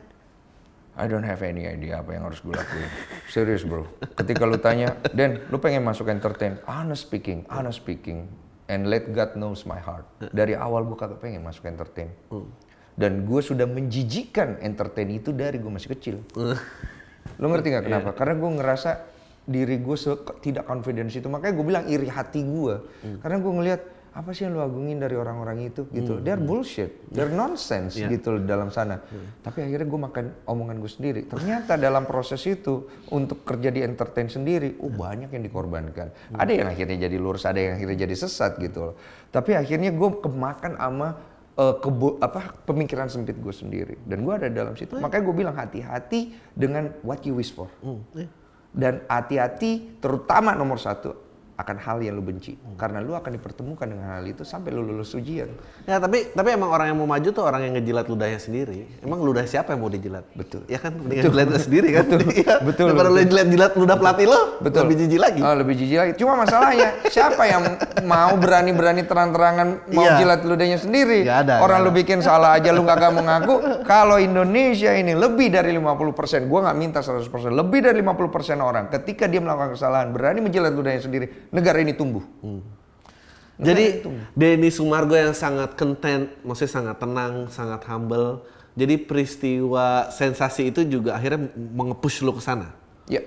I 0.92 1.08
don't 1.08 1.26
have 1.26 1.42
any 1.42 1.66
idea 1.66 2.04
apa 2.04 2.12
yang 2.12 2.28
harus 2.28 2.44
gue 2.44 2.52
lakuin. 2.52 2.84
Serius 3.32 3.64
bro. 3.64 3.88
Ketika 4.12 4.44
lu 4.44 4.60
tanya, 4.60 4.92
Den, 5.16 5.40
lu 5.48 5.56
pengen 5.56 5.88
masuk 5.88 6.12
entertain? 6.12 6.60
Honest 6.68 7.08
speaking, 7.08 7.48
honest 7.48 7.80
speaking. 7.80 8.28
And 8.68 8.92
let 8.92 9.08
God 9.08 9.32
knows 9.32 9.64
my 9.64 9.80
heart. 9.80 10.04
Dari 10.20 10.52
awal 10.52 10.84
gue 10.84 10.92
kagak 10.92 11.24
pengen 11.24 11.48
masuk 11.48 11.64
entertain. 11.64 12.12
Dan 12.92 13.24
gue 13.24 13.40
sudah 13.40 13.64
menjijikan 13.64 14.60
entertain 14.60 15.08
itu 15.08 15.32
dari 15.32 15.56
gue 15.56 15.72
masih 15.72 15.96
kecil. 15.96 16.20
Lu 17.40 17.48
ngerti 17.48 17.72
nggak 17.72 17.84
kenapa? 17.88 18.10
Karena 18.12 18.36
gue 18.36 18.50
ngerasa 18.60 18.90
diri 19.42 19.78
gue 19.78 19.96
tidak 20.38 20.64
confidence 20.64 21.14
itu. 21.14 21.26
Makanya 21.26 21.54
gue 21.54 21.66
bilang 21.66 21.84
iri 21.86 22.06
hati 22.06 22.42
gue 22.42 22.74
karena 23.18 23.38
gue 23.38 23.52
ngelihat 23.52 23.82
apa 24.12 24.28
sih 24.36 24.44
yang 24.44 24.52
lu 24.52 24.60
agungin 24.60 25.00
dari 25.00 25.16
orang-orang 25.16 25.72
itu 25.72 25.88
gitu. 25.88 26.20
They're 26.20 26.36
bullshit. 26.36 27.00
They're 27.08 27.32
nonsense 27.32 27.96
Yeah. 27.96 28.12
gitu 28.12 28.44
dalam 28.44 28.68
sana. 28.68 29.00
Tapi 29.40 29.64
akhirnya 29.64 29.88
gue 29.88 30.00
makan 30.04 30.24
omongan 30.44 30.76
gue 30.78 30.92
sendiri. 30.92 31.20
Ternyata 31.24 31.80
dalam 31.80 32.04
proses 32.04 32.44
itu 32.44 32.86
untuk 33.08 33.40
kerja 33.42 33.72
di 33.72 33.80
entertain 33.80 34.28
sendiri 34.28 34.76
oh 34.84 34.92
banyak 34.92 35.32
yang 35.32 35.40
dikorbankan. 35.40 36.12
Ada 36.36 36.52
yang 36.52 36.68
akhirnya 36.68 37.08
jadi 37.08 37.16
lurus 37.16 37.48
ada 37.48 37.56
yang 37.56 37.80
akhirnya 37.80 38.04
jadi 38.04 38.14
sesat 38.14 38.60
gitu 38.60 38.92
loh. 38.92 38.94
Tapi 39.32 39.56
akhirnya 39.56 39.88
gue 39.90 40.10
kemakan 40.20 40.76
sama 40.76 41.08
kebo- 41.56 42.20
apa 42.20 42.52
pemikiran 42.68 43.08
sempit 43.08 43.40
gue 43.40 43.54
sendiri. 43.56 43.96
Dan 44.04 44.28
gue 44.28 44.34
ada 44.36 44.52
dalam 44.52 44.76
situ. 44.76 44.92
Makanya 45.00 45.24
gue 45.24 45.34
bilang 45.34 45.56
hati-hati 45.56 46.36
dengan 46.52 46.92
what 47.00 47.24
you 47.24 47.32
wish 47.32 47.48
for 47.48 47.72
dan 48.72 49.04
hati-hati 49.06 50.00
terutama 50.00 50.56
nomor 50.56 50.80
satu 50.80 51.21
akan 51.62 51.76
hal 51.78 51.98
yang 52.02 52.18
lu 52.18 52.24
benci 52.26 52.58
karena 52.74 52.98
lu 52.98 53.14
akan 53.14 53.38
dipertemukan 53.38 53.86
dengan 53.86 54.18
hal 54.18 54.26
itu 54.26 54.42
sampai 54.42 54.74
lu 54.74 54.82
lulus 54.82 55.14
ujian 55.14 55.46
Ya 55.82 55.98
tapi 55.98 56.30
tapi 56.30 56.48
emang 56.54 56.70
orang 56.70 56.94
yang 56.94 56.98
mau 56.98 57.08
maju 57.10 57.28
tuh 57.34 57.42
orang 57.42 57.66
yang 57.66 57.72
ngejilat 57.74 58.06
ludahnya 58.06 58.38
sendiri. 58.38 58.86
Emang 59.02 59.18
ludah 59.18 59.42
siapa 59.42 59.74
yang 59.74 59.82
mau 59.82 59.90
dijilat? 59.90 60.22
Betul. 60.30 60.62
Ya 60.70 60.78
kan 60.78 60.94
mendingan 60.94 61.26
jilat 61.26 61.48
lu 61.50 61.58
sendiri 61.58 61.88
kan. 61.90 62.04
Iya. 62.32 62.54
Betul, 62.68 62.86
Daripada 62.94 63.10
lu 63.12 63.20
jilat-jilat 63.28 63.72
ludah 63.76 63.96
pelatih 63.98 64.26
lo, 64.30 64.40
Betul. 64.62 64.86
lebih 64.86 64.96
jijik 65.04 65.20
lagi. 65.20 65.40
Oh, 65.42 65.54
lebih 65.58 65.74
jijik 65.74 65.98
lagi. 65.98 66.12
Cuma 66.16 66.32
masalahnya 66.38 66.88
siapa 67.10 67.42
yang 67.44 67.62
mau 68.06 68.32
berani-berani 68.38 69.02
terang-terangan 69.04 69.68
mau 69.90 70.06
Iya. 70.06 70.16
jilat 70.22 70.40
ludahnya 70.46 70.78
sendiri? 70.80 71.26
Nggak 71.26 71.38
ada, 71.44 71.54
Orang 71.60 71.82
nggak 71.82 71.92
lu 71.92 71.98
bikin 71.98 72.18
salah 72.22 72.56
aja 72.56 72.70
lu 72.72 72.86
kagak 72.86 73.10
mau 73.12 73.26
ngaku. 73.26 73.54
Kalau 73.90 74.16
Indonesia 74.22 74.94
ini 74.94 75.12
lebih 75.12 75.52
dari 75.52 75.74
50%, 75.76 76.46
gua 76.48 76.70
nggak 76.70 76.78
minta 76.78 77.00
100%, 77.02 77.52
lebih 77.52 77.84
dari 77.84 77.98
50% 78.00 78.62
orang 78.62 78.84
ketika 78.88 79.26
dia 79.28 79.42
melakukan 79.42 79.74
kesalahan 79.76 80.08
berani 80.14 80.40
menjilat 80.40 80.72
ludahnya 80.72 81.02
sendiri, 81.02 81.50
negara 81.52 81.78
ini 81.84 81.92
tumbuh. 81.92 82.24
Jadi 83.62 84.02
Denny 84.34 84.72
Sumargo 84.72 85.14
yang 85.14 85.36
sangat 85.36 85.78
content, 85.78 86.32
maksudnya 86.42 86.72
sangat 86.72 86.96
tenang, 86.98 87.46
sangat 87.52 87.84
humble. 87.86 88.42
Jadi 88.72 88.96
peristiwa 89.04 90.08
sensasi 90.08 90.72
itu 90.72 90.82
juga 90.88 91.14
akhirnya 91.14 91.52
mengepush 91.54 92.24
lu 92.24 92.32
ke 92.32 92.42
sana. 92.42 92.72
Ya. 93.06 93.20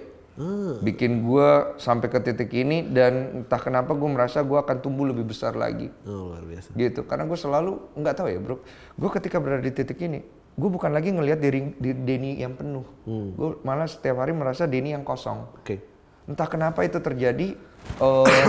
Bikin 0.83 1.23
gua 1.23 1.77
sampai 1.79 2.11
ke 2.11 2.19
titik 2.19 2.51
ini 2.51 2.83
dan 2.91 3.45
entah 3.45 3.61
kenapa 3.61 3.95
gue 3.95 4.09
merasa 4.09 4.43
gua 4.43 4.67
akan 4.67 4.83
tumbuh 4.83 5.07
lebih 5.07 5.31
besar 5.31 5.55
lagi. 5.55 5.87
Oh, 6.03 6.35
luar 6.35 6.43
biasa. 6.43 6.69
gitu 6.75 7.07
karena 7.07 7.23
gue 7.23 7.39
selalu 7.39 7.71
nggak 7.95 8.15
tahu 8.19 8.27
ya 8.27 8.39
bro 8.43 8.59
gue 8.99 9.09
ketika 9.15 9.39
berada 9.39 9.63
di 9.63 9.71
titik 9.71 9.99
ini 10.03 10.19
gue 10.55 10.69
bukan 10.71 10.91
lagi 10.91 11.11
ngelihat 11.11 11.39
diri 11.39 11.71
di 11.79 11.91
Denny 11.95 12.39
yang 12.39 12.55
penuh 12.55 12.83
gue 13.07 13.49
malah 13.63 13.87
setiap 13.87 14.19
hari 14.19 14.35
merasa 14.35 14.67
Denny 14.67 14.91
yang 14.91 15.03
kosong 15.07 15.47
Oke. 15.55 15.79
entah 16.27 16.47
kenapa 16.47 16.83
itu 16.83 16.99
terjadi 16.99 17.55
eh, 17.95 18.47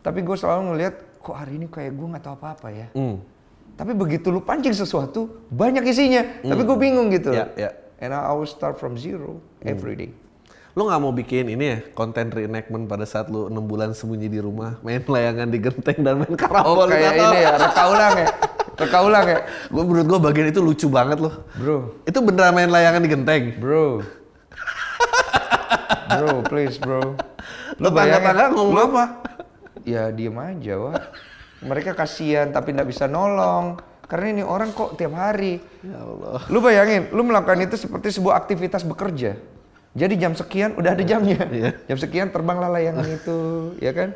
tapi 0.00 0.20
gue 0.20 0.34
selalu 0.34 0.60
ngelihat 0.70 0.94
kok 1.18 1.32
hari 1.32 1.56
ini 1.56 1.66
kayak 1.66 1.92
gue 1.92 2.06
nggak 2.06 2.22
tahu 2.22 2.34
apa 2.36 2.48
apa 2.52 2.68
ya 2.68 2.86
Hmm. 2.92 3.16
tapi 3.74 3.92
begitu 3.92 4.28
lu 4.28 4.38
pancing 4.38 4.72
sesuatu 4.72 5.44
banyak 5.48 5.84
isinya 5.84 6.22
tapi 6.40 6.62
gue 6.62 6.76
bingung 6.76 7.08
gitu 7.08 7.32
Ya, 7.32 7.48
ya. 7.54 7.70
and 7.98 8.10
I 8.10 8.24
always 8.24 8.48
start 8.48 8.76
from 8.76 8.94
zero 8.94 9.40
every 9.60 9.94
day 9.94 10.10
Lu 10.74 10.84
nggak 10.84 11.00
mau 11.00 11.14
bikin 11.14 11.46
ini 11.48 11.64
ya 11.64 11.78
konten 11.94 12.28
reenactment 12.28 12.84
pada 12.84 13.06
saat 13.06 13.30
lu 13.30 13.46
enam 13.46 13.62
bulan 13.62 13.94
sembunyi 13.94 14.26
di 14.26 14.42
rumah, 14.42 14.74
main 14.82 14.98
layangan 14.98 15.46
di 15.46 15.62
genteng 15.62 16.02
dan 16.02 16.18
main 16.18 16.26
oh 16.28 16.34
karambol 16.34 16.90
kayak 16.90 17.14
ini 17.14 17.38
ya 17.40 17.50
reka 17.54 17.82
ulang 17.86 18.14
ya 18.18 18.28
reka 18.74 18.98
ulang 19.00 19.24
ya 19.24 19.38
Gue 19.70 19.82
menurut 19.86 20.06
gue 20.10 20.18
bagian 20.18 20.46
itu 20.50 20.58
lucu 20.58 20.90
banget 20.90 21.22
loh. 21.22 21.46
bro 21.54 21.94
Itu 22.02 22.18
beneran 22.20 22.52
main 22.52 22.66
layangan 22.66 23.00
di 23.00 23.08
genteng. 23.08 23.54
Bro. 23.54 24.02
bro, 26.10 26.42
please 26.42 26.74
bro. 26.76 27.14
Lu 27.78 27.88
tangga-tangga 27.90 28.44
ngomong 28.54 28.74
lu- 28.74 28.86
apa? 28.92 29.04
Ya 29.84 30.08
diem 30.08 30.36
aja, 30.38 30.74
wah. 30.80 31.02
Mereka 31.64 31.92
kasihan 31.92 32.48
tapi 32.48 32.72
nggak 32.72 32.88
bisa 32.88 33.04
nolong. 33.04 33.80
Karena 34.04 34.36
ini 34.36 34.42
orang 34.44 34.70
kok 34.70 35.00
tiap 35.00 35.16
hari. 35.16 35.58
Ya 35.80 35.96
Allah. 35.96 36.44
Lu 36.52 36.60
bayangin, 36.60 37.08
lu 37.10 37.24
melakukan 37.24 37.56
itu 37.64 37.76
seperti 37.80 38.12
sebuah 38.12 38.36
aktivitas 38.36 38.84
bekerja. 38.84 39.36
Jadi 39.94 40.14
jam 40.18 40.34
sekian 40.36 40.76
udah 40.76 40.92
ada 40.92 41.04
jamnya. 41.06 41.40
Iya. 41.56 41.70
Jam 41.88 41.98
sekian 41.98 42.28
terbanglah 42.28 42.68
layangan 42.68 43.06
itu, 43.08 43.38
ya 43.80 43.94
kan? 43.96 44.12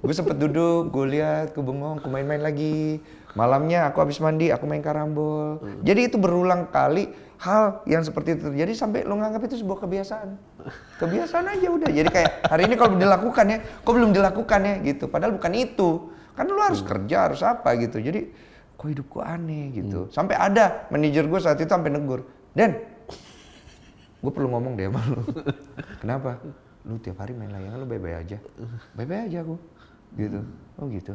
Gue 0.00 0.14
sempet 0.16 0.36
duduk, 0.40 0.88
gue 0.88 1.18
lihat, 1.18 1.52
gue 1.52 1.64
bengong, 1.64 2.00
gue 2.00 2.08
main-main 2.08 2.40
lagi. 2.40 3.02
Malamnya 3.34 3.90
aku 3.90 4.00
habis 4.00 4.22
mandi, 4.22 4.54
aku 4.54 4.64
main 4.64 4.80
karambol. 4.80 5.58
Jadi 5.82 6.12
itu 6.12 6.16
berulang 6.16 6.70
kali 6.70 7.10
hal 7.44 7.84
yang 7.84 8.00
seperti 8.00 8.40
itu 8.40 8.48
terjadi 8.48 8.72
sampai 8.72 9.04
lo 9.04 9.20
nganggap 9.20 9.44
itu 9.44 9.60
sebuah 9.60 9.84
kebiasaan. 9.84 10.28
Kebiasaan 10.96 11.44
aja 11.52 11.68
udah. 11.68 11.90
Jadi 11.92 12.08
kayak 12.08 12.30
hari 12.48 12.62
ini 12.64 12.74
kalau 12.80 12.96
dilakukan 12.96 13.44
ya, 13.52 13.58
kok 13.60 13.92
belum 13.92 14.10
dilakukan 14.16 14.60
ya 14.64 14.74
gitu. 14.80 15.04
Padahal 15.12 15.36
bukan 15.36 15.52
itu. 15.52 15.88
Kan 16.34 16.50
lo 16.50 16.58
harus 16.64 16.80
kerja, 16.80 17.30
harus 17.30 17.44
apa 17.44 17.76
gitu. 17.76 18.00
Jadi 18.00 18.32
kok 18.74 18.86
hidup 18.88 19.06
gue 19.06 19.22
aneh 19.22 19.64
gitu. 19.76 20.08
Sampai 20.08 20.40
ada 20.40 20.88
manajer 20.88 21.28
gue 21.28 21.40
saat 21.40 21.60
itu 21.60 21.68
sampai 21.68 21.92
negur. 21.92 22.24
Dan 22.56 22.80
gue 24.24 24.32
perlu 24.32 24.48
ngomong 24.48 24.72
deh 24.80 24.88
sama 24.88 25.00
lu. 25.12 25.20
Kenapa? 26.02 26.40
Lu 26.88 26.96
tiap 26.96 27.20
hari 27.20 27.36
main 27.36 27.52
layangan 27.52 27.76
lu 27.76 27.86
bye-bye 27.86 28.16
aja. 28.24 28.38
Bye-bye 28.96 29.28
aja 29.28 29.38
aku. 29.44 29.56
Gitu. 30.16 30.40
Oh 30.80 30.88
gitu. 30.88 31.14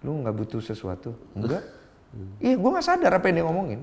Lu 0.00 0.24
nggak 0.24 0.34
butuh 0.34 0.60
sesuatu? 0.64 1.12
Enggak. 1.36 1.62
Iya, 2.40 2.56
gue 2.56 2.70
nggak 2.72 2.86
sadar 2.86 3.12
apa 3.12 3.28
yang 3.28 3.44
dia 3.44 3.44
ngomongin. 3.44 3.80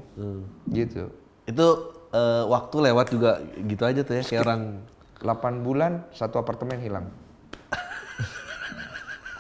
Gitu. 0.74 1.06
Itu 1.44 1.68
eh, 2.14 2.44
waktu 2.48 2.76
lewat 2.92 3.08
juga 3.12 3.42
gitu 3.68 3.84
aja 3.84 4.02
tuh 4.06 4.14
ya 4.20 4.24
kayak 4.24 4.42
orang 4.48 4.62
8 5.24 5.66
bulan 5.66 6.04
satu 6.12 6.40
apartemen 6.40 6.80
hilang. 6.80 7.08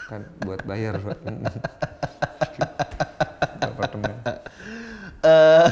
kan 0.10 0.22
buat 0.44 0.62
bayar. 0.68 1.00
Apartemen. 3.64 4.16
eh 5.24 5.68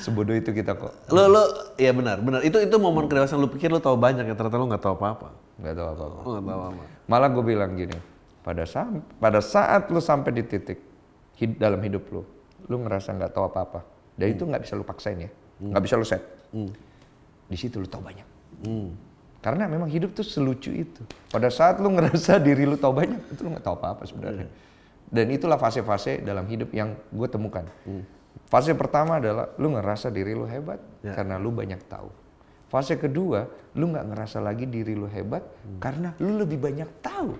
Sebodoh 0.00 0.34
itu 0.34 0.50
kita 0.50 0.74
kok. 0.74 0.92
lu 1.12 1.22
lu 1.30 1.42
ya 1.76 1.92
benar 1.92 2.18
benar 2.24 2.40
itu 2.42 2.56
itu 2.58 2.76
momen 2.80 3.06
kedewasaan 3.06 3.38
lu 3.38 3.46
pikir 3.52 3.70
lu 3.70 3.78
tahu 3.78 3.94
banyak 4.00 4.26
ya 4.26 4.34
ternyata 4.34 4.56
lu 4.58 4.66
nggak 4.66 4.82
tahu 4.82 4.94
apa-apa. 4.98 5.28
Nggak 5.60 5.74
tahu 5.76 5.86
apa-apa. 5.94 6.20
Nggak 6.24 6.44
tahu 6.48 6.60
apa. 6.72 6.82
Malah 7.06 7.28
gue 7.30 7.44
bilang 7.44 7.70
gini, 7.76 7.98
pada 8.42 8.64
saat 8.64 8.90
pada 9.20 9.40
saat 9.44 9.92
lu 9.92 10.00
sampai 10.00 10.30
di 10.34 10.42
titik 10.46 10.89
hid- 11.40 11.56
dalam 11.56 11.80
hidup 11.80 12.04
lu, 12.12 12.22
lu 12.68 12.76
ngerasa 12.78 13.16
nggak 13.16 13.32
tahu 13.32 13.48
apa-apa, 13.48 13.80
dan 14.14 14.26
itu 14.28 14.44
nggak 14.44 14.60
bisa 14.60 14.76
lu 14.76 14.84
paksain 14.84 15.16
ya, 15.18 15.30
nggak 15.58 15.82
bisa 15.82 15.94
lu 15.96 16.04
set. 16.04 16.20
Di 17.48 17.56
situ 17.56 17.80
lu 17.80 17.88
tahu 17.88 18.04
banyak. 18.04 18.28
Karena 19.40 19.64
memang 19.64 19.88
hidup 19.88 20.12
tuh 20.12 20.20
selucu 20.22 20.68
itu. 20.70 21.00
Pada 21.32 21.48
saat 21.48 21.80
lu 21.80 21.88
ngerasa 21.90 22.36
diri 22.46 22.68
lu 22.68 22.76
tahu 22.76 22.92
banyak, 22.92 23.20
itu 23.32 23.40
lu 23.40 23.56
nggak 23.56 23.64
tahu 23.64 23.74
apa-apa 23.74 24.04
sebenarnya. 24.04 24.46
Dan 25.10 25.26
itulah 25.32 25.56
fase-fase 25.56 26.20
dalam 26.20 26.44
hidup 26.46 26.70
yang 26.70 26.92
gue 27.08 27.26
temukan. 27.26 27.64
Fase 28.46 28.76
pertama 28.76 29.18
adalah 29.18 29.50
lu 29.56 29.74
ngerasa 29.74 30.12
diri 30.12 30.36
lu 30.36 30.44
hebat 30.46 30.78
Ya. 31.00 31.16
karena 31.16 31.40
lu 31.40 31.48
banyak 31.50 31.80
tahu. 31.88 32.12
Fase 32.70 32.94
kedua, 32.94 33.48
lu 33.74 33.90
nggak 33.90 34.06
ngerasa 34.12 34.38
lagi 34.38 34.68
diri 34.68 34.94
lu 34.94 35.08
hebat 35.08 35.42
karena 35.80 36.14
lu 36.20 36.38
lebih 36.38 36.60
banyak 36.60 36.86
tahu. 37.02 37.32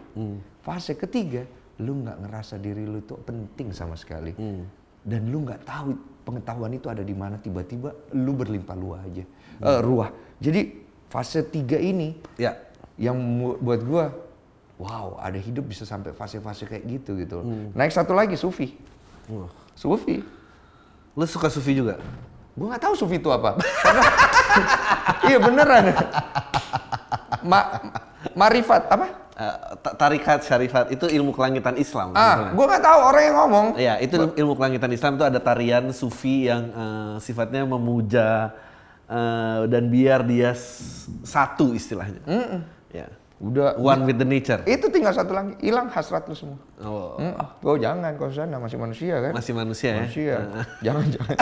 Fase 0.65 0.97
ketiga, 0.97 1.45
lu 1.81 2.05
nggak 2.05 2.17
ngerasa 2.21 2.55
diri 2.57 2.85
lu 2.85 3.01
tuh 3.03 3.17
penting 3.21 3.73
sama 3.73 3.97
sekali. 3.97 4.37
Dan 5.01 5.33
lu 5.33 5.43
nggak 5.43 5.65
tahu 5.65 5.97
pengetahuan 6.23 6.71
itu 6.71 6.87
ada 6.87 7.01
di 7.01 7.17
mana 7.17 7.41
tiba-tiba 7.41 7.91
lu 8.13 8.37
berlimpah 8.37 8.77
luah 8.77 9.01
aja. 9.01 9.25
Eh, 9.61 9.81
ruah. 9.81 10.13
Jadi 10.37 10.77
fase 11.09 11.41
tiga 11.43 11.77
ini 11.77 12.15
Ya. 12.37 12.55
yang 13.01 13.17
buat 13.59 13.81
gua 13.81 14.13
wow 14.77 15.17
ada 15.17 15.37
hidup 15.37 15.65
bisa 15.65 15.85
sampai 15.85 16.13
fase-fase 16.13 16.65
kayak 16.65 16.85
gitu 16.87 17.17
gitu. 17.17 17.41
Naik 17.73 17.91
satu 17.91 18.13
lagi 18.13 18.37
sufi. 18.37 18.77
Wah. 19.27 19.49
Sufi. 19.73 20.21
Lu 21.17 21.25
suka 21.25 21.49
sufi 21.49 21.73
juga? 21.73 21.97
Gue 22.53 22.69
nggak 22.69 22.83
tahu 22.83 22.95
sufi 22.95 23.17
itu 23.17 23.29
apa. 23.29 23.57
Karena 23.57 24.03
iya 25.33 25.39
beneran. 25.41 25.85
Ma 27.41 27.61
marifat 28.37 28.85
apa? 28.89 29.07
Ta- 29.81 29.97
tarikat 29.97 30.45
syarifat 30.45 30.93
itu 30.93 31.09
ilmu 31.09 31.33
kelangitan 31.33 31.73
Islam. 31.75 32.13
Ah, 32.13 32.53
gue 32.53 32.61
nggak 32.61 32.85
tahu 32.85 32.99
orang 33.01 33.23
yang 33.25 33.37
ngomong. 33.41 33.67
Iya, 33.73 33.95
itu 33.97 34.17
ilmu 34.37 34.53
kelangitan 34.53 34.93
Islam 34.93 35.17
itu 35.17 35.25
ada 35.25 35.41
tarian 35.41 35.89
sufi 35.91 36.45
yang 36.45 36.69
eh, 36.69 37.15
sifatnya 37.19 37.65
memuja 37.65 38.53
eh, 39.09 39.61
dan 39.65 39.89
biar 39.89 40.29
dia 40.29 40.53
satu 41.25 41.73
istilahnya. 41.73 42.21
Ya. 42.93 43.09
Udah. 43.41 43.81
One 43.81 44.05
with 44.05 44.21
the 44.21 44.29
nature. 44.29 44.61
Itu 44.69 44.93
tinggal 44.93 45.17
satu 45.17 45.33
lagi, 45.33 45.57
hilang 45.65 45.89
hasrat 45.89 46.29
lu 46.29 46.37
semua. 46.37 46.61
Oh, 46.85 47.17
Hmm. 47.17 47.33
Oh 47.65 47.81
jangan 47.81 48.13
kalau 48.21 48.29
sana 48.29 48.61
masih 48.61 48.77
manusia 48.77 49.17
kan? 49.25 49.33
masih 49.33 49.57
manusia 49.57 49.91
ya. 49.97 50.01
Manusia. 50.05 50.35
jangan 50.85 51.05
jangan. 51.09 51.37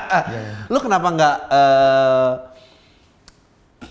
Lu 0.72 0.78
kenapa 0.80 1.08
nggak 1.12 1.36
eh, 1.52 2.32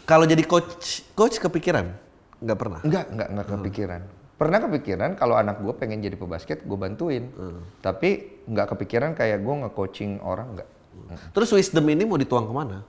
kalau 0.10 0.26
jadi 0.26 0.42
coach 0.42 1.06
coach 1.14 1.38
kepikiran? 1.38 2.05
Nggak 2.44 2.58
pernah. 2.60 2.80
Enggak, 2.84 3.06
enggak, 3.12 3.28
enggak 3.32 3.48
kepikiran. 3.48 4.02
Pernah 4.36 4.60
kepikiran 4.68 5.12
kalau 5.16 5.40
anak 5.40 5.64
gue 5.64 5.74
pengen 5.80 6.04
jadi 6.04 6.20
pebasket, 6.20 6.68
gue 6.68 6.78
bantuin. 6.78 7.32
Tapi 7.80 8.44
nggak 8.52 8.76
kepikiran 8.76 9.16
kayak 9.16 9.40
gue 9.40 9.56
nge-coaching 9.64 10.20
orang, 10.20 10.60
enggak. 10.60 10.70
Terus 11.32 11.50
wisdom 11.56 11.88
ini 11.88 12.04
mau 12.04 12.20
dituang 12.20 12.48
ke 12.48 12.54
mana? 12.56 12.84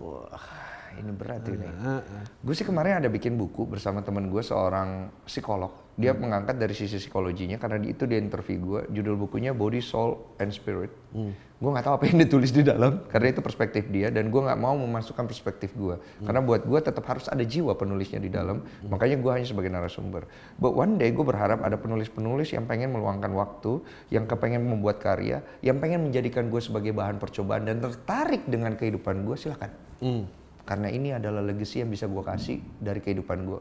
Wah. 0.00 0.57
Ini 0.98 1.12
berat 1.12 1.42
ini. 1.46 1.66
Gue 2.38 2.54
sih 2.54 2.62
kemarin 2.62 2.98
ada 2.98 3.08
bikin 3.08 3.34
buku 3.34 3.64
bersama 3.64 4.00
temen 4.00 4.26
gue 4.26 4.40
seorang 4.40 5.08
psikolog. 5.24 5.70
Dia 5.94 6.14
mengangkat 6.14 6.54
dari 6.54 6.72
sisi 6.72 6.94
psikologinya 6.94 7.58
karena 7.58 7.74
di- 7.76 7.90
itu 7.90 8.06
dia 8.06 8.18
interview 8.18 8.56
gue. 8.60 8.80
Judul 8.92 9.18
bukunya 9.18 9.50
Body, 9.50 9.78
Soul, 9.78 10.14
and 10.38 10.50
Spirit. 10.50 10.94
Gue 11.58 11.70
nggak 11.74 11.82
tahu 11.82 11.94
apa 11.98 12.04
yang 12.06 12.22
ditulis 12.22 12.54
di 12.54 12.62
dalam 12.62 13.02
karena 13.10 13.34
itu 13.34 13.42
perspektif 13.42 13.90
dia 13.90 14.14
dan 14.14 14.30
gue 14.30 14.38
nggak 14.38 14.54
mau 14.56 14.78
memasukkan 14.78 15.26
perspektif 15.26 15.74
gue. 15.74 15.98
Karena 16.22 16.38
buat 16.38 16.62
gue 16.62 16.78
tetap 16.78 17.02
harus 17.04 17.26
ada 17.26 17.42
jiwa 17.42 17.74
penulisnya 17.74 18.18
di 18.18 18.30
dalam. 18.30 18.62
Makanya 18.86 19.18
gue 19.18 19.30
hanya 19.32 19.42
sebagai 19.44 19.66
narasumber. 19.66 20.22
But 20.54 20.70
one 20.72 20.96
day 20.96 21.10
gue 21.10 21.24
berharap 21.24 21.58
ada 21.60 21.74
penulis-penulis 21.74 22.54
yang 22.54 22.62
pengen 22.64 22.94
meluangkan 22.94 23.34
waktu, 23.34 23.82
yang 24.08 24.24
kepengen 24.24 24.62
membuat 24.62 25.02
karya, 25.02 25.42
yang 25.58 25.82
pengen 25.82 26.06
menjadikan 26.06 26.46
gue 26.46 26.62
sebagai 26.62 26.94
bahan 26.94 27.18
percobaan 27.18 27.66
dan 27.66 27.82
tertarik 27.82 28.46
dengan 28.46 28.78
kehidupan 28.78 29.26
gue 29.26 29.34
silahkan. 29.34 29.74
Karena 30.68 30.92
ini 30.92 31.16
adalah 31.16 31.40
legacy 31.40 31.80
yang 31.80 31.88
bisa 31.88 32.04
gue 32.04 32.20
kasih 32.20 32.60
dari 32.76 33.00
kehidupan 33.00 33.48
gue. 33.48 33.60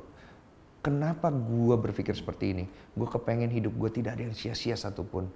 Kenapa 0.84 1.32
gue 1.32 1.76
berpikir 1.80 2.12
seperti 2.12 2.52
ini? 2.52 2.66
Gue 2.92 3.08
kepengen 3.08 3.48
hidup 3.48 3.72
gue 3.80 3.88
tidak 3.96 4.20
ada 4.20 4.28
yang 4.28 4.36
sia-sia 4.36 4.76
satupun. 4.76 5.32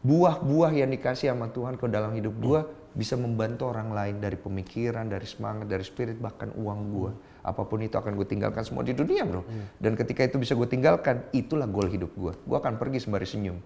Buah-buah 0.00 0.72
yang 0.72 0.88
dikasih 0.88 1.28
sama 1.28 1.52
Tuhan 1.52 1.76
ke 1.76 1.84
dalam 1.92 2.16
hidup 2.16 2.32
gue 2.40 2.60
bisa 2.96 3.20
membantu 3.20 3.68
orang 3.68 3.92
lain 3.92 4.16
dari 4.16 4.40
pemikiran, 4.40 5.12
dari 5.12 5.28
semangat, 5.28 5.68
dari 5.68 5.84
spirit, 5.84 6.16
bahkan 6.16 6.56
uang 6.56 6.80
gue. 6.88 7.10
Apa 7.44 7.68
pun 7.68 7.84
itu 7.84 8.00
akan 8.00 8.16
gue 8.16 8.24
tinggalkan 8.24 8.64
semua 8.64 8.80
di 8.80 8.96
dunia 8.96 9.28
bro. 9.28 9.44
Dan 9.76 10.00
ketika 10.00 10.24
itu 10.24 10.40
bisa 10.40 10.56
gue 10.56 10.68
tinggalkan, 10.68 11.28
itulah 11.36 11.68
goal 11.68 11.88
hidup 11.88 12.16
gue. 12.16 12.32
Gue 12.32 12.56
akan 12.56 12.80
pergi 12.80 13.04
sembari 13.04 13.28
senyum. 13.28 13.60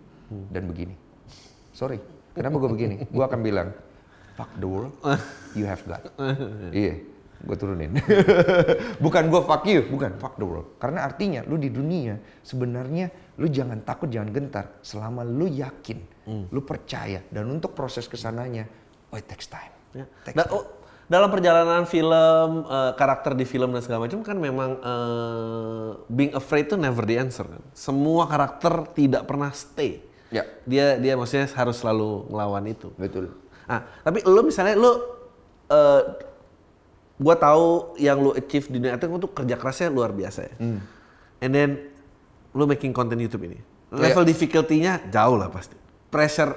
Dan 0.50 0.66
begini. 0.66 0.94
Sorry, 1.70 2.02
kenapa 2.34 2.59
gue 2.59 2.70
begini? 2.70 2.94
Gue 3.11 3.24
akan 3.26 3.40
bilang, 3.42 3.70
fuck 4.34 4.50
the 4.59 4.66
world, 4.66 4.94
you 5.59 5.66
have 5.66 5.82
God. 5.86 6.02
Iya, 6.70 7.14
gue 7.45 7.57
turunin. 7.57 7.92
bukan 9.05 9.22
gue 9.28 9.40
fuck 9.45 9.62
you, 9.68 9.84
bukan 9.86 10.16
fuck 10.16 10.34
the 10.40 10.47
world. 10.47 10.80
Karena 10.80 11.05
artinya 11.05 11.45
lu 11.45 11.61
di 11.61 11.68
dunia 11.68 12.16
sebenarnya 12.40 13.36
lu 13.36 13.47
jangan 13.51 13.84
takut, 13.84 14.09
jangan 14.09 14.30
gentar 14.32 14.80
selama 14.80 15.22
lu 15.22 15.47
yakin, 15.51 15.99
lu 16.51 16.61
percaya 16.64 17.20
dan 17.28 17.51
untuk 17.51 17.76
proses 17.76 18.09
ke 18.09 18.16
sananya, 18.16 18.64
oh 19.12 19.18
it 19.18 19.26
takes 19.28 19.47
time. 19.51 19.72
Ya. 19.95 20.07
Takes 20.26 20.36
Da- 20.38 20.51
oh, 20.51 20.64
dalam 21.05 21.28
perjalanan 21.28 21.84
film, 21.84 22.64
eh, 22.64 22.92
karakter 22.97 23.36
di 23.36 23.45
film 23.45 23.76
dan 23.76 23.84
segala 23.84 24.09
macam 24.09 24.24
kan 24.24 24.36
memang 24.40 24.70
eh, 24.80 25.90
being 26.09 26.32
afraid 26.32 26.66
itu 26.70 26.80
never 26.80 27.05
the 27.05 27.20
answer 27.20 27.45
kan. 27.45 27.62
Semua 27.76 28.24
karakter 28.24 28.88
tidak 28.97 29.28
pernah 29.28 29.53
stay. 29.53 30.01
Ya. 30.32 30.49
Dia 30.66 30.97
dia 30.99 31.14
maksudnya 31.14 31.47
harus 31.47 31.78
selalu 31.78 32.26
ngelawan 32.32 32.64
itu. 32.66 32.88
Betul. 32.97 33.36
Ah, 33.68 33.84
tapi 34.03 34.24
lu 34.24 34.40
misalnya 34.45 34.74
lu 34.76 34.92
eh 35.68 36.03
gua 37.21 37.35
tahu 37.39 37.95
yang 37.99 38.19
lu 38.19 38.35
achieve 38.35 38.67
di 38.71 38.79
dunia 38.83 38.99
acting 38.99 39.11
itu 39.11 39.31
kerja 39.31 39.55
kerasnya 39.55 39.89
luar 39.91 40.11
biasa 40.11 40.41
ya. 40.51 40.55
And 41.43 41.51
then 41.55 41.71
lu 42.55 42.65
making 42.67 42.95
content 42.95 43.21
YouTube 43.21 43.47
ini. 43.47 43.59
Level 43.95 44.27
difficulty-nya 44.27 45.07
jauh 45.11 45.39
lah 45.39 45.51
pasti. 45.51 45.79
Pressure 46.11 46.55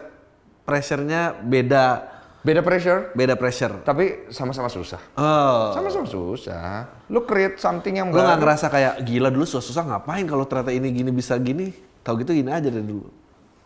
pressure-nya 0.68 1.38
beda 1.38 2.18
Beda 2.48 2.64
pressure, 2.64 3.12
beda 3.12 3.36
pressure. 3.36 3.84
tapi 3.84 4.30
sama-sama 4.32 4.72
susah. 4.72 5.04
Oh. 5.20 5.76
Sama-sama 5.76 6.08
susah. 6.08 6.88
Lu 7.12 7.28
create 7.28 7.60
something 7.60 8.00
yang 8.00 8.08
Lu 8.08 8.24
nggak 8.24 8.40
ngerasa 8.40 8.72
kayak 8.72 9.04
gila 9.04 9.28
dulu 9.28 9.44
susah-susah 9.44 9.84
ngapain 9.84 10.24
kalau 10.24 10.48
ternyata 10.48 10.72
ini 10.72 10.96
gini 10.96 11.12
bisa 11.12 11.36
gini? 11.44 11.76
Tahu 12.08 12.24
gitu 12.24 12.32
gini 12.32 12.48
aja 12.48 12.72
dari 12.72 12.88
dulu. 12.88 13.12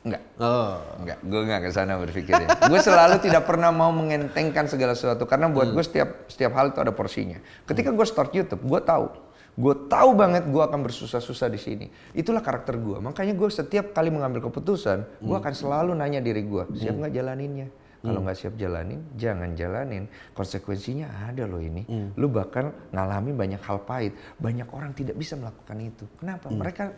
Enggak. 0.01 0.21
Oh. 0.41 0.81
Enggak, 0.97 1.19
gue 1.21 1.41
enggak 1.45 1.61
ke 1.61 1.69
sana 1.69 1.93
berpikirnya. 2.01 2.47
gue 2.57 2.79
selalu 2.81 3.21
tidak 3.21 3.45
pernah 3.45 3.69
mau 3.69 3.93
mengentengkan 3.93 4.65
segala 4.65 4.97
sesuatu 4.97 5.29
karena 5.29 5.45
buat 5.45 5.69
gue 5.69 5.83
setiap 5.85 6.25
setiap 6.25 6.57
hal 6.57 6.73
itu 6.73 6.81
ada 6.81 6.89
porsinya. 6.89 7.37
Ketika 7.69 7.93
gue 7.93 8.05
start 8.09 8.33
YouTube, 8.33 8.65
gue 8.65 8.81
tahu, 8.81 9.13
gue 9.61 9.75
tahu 9.85 10.09
banget 10.17 10.49
gue 10.49 10.63
akan 10.63 10.81
bersusah-susah 10.89 11.47
di 11.53 11.59
sini. 11.61 11.85
Itulah 12.17 12.41
karakter 12.41 12.81
gue. 12.81 12.97
Makanya 12.97 13.37
gue 13.37 13.49
setiap 13.53 13.93
kali 13.93 14.09
mengambil 14.09 14.41
keputusan, 14.49 15.05
gue 15.21 15.35
akan 15.37 15.53
selalu 15.53 15.93
nanya 15.93 16.17
diri 16.17 16.41
gue, 16.49 16.65
siap 16.81 16.97
nggak 16.97 17.13
jalaninnya? 17.13 17.69
Kalau 18.01 18.25
nggak 18.25 18.33
siap 18.33 18.57
jalanin, 18.57 19.05
jangan 19.13 19.53
jalanin. 19.53 20.09
Konsekuensinya 20.33 21.29
ada 21.29 21.45
loh 21.45 21.61
ini. 21.61 21.85
Lu 22.17 22.33
bakal 22.33 22.73
ngalamin 22.89 23.37
banyak 23.37 23.61
hal 23.61 23.85
pahit. 23.85 24.17
Banyak 24.41 24.65
orang 24.73 24.97
tidak 24.97 25.13
bisa 25.13 25.37
melakukan 25.37 25.77
itu. 25.77 26.09
Kenapa? 26.17 26.49
Mereka 26.49 26.97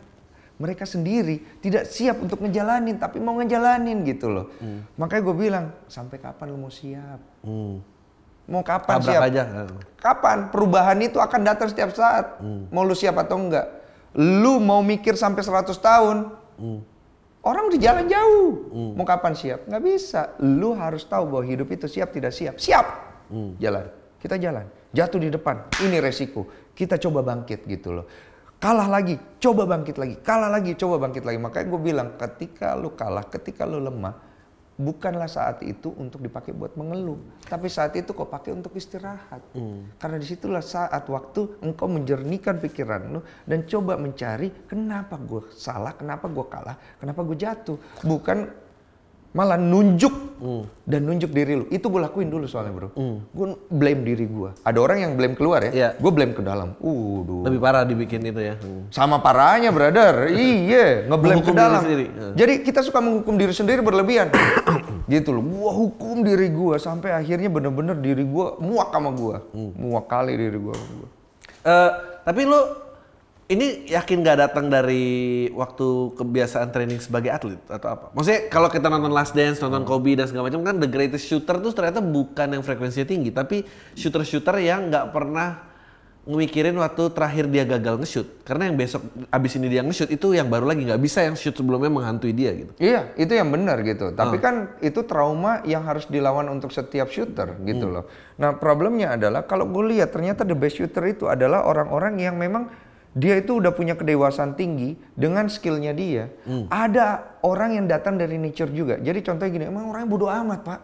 mereka 0.64 0.88
sendiri 0.88 1.60
tidak 1.60 1.92
siap 1.92 2.24
untuk 2.24 2.40
ngejalanin 2.40 2.96
tapi 2.96 3.20
mau 3.20 3.36
ngejalanin 3.36 4.08
gitu 4.08 4.32
loh. 4.32 4.48
Makanya 4.96 5.22
gue 5.28 5.36
bilang 5.36 5.66
sampai 5.92 6.24
kapan 6.24 6.56
lu 6.56 6.58
mau 6.64 6.72
siap? 6.72 7.20
Mau 8.44 8.64
kapan 8.64 9.04
Tabrak 9.04 9.12
siap? 9.12 9.28
aja. 9.28 9.44
Kapan 10.00 10.38
perubahan 10.48 10.96
itu 11.04 11.20
akan 11.20 11.42
datang 11.44 11.68
setiap 11.68 11.92
saat? 11.92 12.40
Mau 12.72 12.88
lu 12.88 12.96
siap 12.96 13.20
atau 13.20 13.36
enggak? 13.36 13.68
Lu 14.16 14.64
mau 14.64 14.80
mikir 14.80 15.20
sampai 15.20 15.44
100 15.44 15.76
tahun? 15.76 16.32
Orang 17.44 17.68
udah 17.68 17.80
jalan 17.84 18.08
jauh. 18.08 18.52
Mau 18.96 19.04
kapan 19.04 19.36
siap? 19.36 19.68
Nggak 19.68 19.84
bisa. 19.84 20.22
Lu 20.40 20.72
harus 20.80 21.04
tahu 21.04 21.28
bahwa 21.28 21.44
hidup 21.44 21.68
itu 21.76 21.92
siap 21.92 22.16
tidak 22.16 22.32
siap. 22.32 22.56
Siap. 22.56 22.88
Jalan. 23.60 23.92
Kita 24.16 24.40
jalan. 24.40 24.64
Jatuh 24.96 25.20
di 25.20 25.28
depan. 25.28 25.68
Ini 25.84 26.00
resiko. 26.00 26.48
Kita 26.72 26.96
coba 26.96 27.20
bangkit 27.20 27.68
gitu 27.68 27.92
loh. 27.92 28.08
Kalah 28.64 28.88
lagi, 28.88 29.20
coba 29.44 29.68
bangkit 29.68 30.00
lagi. 30.00 30.16
Kalah 30.24 30.48
lagi, 30.48 30.72
coba 30.80 30.96
bangkit 31.04 31.28
lagi. 31.28 31.36
Makanya 31.36 31.68
gue 31.68 31.82
bilang, 31.84 32.16
ketika 32.16 32.80
lu 32.80 32.96
kalah, 32.96 33.28
ketika 33.28 33.68
lu 33.68 33.84
lemah, 33.84 34.16
bukanlah 34.80 35.28
saat 35.28 35.62
itu 35.68 35.92
untuk 36.00 36.24
dipakai 36.24 36.56
buat 36.56 36.74
mengeluh, 36.74 37.20
tapi 37.46 37.70
saat 37.70 37.94
itu 37.94 38.10
kau 38.16 38.26
pakai 38.26 38.56
untuk 38.56 38.74
istirahat. 38.74 39.44
Karena 40.02 40.18
di 40.18 40.26
situlah 40.26 40.66
saat 40.66 41.06
waktu 41.06 41.62
engkau 41.62 41.86
menjernihkan 41.86 42.58
pikiran 42.58 43.02
lu 43.14 43.20
dan 43.46 43.68
coba 43.70 44.00
mencari 44.00 44.50
kenapa 44.66 45.20
gue 45.22 45.46
salah, 45.54 45.94
kenapa 45.94 46.26
gue 46.26 46.46
kalah, 46.50 46.80
kenapa 46.98 47.22
gue 47.22 47.38
jatuh, 47.38 47.78
bukan 48.02 48.50
malah 49.34 49.58
nunjuk 49.58 50.14
dan 50.84 51.02
nunjuk 51.02 51.32
diri 51.32 51.56
lu. 51.56 51.66
Itu 51.68 51.88
gue 51.88 51.98
lakuin 51.98 52.28
dulu 52.28 52.44
soalnya 52.46 52.70
bro. 52.72 52.90
Gue 53.32 53.48
blame 53.66 54.04
diri 54.04 54.26
gue. 54.26 54.52
Ada 54.60 54.76
orang 54.78 54.98
yang 55.00 55.12
blame 55.16 55.34
keluar 55.34 55.64
ya, 55.64 55.72
Iya. 55.72 55.90
gue 55.96 56.12
blame 56.12 56.32
ke 56.32 56.42
dalam. 56.42 56.76
Uh, 56.78 57.42
Lebih 57.42 57.58
parah 57.58 57.82
dibikin 57.82 58.22
itu 58.22 58.42
ya. 58.44 58.56
Hmm. 58.56 58.86
sama 58.90 59.18
parahnya 59.18 59.72
brother 59.72 60.28
iya 60.36 61.08
ngeblame 61.08 61.40
ke 61.40 61.50
Menghukum 61.50 61.56
diri 61.56 61.64
dalam 61.64 61.82
sendiri. 61.82 62.06
jadi 62.36 62.54
kita 62.62 62.80
suka 62.82 63.00
menghukum 63.00 63.34
diri 63.36 63.52
sendiri 63.52 63.82
berlebihan 63.82 64.28
gitu 65.10 65.32
loh 65.32 65.42
gua 65.42 65.72
hukum 65.74 66.22
diri 66.22 66.48
gua 66.48 66.76
sampai 66.78 67.10
akhirnya 67.10 67.48
bener-bener 67.48 67.96
diri 67.96 68.22
gua 68.22 68.60
muak 68.60 68.92
sama 68.92 69.10
gua 69.10 69.42
muak 69.54 70.06
kali 70.06 70.36
diri 70.36 70.60
gua 70.60 70.76
Eh, 71.64 71.92
tapi 72.22 72.44
lu 72.44 72.60
ini 73.54 73.88
yakin 73.88 74.26
gak 74.26 74.38
datang 74.50 74.68
dari 74.68 75.48
waktu 75.54 76.18
kebiasaan 76.18 76.74
training 76.74 77.00
sebagai 77.00 77.30
atlet 77.30 77.62
atau 77.70 77.94
apa? 77.94 78.06
Maksudnya 78.18 78.50
kalau 78.50 78.68
kita 78.68 78.90
nonton 78.90 79.14
Last 79.14 79.38
Dance, 79.38 79.62
nonton 79.62 79.86
Kobe 79.86 80.18
dan 80.18 80.26
segala 80.26 80.50
macam 80.50 80.66
kan 80.66 80.82
the 80.82 80.90
greatest 80.90 81.30
shooter 81.30 81.62
tuh 81.62 81.72
ternyata 81.72 82.02
bukan 82.02 82.58
yang 82.58 82.64
frekuensinya 82.66 83.06
tinggi, 83.06 83.30
tapi 83.30 83.62
shooter-shooter 83.94 84.58
yang 84.60 84.90
nggak 84.90 85.14
pernah 85.14 85.72
ngemikirin 86.24 86.72
waktu 86.80 87.12
terakhir 87.12 87.52
dia 87.52 87.68
gagal 87.68 88.00
nge-shoot. 88.00 88.28
Karena 88.48 88.72
yang 88.72 88.80
besok 88.80 89.04
abis 89.28 89.60
ini 89.60 89.68
dia 89.68 89.84
nge-shoot 89.84 90.08
itu 90.08 90.32
yang 90.32 90.48
baru 90.48 90.72
lagi 90.72 90.88
nggak 90.88 91.02
bisa 91.04 91.20
yang 91.28 91.36
shoot 91.36 91.52
sebelumnya 91.52 91.92
menghantui 91.92 92.32
dia 92.32 92.56
gitu. 92.56 92.72
Iya, 92.80 93.12
itu 93.20 93.36
yang 93.36 93.52
benar 93.52 93.84
gitu. 93.84 94.16
Tapi 94.16 94.40
kan 94.40 94.80
itu 94.80 95.04
trauma 95.04 95.60
yang 95.68 95.84
harus 95.84 96.08
dilawan 96.08 96.48
untuk 96.48 96.72
setiap 96.72 97.12
shooter 97.12 97.60
gitu 97.68 97.92
loh. 97.92 98.08
Nah, 98.40 98.56
problemnya 98.56 99.20
adalah 99.20 99.44
kalau 99.44 99.68
gue 99.68 100.00
lihat 100.00 100.16
ternyata 100.16 100.48
the 100.48 100.56
best 100.56 100.80
shooter 100.80 101.04
itu 101.12 101.28
adalah 101.28 101.68
orang-orang 101.68 102.16
yang 102.24 102.40
memang 102.40 102.72
dia 103.14 103.38
itu 103.38 103.62
udah 103.62 103.70
punya 103.70 103.94
kedewasaan 103.94 104.58
tinggi 104.58 104.98
dengan 105.14 105.46
skillnya 105.46 105.94
dia. 105.94 106.34
Ada 106.68 107.38
orang 107.46 107.78
yang 107.78 107.86
datang 107.86 108.18
dari 108.18 108.36
nature 108.36 108.70
juga. 108.70 108.98
Jadi 108.98 109.22
contohnya 109.22 109.52
gini, 109.54 109.66
emang 109.70 109.86
orangnya 109.88 110.10
bodoh 110.10 110.30
amat 110.30 110.60
pak. 110.66 110.80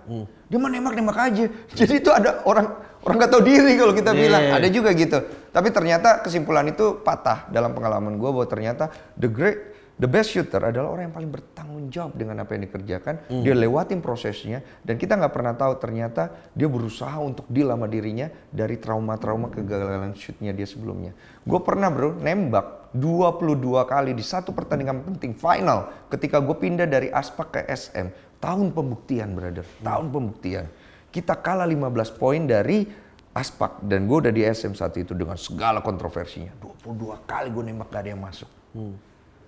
Dia 0.45 0.57
mah 0.57 0.69
nembak-nembak 0.69 1.17
aja. 1.19 1.45
Jadi 1.79 1.93
itu 1.97 2.09
ada 2.09 2.45
orang 2.45 2.69
orang 3.01 3.15
nggak 3.17 3.31
tahu 3.31 3.41
diri 3.41 3.73
kalau 3.75 3.93
kita 3.93 4.11
Iya. 4.13 4.21
bilang. 4.21 4.43
Ada 4.55 4.67
juga 4.69 4.89
gitu. 4.93 5.17
Tapi 5.49 5.67
ternyata 5.73 6.21
kesimpulan 6.21 6.69
itu 6.69 7.01
patah 7.01 7.49
dalam 7.49 7.73
pengalaman 7.73 8.13
gue 8.15 8.29
bahwa 8.29 8.45
ternyata 8.45 8.93
the 9.17 9.25
great 9.25 9.78
The 9.99 10.07
best 10.07 10.31
shooter 10.31 10.63
adalah 10.63 10.95
orang 10.95 11.11
yang 11.11 11.15
paling 11.19 11.27
bertanggung 11.27 11.91
jawab 11.91 12.15
dengan 12.15 12.39
apa 12.39 12.55
yang 12.55 12.71
dikerjakan. 12.71 13.27
Dia 13.43 13.51
lewatin 13.51 13.99
prosesnya 13.99 14.63
dan 14.79 14.95
kita 14.95 15.19
nggak 15.19 15.33
pernah 15.35 15.51
tahu 15.59 15.75
ternyata 15.75 16.31
dia 16.55 16.71
berusaha 16.71 17.19
untuk 17.19 17.43
deal 17.51 17.67
sama 17.67 17.83
dirinya 17.91 18.31
dari 18.47 18.79
trauma-trauma 18.79 19.51
kegagalan 19.51 20.15
shootnya 20.15 20.55
dia 20.55 20.63
sebelumnya. 20.63 21.11
Gue 21.43 21.59
pernah 21.59 21.91
bro 21.91 22.15
nembak 22.15 22.95
22 22.95 23.59
kali 23.83 24.15
di 24.15 24.23
satu 24.23 24.55
pertandingan 24.55 25.03
penting 25.03 25.35
final 25.35 25.91
ketika 26.07 26.39
gue 26.39 26.55
pindah 26.55 26.87
dari 26.87 27.11
Aspak 27.11 27.59
ke 27.59 27.61
SM. 27.67 28.39
Tahun 28.39 28.71
pembuktian 28.71 29.35
brother, 29.35 29.67
tahun 29.83 30.15
pembuktian. 30.15 30.71
Kita 31.11 31.35
kalah 31.43 31.67
15 31.67 32.15
poin 32.15 32.39
dari 32.47 32.87
Aspak 33.35 33.83
dan 33.83 34.07
gue 34.07 34.15
udah 34.15 34.31
di 34.31 34.47
SM 34.47 34.79
saat 34.79 34.95
itu 34.95 35.11
dengan 35.11 35.35
segala 35.35 35.83
kontroversinya. 35.83 36.55
22 36.87 37.27
kali 37.27 37.51
gue 37.51 37.63
nembak 37.67 37.91
gak 37.91 38.07
ada 38.07 38.09
yang 38.15 38.23
masuk. 38.23 38.47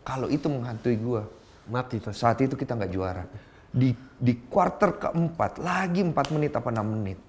Kalau 0.02 0.28
itu 0.28 0.46
menghantui 0.46 0.96
gue, 0.96 1.22
Mati 1.64 1.98
tas. 1.98 2.16
saat 2.16 2.40
itu 2.40 2.54
kita 2.54 2.74
nggak 2.74 2.90
juara. 2.90 3.24
Di 3.70 3.90
di 4.14 4.34
quarter 4.44 4.98
keempat, 5.00 5.58
lagi 5.58 6.02
4 6.02 6.12
menit 6.30 6.52
apa 6.52 6.70
6 6.70 6.84
menit. 6.86 7.20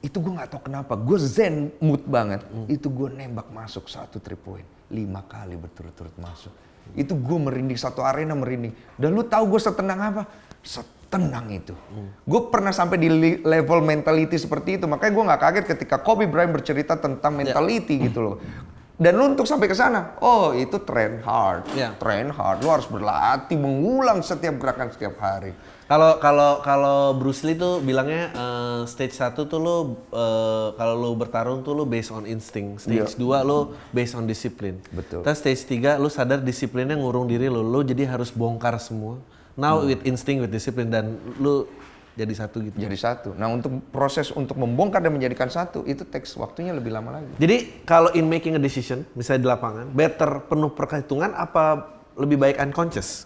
itu 0.00 0.16
gue 0.16 0.32
nggak 0.32 0.48
tahu 0.48 0.62
kenapa 0.64 0.96
gue 0.96 1.18
zen 1.20 1.68
mood 1.76 2.00
banget 2.02 2.40
Hmm. 2.42 2.64
itu 2.66 2.88
gue 2.88 3.12
nembak 3.12 3.52
masuk 3.52 3.84
satu 3.84 4.16
three 4.16 4.32
point 4.34 4.64
lima 4.88 5.20
kali 5.20 5.52
berturut-turut 5.54 6.16
masuk 6.16 6.48
itu 6.94 7.12
gue 7.12 7.36
merinding 7.38 7.76
satu 7.76 8.00
arena 8.00 8.32
merinding 8.32 8.72
dan 8.96 9.12
lu 9.12 9.20
tahu 9.22 9.44
gue 9.46 9.60
setenang 9.60 10.00
apa 10.00 10.22
setenang 10.64 11.52
itu 11.52 11.76
Hmm. 11.86 12.08
gue 12.16 12.40
pernah 12.48 12.72
sampai 12.72 12.96
di 12.96 13.12
level 13.38 13.80
mentality 13.82 14.38
seperti 14.38 14.80
itu 14.80 14.88
makanya 14.88 15.12
gue 15.12 15.24
nggak 15.26 15.40
kaget 15.42 15.64
ketika 15.68 15.96
Kobe 15.98 16.24
Bryant 16.24 16.48
bercerita 16.50 16.96
tentang 16.96 17.34
Ya. 17.34 17.38
mentality 17.44 18.00
gitu 18.00 18.20
loh 18.22 18.36
dan 19.00 19.16
lu 19.16 19.32
untuk 19.32 19.48
sampai 19.48 19.64
ke 19.64 19.72
sana 19.72 20.14
oh 20.20 20.52
itu 20.52 20.76
train 20.84 21.24
hard 21.24 21.64
Ya. 21.72 21.96
train 21.96 22.28
hard 22.28 22.60
lu 22.60 22.68
harus 22.68 22.84
berlatih 22.84 23.56
mengulang 23.56 24.20
setiap 24.20 24.60
gerakan 24.60 24.92
setiap 24.92 25.16
hari 25.18 25.56
Kalau 25.90 26.22
kalau 26.22 26.62
kalau 26.62 26.98
Bruce 27.18 27.42
Lee 27.42 27.58
tuh 27.58 27.82
bilangnya 27.82 28.30
eh, 28.30 28.80
stage 28.86 29.10
1 29.10 29.34
tuh 29.34 29.58
lo 29.58 29.76
eh, 30.14 30.68
kalau 30.78 30.94
lo 30.94 31.10
bertarung 31.18 31.66
tuh 31.66 31.74
lo 31.74 31.82
based 31.82 32.14
on 32.14 32.30
instinct. 32.30 32.86
Stage 32.86 33.18
2 33.18 33.26
lo 33.42 33.74
based 33.90 34.14
on 34.14 34.22
disiplin. 34.22 34.78
Betul. 34.94 35.26
Terus 35.26 35.42
stage 35.42 35.66
3 35.66 35.98
lo 35.98 36.06
sadar 36.06 36.46
disiplinnya 36.46 36.94
ngurung 36.94 37.26
diri 37.26 37.50
lo. 37.50 37.66
Lo 37.66 37.82
jadi 37.82 38.06
harus 38.06 38.30
bongkar 38.30 38.78
semua. 38.78 39.18
Now 39.58 39.82
with 39.82 40.06
instinct 40.06 40.46
with 40.46 40.54
discipline 40.54 40.94
dan 40.94 41.18
lo 41.42 41.66
jadi 42.20 42.34
satu 42.36 42.60
gitu. 42.60 42.76
jadi 42.76 42.96
satu 42.96 43.32
nah 43.32 43.48
untuk 43.48 43.80
proses 43.88 44.28
untuk 44.30 44.60
membongkar 44.60 45.00
dan 45.00 45.16
menjadikan 45.16 45.48
satu 45.48 45.88
itu 45.88 46.04
teks 46.04 46.36
waktunya 46.36 46.76
lebih 46.76 46.92
lama 46.92 47.16
lagi 47.18 47.32
Jadi 47.40 47.56
kalau 47.88 48.12
in 48.12 48.28
making 48.28 48.54
a 48.54 48.62
decision, 48.62 49.08
misalnya 49.16 49.40
di 49.40 49.48
lapangan, 49.48 49.86
better 49.90 50.44
penuh 50.44 50.70
perhitungan 50.70 51.32
apa 51.32 51.88
lebih 52.14 52.36
baik 52.36 52.60
unconscious? 52.60 53.24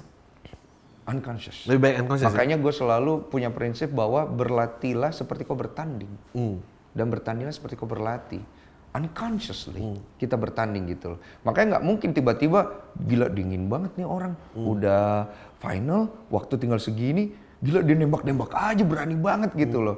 unconscious 1.04 1.68
Lebih 1.68 1.80
baik 1.80 1.94
unconscious. 2.00 2.30
ya? 2.30 2.32
Makanya 2.32 2.56
gue 2.56 2.72
selalu 2.72 3.12
punya 3.28 3.52
prinsip 3.52 3.92
bahwa 3.92 4.24
berlatihlah 4.24 5.12
seperti 5.12 5.44
kau 5.44 5.52
bertanding. 5.52 6.08
Hmm. 6.32 6.64
Dan 6.96 7.10
bertandinglah 7.12 7.52
seperti 7.52 7.76
kau 7.76 7.84
berlatih. 7.84 8.40
Unconsciously 8.94 9.82
Hmm. 9.82 9.98
kita 10.16 10.38
bertanding 10.38 10.86
gitu 10.88 11.16
loh. 11.16 11.20
Makanya 11.42 11.76
nggak 11.76 11.84
mungkin 11.84 12.08
tiba-tiba 12.14 12.60
gila 12.94 13.26
dingin 13.28 13.66
banget 13.66 13.98
nih 13.98 14.06
orang. 14.06 14.32
Hmm. 14.54 14.64
Udah 14.64 15.28
final, 15.58 16.08
waktu 16.30 16.54
tinggal 16.56 16.78
segini, 16.78 17.34
gila 17.64 17.80
dia 17.80 17.96
nembak-nembak 17.96 18.52
aja 18.52 18.84
berani 18.84 19.16
banget 19.16 19.50
gitu 19.56 19.80
Hmm. 19.80 19.86
loh. 19.86 19.96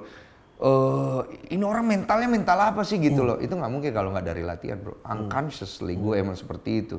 Eh 0.56 1.20
ini 1.52 1.60
orang 1.60 1.84
mentalnya 1.84 2.30
mental 2.30 2.56
apa 2.56 2.80
sih 2.80 2.96
gitu 2.96 3.20
Hmm. 3.20 3.28
loh. 3.28 3.36
Itu 3.36 3.52
nggak 3.52 3.68
mungkin 3.68 3.90
kalau 3.90 4.08
nggak 4.08 4.24
dari 4.24 4.40
latihan 4.40 4.78
bro. 4.78 4.94
Unconsciously 5.02 5.94
gue 5.94 6.14
emang 6.16 6.32
seperti 6.32 6.80
itu. 6.80 6.96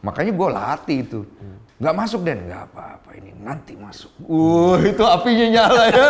Makanya 0.00 0.32
gue 0.32 0.48
latih 0.50 0.98
itu. 1.00 1.20
Hmm. 1.22 1.60
Nggak 1.78 1.94
masuk 1.94 2.20
dan 2.20 2.38
nggak 2.42 2.62
apa-apa 2.66 3.10
ini 3.14 3.30
nanti 3.38 3.72
masuk. 3.72 4.10
Uh 4.20 4.76
itu 4.90 5.00
apinya 5.00 5.46
nyala 5.50 5.84
ya. 5.86 6.06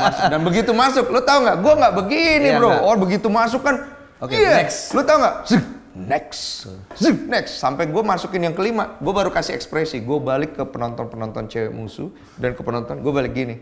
Masuk. 0.00 0.24
Dan 0.28 0.40
begitu 0.40 0.70
masuk, 0.70 1.04
lo 1.08 1.20
tau 1.20 1.40
nggak? 1.40 1.56
Gue 1.58 1.72
nggak 1.74 1.94
begini 1.98 2.48
Iya, 2.48 2.56
bro. 2.56 2.68
nggak. 2.70 2.82
Oh 2.82 2.96
begitu 2.96 3.26
masuk 3.28 3.60
kan. 3.60 3.76
Oke, 4.20 4.36
iya. 4.36 4.60
next. 4.60 4.92
Lo 4.92 5.02
tau 5.02 5.16
nggak? 5.16 5.36
Next, 5.90 6.70
Zuk, 6.94 7.26
next. 7.26 7.58
Sampai 7.58 7.90
gue 7.90 7.98
masukin 7.98 8.46
yang 8.46 8.54
kelima, 8.54 8.94
gue 9.02 9.10
baru 9.10 9.34
kasih 9.34 9.58
ekspresi. 9.58 9.98
Gue 9.98 10.22
balik 10.22 10.54
ke 10.54 10.62
penonton-penonton 10.62 11.50
cewek 11.50 11.74
musuh 11.74 12.14
dan 12.38 12.54
ke 12.54 12.62
penonton 12.62 13.02
gue 13.02 13.10
balik 13.10 13.34
gini. 13.34 13.58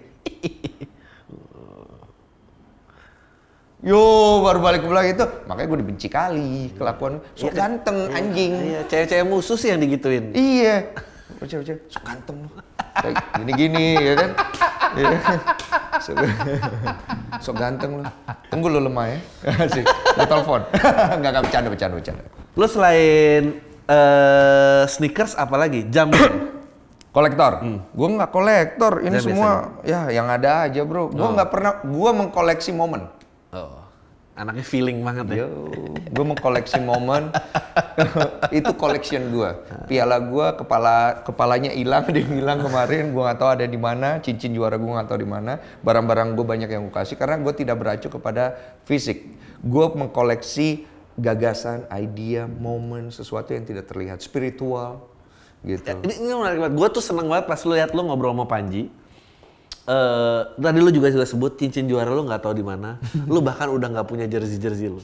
Yo, 3.81 4.03
baru 4.45 4.61
balik 4.61 4.85
ke 4.85 4.89
belakang 4.93 5.13
itu. 5.17 5.27
Makanya 5.49 5.69
gue 5.73 5.79
dibenci 5.81 6.09
kali 6.13 6.69
kelakuan. 6.77 7.25
So 7.33 7.49
ganteng 7.49 8.13
anjing. 8.13 8.77
Iya, 8.77 8.81
cewek-cewek 8.91 9.25
musuh 9.25 9.57
sih 9.57 9.73
yang 9.73 9.81
digituin. 9.81 10.37
Iya. 10.37 10.93
Bocah-bocah, 11.41 11.77
sok 11.89 12.03
ganteng 12.05 12.37
lu. 12.45 12.51
Kayak 12.99 13.25
Gini-gini 13.41 13.87
ya 13.97 14.15
kan. 14.21 14.31
Sok, 17.39 17.55
ganteng 17.55 18.01
lu. 18.01 18.05
Tunggu 18.49 18.67
lu 18.71 18.81
lemah 18.81 19.07
ya. 19.11 19.19
Asik. 19.67 19.85
Lu 19.87 20.25
telepon. 20.25 20.61
Enggak, 21.19 21.31
enggak 21.31 21.43
bercanda, 21.47 21.69
bercanda, 21.71 21.95
bercanda. 21.99 22.23
Lo 22.59 22.67
selain 22.67 23.43
eh, 23.87 24.83
sneakers 24.87 25.35
apa 25.35 25.55
lagi? 25.55 25.87
Jam. 25.91 26.11
Kolektor. 27.17 27.65
Gue 27.97 28.09
nggak 28.15 28.31
kolektor. 28.31 29.03
Ini 29.03 29.17
Ya, 29.19 29.23
semua 29.25 29.51
ya 29.83 30.01
yang 30.13 30.29
ada 30.29 30.69
aja 30.69 30.85
bro. 30.85 31.11
Gue 31.11 31.25
nggak 31.25 31.51
pernah. 31.51 31.73
Gue 31.83 32.11
mengkoleksi 32.15 32.71
momen. 32.71 33.09
oh. 33.51 33.78
Anaknya 34.39 34.63
feeling 34.63 35.03
banget 35.03 35.35
ya. 35.35 35.51
Yo, 35.51 35.67
gue 36.15 36.25
mengkoleksi 36.25 36.79
momen. 36.79 37.35
itu 38.59 38.71
collection 38.79 39.35
gue. 39.35 39.51
Piala 39.91 40.23
gue 40.23 40.47
kepala 40.55 41.27
kepalanya 41.27 41.75
hilang, 41.75 42.07
dia 42.15 42.23
hilang 42.23 42.63
kemarin. 42.63 43.11
Gue 43.11 43.23
nggak 43.27 43.39
tahu 43.43 43.51
ada 43.59 43.67
di 43.67 43.75
mana. 43.75 44.23
Cincin 44.23 44.55
juara 44.55 44.79
gue 44.79 44.87
nggak 44.87 45.11
tahu 45.11 45.27
di 45.27 45.29
mana. 45.29 45.59
Barang-barang 45.83 46.39
gue 46.39 46.47
banyak 46.47 46.71
yang 46.71 46.87
gue 46.87 46.95
kasih 46.95 47.19
karena 47.19 47.43
gue 47.43 47.51
tidak 47.51 47.83
beracu 47.83 48.07
kepada 48.07 48.55
fisik. 48.87 49.27
Gue 49.59 49.91
mengkoleksi 49.91 50.87
gagasan, 51.19 51.91
idea, 51.91 52.47
momen, 52.47 53.11
sesuatu 53.11 53.51
yang 53.51 53.67
tidak 53.67 53.91
terlihat, 53.91 54.23
spiritual, 54.23 55.11
gitu. 55.67 55.99
Ini, 56.07 56.15
ini 56.23 56.31
menarik 56.31 56.59
banget. 56.63 56.75
Gue 56.79 56.89
tuh 56.95 57.03
seneng 57.03 57.27
banget 57.27 57.51
pas 57.51 57.59
lu 57.67 57.75
lihat 57.75 57.91
lu 57.91 58.07
ngobrol 58.07 58.31
sama 58.39 58.47
Panji. 58.47 58.87
Eh, 59.89 60.41
tadi 60.61 60.79
lu 60.85 60.93
juga 60.93 61.09
juga 61.09 61.25
sebut 61.25 61.57
cincin 61.57 61.89
juara 61.89 62.13
lu 62.13 62.29
nggak 62.29 62.45
tahu 62.45 62.53
di 62.53 62.61
mana. 62.61 63.01
lu 63.33 63.41
bahkan 63.41 63.73
udah 63.73 63.89
nggak 63.89 64.07
punya 64.07 64.29
jersey 64.29 64.61
jersey 64.61 64.93
lu. 64.93 65.01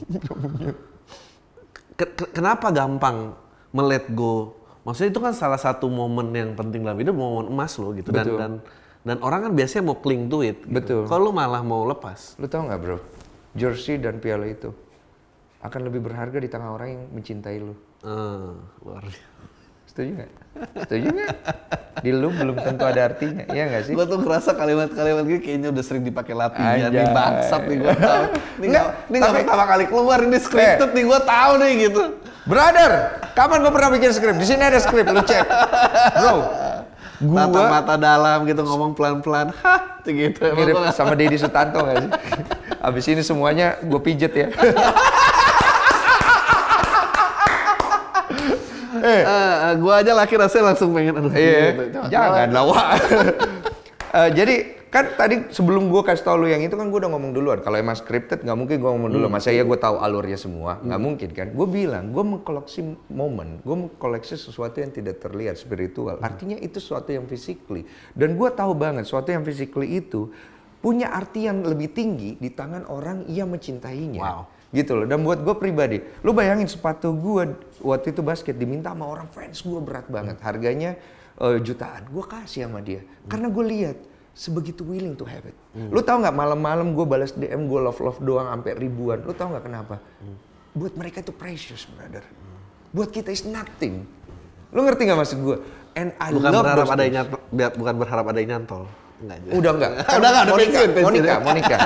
Ke- 1.97 2.13
ke- 2.13 2.29
kenapa 2.29 2.69
gampang 2.69 3.33
melet 3.73 4.05
go? 4.13 4.53
Maksudnya 4.85 5.09
itu 5.09 5.17
kan 5.17 5.33
salah 5.33 5.57
satu 5.57 5.89
momen 5.89 6.29
yang 6.29 6.53
penting 6.53 6.85
dalam 6.85 7.01
hidup, 7.01 7.17
momen 7.17 7.49
emas 7.49 7.73
lo 7.81 7.97
gitu. 7.97 8.13
Dan, 8.13 8.25
Betul. 8.29 8.37
dan 8.37 8.51
dan 9.01 9.17
orang 9.25 9.49
kan 9.49 9.51
biasanya 9.57 9.89
mau 9.89 9.97
cling 9.97 10.29
to 10.29 10.45
it. 10.45 10.61
Gitu. 10.61 10.69
Betul. 10.69 11.01
Kalau 11.09 11.29
lu 11.29 11.33
malah 11.33 11.65
mau 11.65 11.81
lepas. 11.81 12.37
Lu 12.37 12.45
tahu 12.45 12.69
nggak 12.69 12.79
bro, 12.81 12.97
jersey 13.57 13.97
dan 13.97 14.21
piala 14.21 14.45
itu 14.45 14.69
akan 15.65 15.81
lebih 15.81 16.05
berharga 16.05 16.37
di 16.37 16.45
tangan 16.45 16.77
orang 16.77 16.93
yang 16.93 17.03
mencintai 17.09 17.57
lu. 17.57 17.73
Eh, 18.05 18.49
luar 18.85 19.01
biasa. 19.01 19.25
Setuju 19.89 20.09
nggak? 20.13 20.31
Setuju 20.55 21.07
nggak? 21.11 21.35
Di 22.03 22.11
lu 22.11 22.29
belum 22.31 22.55
tentu 22.59 22.83
ada 22.85 23.01
artinya, 23.11 23.43
iya 23.51 23.67
nggak 23.71 23.83
sih? 23.89 23.93
Gue 23.95 24.05
tuh 24.07 24.19
ngerasa 24.21 24.55
kalimat-kalimat 24.55 25.23
gini 25.25 25.41
kayaknya 25.41 25.69
udah 25.73 25.83
sering 25.83 26.03
dipakai 26.05 26.33
latihan 26.37 26.91
nih 26.91 27.11
bangsat 27.11 27.61
nih 27.67 27.77
gue 27.81 27.93
tahu. 27.97 28.23
Ini 28.61 28.65
Nggak, 28.71 28.85
ini 29.09 29.15
nggak 29.19 29.33
pertama 29.41 29.63
kali 29.67 29.83
keluar 29.89 30.19
ini 30.23 30.37
scripted 30.39 30.91
nih 30.95 31.03
gue 31.03 31.19
tahu 31.23 31.51
nih 31.59 31.71
gitu. 31.89 32.01
Brother, 32.45 32.91
kapan 33.33 33.57
gue 33.65 33.73
pernah 33.73 33.89
bikin 33.89 34.11
skrip? 34.13 34.37
Di 34.37 34.45
sini 34.45 34.61
ada 34.61 34.77
skrip, 34.77 35.09
lu 35.09 35.17
cek. 35.25 35.45
Bro, 36.13 36.35
gua 37.25 37.49
Mata-mata 37.49 37.97
dalam 37.97 38.45
gitu 38.45 38.61
ngomong 38.61 38.93
pelan-pelan. 38.93 39.49
Hah, 39.65 39.97
gitu. 40.05 40.53
Mirip 40.53 40.77
sama 40.93 41.17
Dedi 41.17 41.41
Sutanto 41.41 41.81
nggak 41.81 41.97
sih? 42.05 42.11
Abis 42.85 43.05
ini 43.09 43.25
semuanya 43.25 43.81
gue 43.81 43.97
pijet 43.97 44.33
ya. 44.37 44.47
Eh, 49.05 49.21
eh, 49.21 49.73
gua 49.77 50.01
aja 50.01 50.11
laki 50.17 50.33
rasanya 50.33 50.73
langsung 50.73 50.89
pengen 50.91 51.13
aduh. 51.21 51.31
Iya, 51.31 51.61
gitu. 51.77 51.99
jangan 52.09 52.49
lah 52.49 52.63
Wak. 52.65 52.89
Eh, 54.15 54.31
jadi 54.31 54.55
kan 54.87 55.11
tadi 55.19 55.51
sebelum 55.51 55.91
gue 55.91 55.99
kasih 56.07 56.23
tau 56.23 56.39
lu 56.39 56.47
yang 56.47 56.63
itu 56.63 56.71
kan 56.71 56.87
gue 56.87 56.99
udah 57.03 57.11
ngomong 57.11 57.35
duluan. 57.35 57.59
Kalau 57.59 57.75
emang 57.75 57.99
scripted 57.99 58.47
nggak 58.47 58.55
mungkin 58.55 58.79
gue 58.79 58.91
ngomong 58.95 59.11
dulu. 59.11 59.27
Masa 59.27 59.51
ya 59.51 59.67
gue 59.67 59.75
tahu 59.75 59.99
alurnya 59.99 60.39
semua? 60.39 60.79
Nggak 60.79 61.01
mungkin 61.03 61.29
kan? 61.35 61.47
Gue 61.51 61.67
bilang 61.67 62.15
gue 62.15 62.23
mengkoleksi 62.23 62.95
momen, 63.11 63.59
gue 63.59 63.75
mengkoleksi 63.75 64.39
sesuatu 64.39 64.79
yang 64.79 64.95
tidak 64.95 65.19
terlihat 65.19 65.59
spiritual. 65.59 66.15
Artinya 66.23 66.55
itu 66.63 66.79
sesuatu 66.79 67.11
yang 67.11 67.27
physically. 67.27 67.83
Dan 68.15 68.39
gue 68.39 68.47
tahu 68.55 68.71
banget 68.71 69.03
sesuatu 69.03 69.35
yang 69.35 69.43
physically 69.43 69.99
itu 69.99 70.31
punya 70.79 71.11
arti 71.11 71.51
yang 71.51 71.59
lebih 71.67 71.91
tinggi 71.91 72.39
di 72.39 72.55
tangan 72.55 72.87
orang 72.87 73.27
yang 73.27 73.51
mencintainya. 73.51 74.23
Wow. 74.23 74.54
Gitu 74.75 74.91
loh. 74.91 75.05
Dan 75.07 75.23
buat 75.23 75.39
gue 75.39 75.55
pribadi, 75.55 76.03
lu 76.19 76.35
bayangin 76.35 76.67
sepatu 76.67 77.15
gue 77.15 77.55
waktu 77.79 78.11
itu 78.11 78.19
basket 78.19 78.59
diminta 78.59 78.91
sama 78.91 79.07
orang 79.07 79.31
fans 79.31 79.63
gue 79.63 79.79
berat 79.79 80.11
banget. 80.11 80.35
Harganya 80.43 80.99
eh, 81.39 81.57
jutaan. 81.63 82.03
Gue 82.11 82.27
kasih 82.27 82.67
sama 82.67 82.83
dia. 82.83 82.99
Karena 83.31 83.47
gue 83.47 83.63
lihat 83.63 83.97
sebegitu 84.35 84.83
willing 84.83 85.15
to 85.15 85.23
have 85.23 85.47
it. 85.47 85.55
Lu 85.71 86.03
tahu 86.03 86.19
nggak 86.27 86.35
malam-malam 86.35 86.91
gue 86.91 87.05
balas 87.07 87.31
DM 87.31 87.71
gue 87.71 87.79
love 87.79 87.99
love 88.03 88.19
doang 88.19 88.51
sampai 88.51 88.75
ribuan. 88.75 89.23
Lu 89.23 89.31
tahu 89.31 89.55
nggak 89.55 89.63
kenapa? 89.63 89.95
Buat 90.75 90.99
mereka 90.99 91.23
itu 91.23 91.31
precious, 91.31 91.87
brother. 91.87 92.27
Buat 92.91 93.15
kita 93.15 93.31
is 93.31 93.47
nothing. 93.47 94.03
Lu 94.75 94.83
ngerti 94.83 95.07
nggak 95.07 95.19
maksud 95.23 95.39
gue? 95.39 95.57
And 95.95 96.11
I 96.19 96.35
Bukan 96.35 96.51
love 96.51 96.67
berharap 96.67 96.91
ada 96.91 97.03
nyantol, 97.07 97.39
bukan 97.79 97.95
berharap 97.95 98.25
ada 98.27 98.41
nyantol. 98.43 98.83
Enggak. 99.15 99.37
Udah 99.55 99.71
enggak? 99.71 99.91
Udah 100.19 100.27
enggak, 100.27 100.43
udah 100.43 100.51
mau 100.51 100.59
nikah, 100.59 100.67
pensiun, 100.75 100.89
pensiun. 100.91 101.13
nikah, 101.23 101.37
mau 101.39 101.53
nikah. 101.55 101.79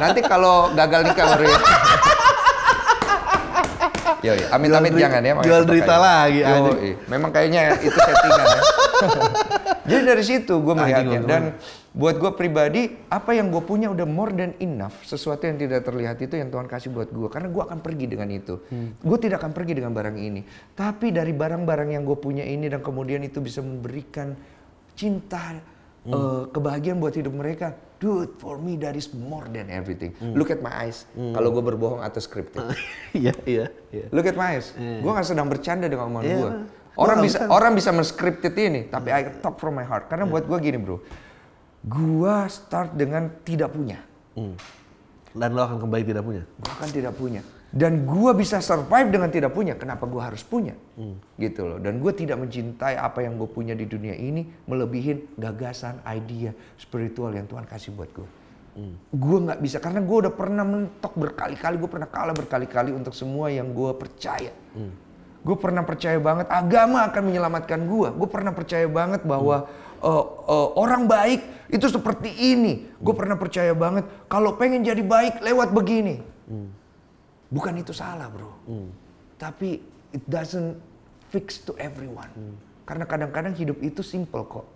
Nanti 0.00 0.20
kalau 0.24 0.56
gagal 0.72 1.00
nikah 1.04 1.24
baru 1.36 1.44
ya. 1.44 1.58
Yo, 4.20 4.32
amit-amit 4.52 4.92
Jual 4.92 5.00
jangan 5.00 5.22
ya. 5.24 5.34
jual 5.40 5.62
derita 5.64 5.96
lagi, 5.96 6.40
Yo. 6.44 6.76
Memang 7.08 7.30
kayaknya 7.32 7.76
itu 7.80 7.96
settingan 7.96 8.46
ya. 8.46 8.62
Jadi 9.90 10.02
dari 10.06 10.24
situ 10.24 10.54
gue 10.60 10.74
melihatnya. 10.76 11.18
dan 11.24 11.42
buat 11.90 12.22
gue 12.22 12.30
pribadi 12.38 12.94
apa 13.10 13.34
yang 13.34 13.50
gue 13.50 13.58
punya 13.64 13.90
udah 13.90 14.06
more 14.06 14.30
than 14.30 14.54
enough 14.62 15.02
sesuatu 15.02 15.42
yang 15.50 15.58
tidak 15.58 15.82
terlihat 15.82 16.22
itu 16.22 16.38
yang 16.38 16.46
Tuhan 16.52 16.70
kasih 16.70 16.94
buat 16.94 17.10
gue 17.10 17.26
karena 17.26 17.50
gue 17.50 17.62
akan 17.64 17.78
pergi 17.82 18.06
dengan 18.06 18.28
itu. 18.30 18.60
Gue 19.02 19.18
tidak 19.18 19.42
akan 19.42 19.50
pergi 19.50 19.72
dengan 19.82 19.90
barang 19.90 20.14
ini. 20.14 20.46
Tapi 20.76 21.10
dari 21.10 21.34
barang-barang 21.34 21.90
yang 21.96 22.06
gue 22.06 22.18
punya 22.20 22.46
ini 22.46 22.70
dan 22.70 22.84
kemudian 22.84 23.24
itu 23.26 23.42
bisa 23.42 23.64
memberikan 23.64 24.36
cinta 24.94 25.58
eh, 26.02 26.42
kebahagiaan 26.48 26.98
buat 26.98 27.12
hidup 27.12 27.32
mereka. 27.32 27.72
Dude, 28.00 28.32
for 28.40 28.56
me 28.56 28.80
that 28.80 28.96
is 28.96 29.12
more 29.12 29.44
than 29.46 29.68
everything. 29.68 30.16
Look 30.32 30.48
at 30.48 30.64
my 30.64 30.72
eyes. 30.72 31.04
Kalau 31.12 31.52
gue 31.52 31.60
berbohong 31.60 32.00
atau 32.00 32.16
scripted. 32.16 32.64
Iya, 33.12 33.36
iya, 33.44 33.66
iya. 33.90 34.06
Look 34.08 34.24
at 34.24 34.32
my 34.34 34.56
eyes. 34.56 34.72
Gue 34.76 35.10
gak 35.10 35.28
sedang 35.28 35.52
bercanda 35.52 35.84
dengan 35.84 36.08
omongan 36.08 36.24
Iya. 36.24 36.38
gue. 36.38 36.52
Orang 36.96 37.20
Bukan, 37.20 37.26
bisa 37.28 37.38
bukan. 37.44 37.52
orang 37.52 37.72
bisa 37.72 37.90
men-scripted 37.92 38.54
ini, 38.56 38.80
tapi 38.88 39.08
I 39.12 39.28
talk 39.40 39.60
from 39.60 39.76
my 39.76 39.84
heart. 39.84 40.08
Karena 40.08 40.24
buat 40.24 40.44
gue 40.44 40.58
gini 40.58 40.76
bro, 40.76 41.00
gue 41.82 42.36
start 42.48 42.96
dengan 42.96 43.28
tidak 43.44 43.72
punya. 43.72 44.00
Dan 45.30 45.48
lo 45.52 45.60
akan 45.62 45.78
kembali 45.78 46.02
tidak 46.02 46.24
punya. 46.24 46.42
Gue 46.42 46.72
akan 46.72 46.88
tidak 46.88 47.12
punya. 47.14 47.42
Dan 47.70 48.02
gue 48.02 48.32
bisa 48.34 48.58
survive 48.58 49.14
dengan 49.14 49.30
tidak 49.30 49.54
punya. 49.54 49.78
Kenapa 49.78 50.02
gue 50.02 50.18
harus 50.18 50.42
punya? 50.42 50.74
Gitu 51.38 51.62
loh. 51.62 51.78
Dan 51.78 52.02
gue 52.02 52.10
tidak 52.10 52.42
mencintai 52.42 52.98
apa 52.98 53.22
yang 53.22 53.38
gue 53.38 53.46
punya 53.46 53.78
di 53.78 53.86
dunia 53.86 54.18
ini 54.18 54.42
melebihin 54.66 55.30
gagasan, 55.38 56.02
ide, 56.02 56.50
spiritual 56.74 57.30
yang 57.30 57.46
Tuhan 57.46 57.64
kasih 57.70 57.94
buat 57.94 58.10
gue. 58.10 58.28
Gue 59.14 59.38
nggak 59.44 59.60
bisa 59.62 59.76
karena 59.82 60.00
gue 60.02 60.16
udah 60.26 60.34
pernah 60.34 60.64
mentok 60.66 61.14
berkali-kali, 61.18 61.74
gue 61.78 61.90
pernah 61.90 62.08
kalah 62.10 62.34
berkali-kali 62.34 62.90
untuk 62.94 63.14
semua 63.14 63.50
yang 63.50 63.70
gue 63.70 63.92
percaya. 63.98 64.54
Gue 65.40 65.56
pernah 65.56 65.82
percaya 65.86 66.18
banget 66.20 66.46
agama 66.52 67.06
akan 67.08 67.22
menyelamatkan 67.22 67.80
gue. 67.86 68.08
Gue 68.12 68.28
pernah 68.28 68.52
percaya 68.52 68.86
banget 68.90 69.24
bahwa 69.24 69.70
eh, 70.02 70.24
eh, 70.26 70.68
orang 70.74 71.06
baik 71.06 71.70
itu 71.70 71.86
seperti 71.86 72.30
ini. 72.34 72.88
Gue 72.98 73.14
pernah 73.14 73.38
percaya 73.38 73.72
banget 73.72 74.04
kalau 74.26 74.58
pengen 74.58 74.82
jadi 74.82 75.00
baik 75.00 75.38
lewat 75.40 75.70
begini. 75.70 76.18
Bukan 77.50 77.74
itu 77.82 77.90
salah 77.90 78.30
bro. 78.30 78.50
Tapi 79.36 79.82
it 80.14 80.24
doesn't 80.30 80.78
fix 81.30 81.62
to 81.66 81.74
everyone. 81.76 82.30
Karena 82.86 83.04
kadang-kadang 83.06 83.54
hidup 83.54 83.78
itu 83.82 84.00
simple 84.02 84.46
kok. 84.46 84.66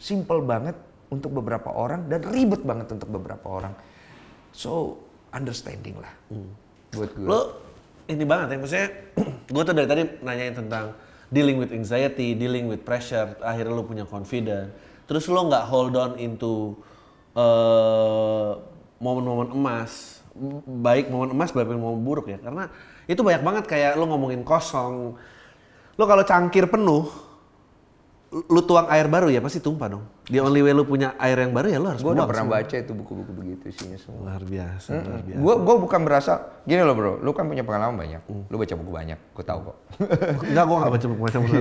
Simple 0.00 0.40
banget 0.42 0.76
untuk 1.12 1.36
beberapa 1.36 1.70
orang 1.70 2.08
dan 2.08 2.24
ribet 2.24 2.64
banget 2.64 2.90
untuk 2.90 3.12
beberapa 3.12 3.46
orang. 3.60 3.74
So 4.54 4.98
understanding 5.34 5.98
lah 5.98 6.14
buat 6.94 7.10
gue. 7.12 7.26
Lo 7.26 7.40
ini 8.06 8.24
banget 8.24 8.54
ya, 8.54 8.56
maksudnya 8.60 8.88
gue 9.54 9.62
tuh 9.64 9.74
dari 9.74 9.88
tadi 9.88 10.02
nanyain 10.22 10.54
tentang 10.54 10.94
dealing 11.34 11.58
with 11.58 11.74
anxiety, 11.74 12.38
dealing 12.38 12.70
with 12.70 12.86
pressure, 12.86 13.34
akhirnya 13.42 13.74
lo 13.74 13.84
punya 13.84 14.06
confidence. 14.06 14.70
Terus 15.04 15.26
lo 15.28 15.50
nggak 15.50 15.64
hold 15.68 15.94
on 15.98 16.12
into 16.16 16.78
eh, 17.34 18.50
momen-momen 19.02 19.52
emas, 19.52 20.23
baik 20.66 21.08
momen 21.08 21.32
emas, 21.32 21.54
baik 21.54 21.70
momen 21.70 22.02
buruk 22.02 22.30
ya. 22.30 22.38
Karena 22.42 22.68
itu 23.06 23.20
banyak 23.22 23.42
banget 23.42 23.64
kayak 23.70 23.92
lo 23.94 24.10
ngomongin 24.10 24.42
kosong. 24.42 25.14
Lo 25.94 26.04
kalau 26.10 26.26
cangkir 26.26 26.66
penuh, 26.66 27.06
lu 28.34 28.66
tuang 28.66 28.90
air 28.90 29.06
baru 29.06 29.30
ya 29.30 29.38
pasti 29.38 29.62
tumpah 29.62 29.86
dong. 29.86 30.04
The 30.26 30.42
only 30.42 30.58
way 30.58 30.74
lu 30.74 30.82
punya 30.82 31.14
air 31.16 31.38
yang 31.38 31.54
baru 31.54 31.70
ya 31.70 31.78
lu 31.78 31.86
harus 31.86 32.02
Gue 32.02 32.10
udah 32.10 32.26
pernah 32.26 32.42
semua. 32.42 32.58
baca 32.58 32.74
itu 32.74 32.92
buku-buku 32.92 33.30
begitu 33.30 33.64
isinya 33.70 33.94
semua. 33.94 34.26
Luar 34.26 34.42
biasa, 34.42 34.90
luar 34.96 35.22
biasa. 35.22 35.38
Gue 35.38 35.54
gue 35.62 35.76
bukan 35.78 36.00
berasa 36.02 36.32
gini 36.62 36.82
loh 36.82 36.98
bro, 36.98 37.12
lu 37.22 37.30
kan 37.30 37.46
punya 37.46 37.62
pengalaman 37.62 37.94
banyak, 37.94 38.22
lu 38.26 38.56
baca 38.58 38.74
buku 38.74 38.90
banyak, 38.90 39.18
gue 39.30 39.44
tahu 39.44 39.60
kok. 39.62 39.76
Enggak, 40.44 40.64
gua 40.66 40.76
enggak 40.76 40.92
baca 40.92 41.06
buku 41.06 41.20
macam-macam. 41.22 41.60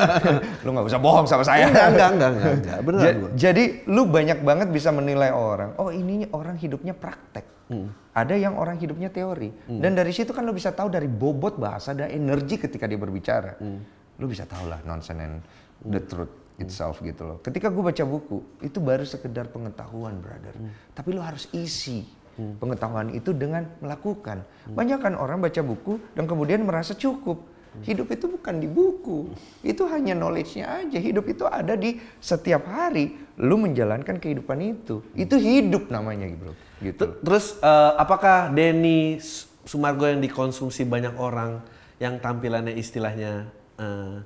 lu 0.64 0.68
nggak 0.72 0.86
bisa 0.88 0.98
bohong 0.98 1.26
sama 1.28 1.44
saya. 1.44 1.68
Enggak, 1.68 1.86
enggak, 1.92 2.08
enggak, 2.10 2.30
enggak, 2.32 2.52
enggak. 2.56 2.78
Beneran 2.80 3.04
Ja- 3.04 3.16
gua. 3.20 3.30
jadi 3.36 3.64
lu 3.84 4.02
banyak 4.08 4.38
banget 4.40 4.68
bisa 4.72 4.88
menilai 4.88 5.30
orang. 5.30 5.76
Oh 5.76 5.92
ininya 5.92 6.32
orang 6.32 6.56
hidupnya 6.56 6.96
praktek. 6.96 7.44
Hmm. 7.68 7.90
Ada 8.16 8.38
yang 8.38 8.56
orang 8.56 8.80
hidupnya 8.80 9.12
teori. 9.12 9.52
Dan 9.66 9.92
dari 9.92 10.14
situ 10.14 10.32
kan 10.32 10.46
lu 10.46 10.56
bisa 10.56 10.72
tahu 10.72 10.88
dari 10.88 11.04
bobot 11.04 11.60
bahasa 11.60 11.92
dan 11.92 12.08
energi 12.08 12.56
ketika 12.56 12.88
dia 12.88 12.96
berbicara. 12.96 13.60
Hmm. 13.60 13.84
Lu 14.16 14.24
bisa 14.24 14.48
tahu 14.48 14.72
lah 14.72 14.80
nonsense 14.88 15.20
and 15.20 15.44
the 15.84 16.00
truth 16.00 16.32
itself 16.56 17.04
gitu 17.04 17.22
loh. 17.24 17.38
Ketika 17.44 17.68
gue 17.68 17.84
baca 17.84 18.04
buku, 18.04 18.40
itu 18.64 18.78
baru 18.80 19.04
sekedar 19.04 19.52
pengetahuan 19.52 20.16
brother. 20.20 20.56
Hmm. 20.56 20.72
Tapi 20.96 21.08
lu 21.12 21.20
harus 21.20 21.50
isi 21.52 22.08
pengetahuan 22.36 23.12
itu 23.16 23.32
dengan 23.32 23.64
melakukan. 23.80 24.44
Banyak 24.68 24.98
kan 25.00 25.14
orang 25.16 25.40
baca 25.40 25.60
buku 25.64 25.96
dan 26.12 26.28
kemudian 26.28 26.60
merasa 26.64 26.92
cukup. 26.92 27.56
Hidup 27.84 28.08
itu 28.08 28.24
bukan 28.24 28.56
di 28.56 28.64
buku. 28.64 29.28
Itu 29.60 29.84
hanya 29.92 30.16
knowledge-nya 30.16 30.84
aja. 30.84 30.96
Hidup 30.96 31.28
itu 31.28 31.44
ada 31.44 31.76
di 31.76 32.00
setiap 32.24 32.64
hari. 32.64 33.20
Lu 33.36 33.60
menjalankan 33.60 34.16
kehidupan 34.16 34.64
itu. 34.64 35.04
Itu 35.12 35.36
hidup 35.36 35.92
namanya 35.92 36.24
bro. 36.32 36.56
Gitu. 36.80 36.96
Ter- 36.96 37.20
Terus 37.20 37.60
eh, 37.60 37.92
apakah 38.00 38.48
Denny 38.48 39.20
Sumargo 39.68 40.08
yang 40.08 40.24
dikonsumsi 40.24 40.88
banyak 40.88 41.20
orang 41.20 41.60
yang 42.00 42.16
tampilannya 42.16 42.72
istilahnya 42.80 43.52
eh, 43.76 44.24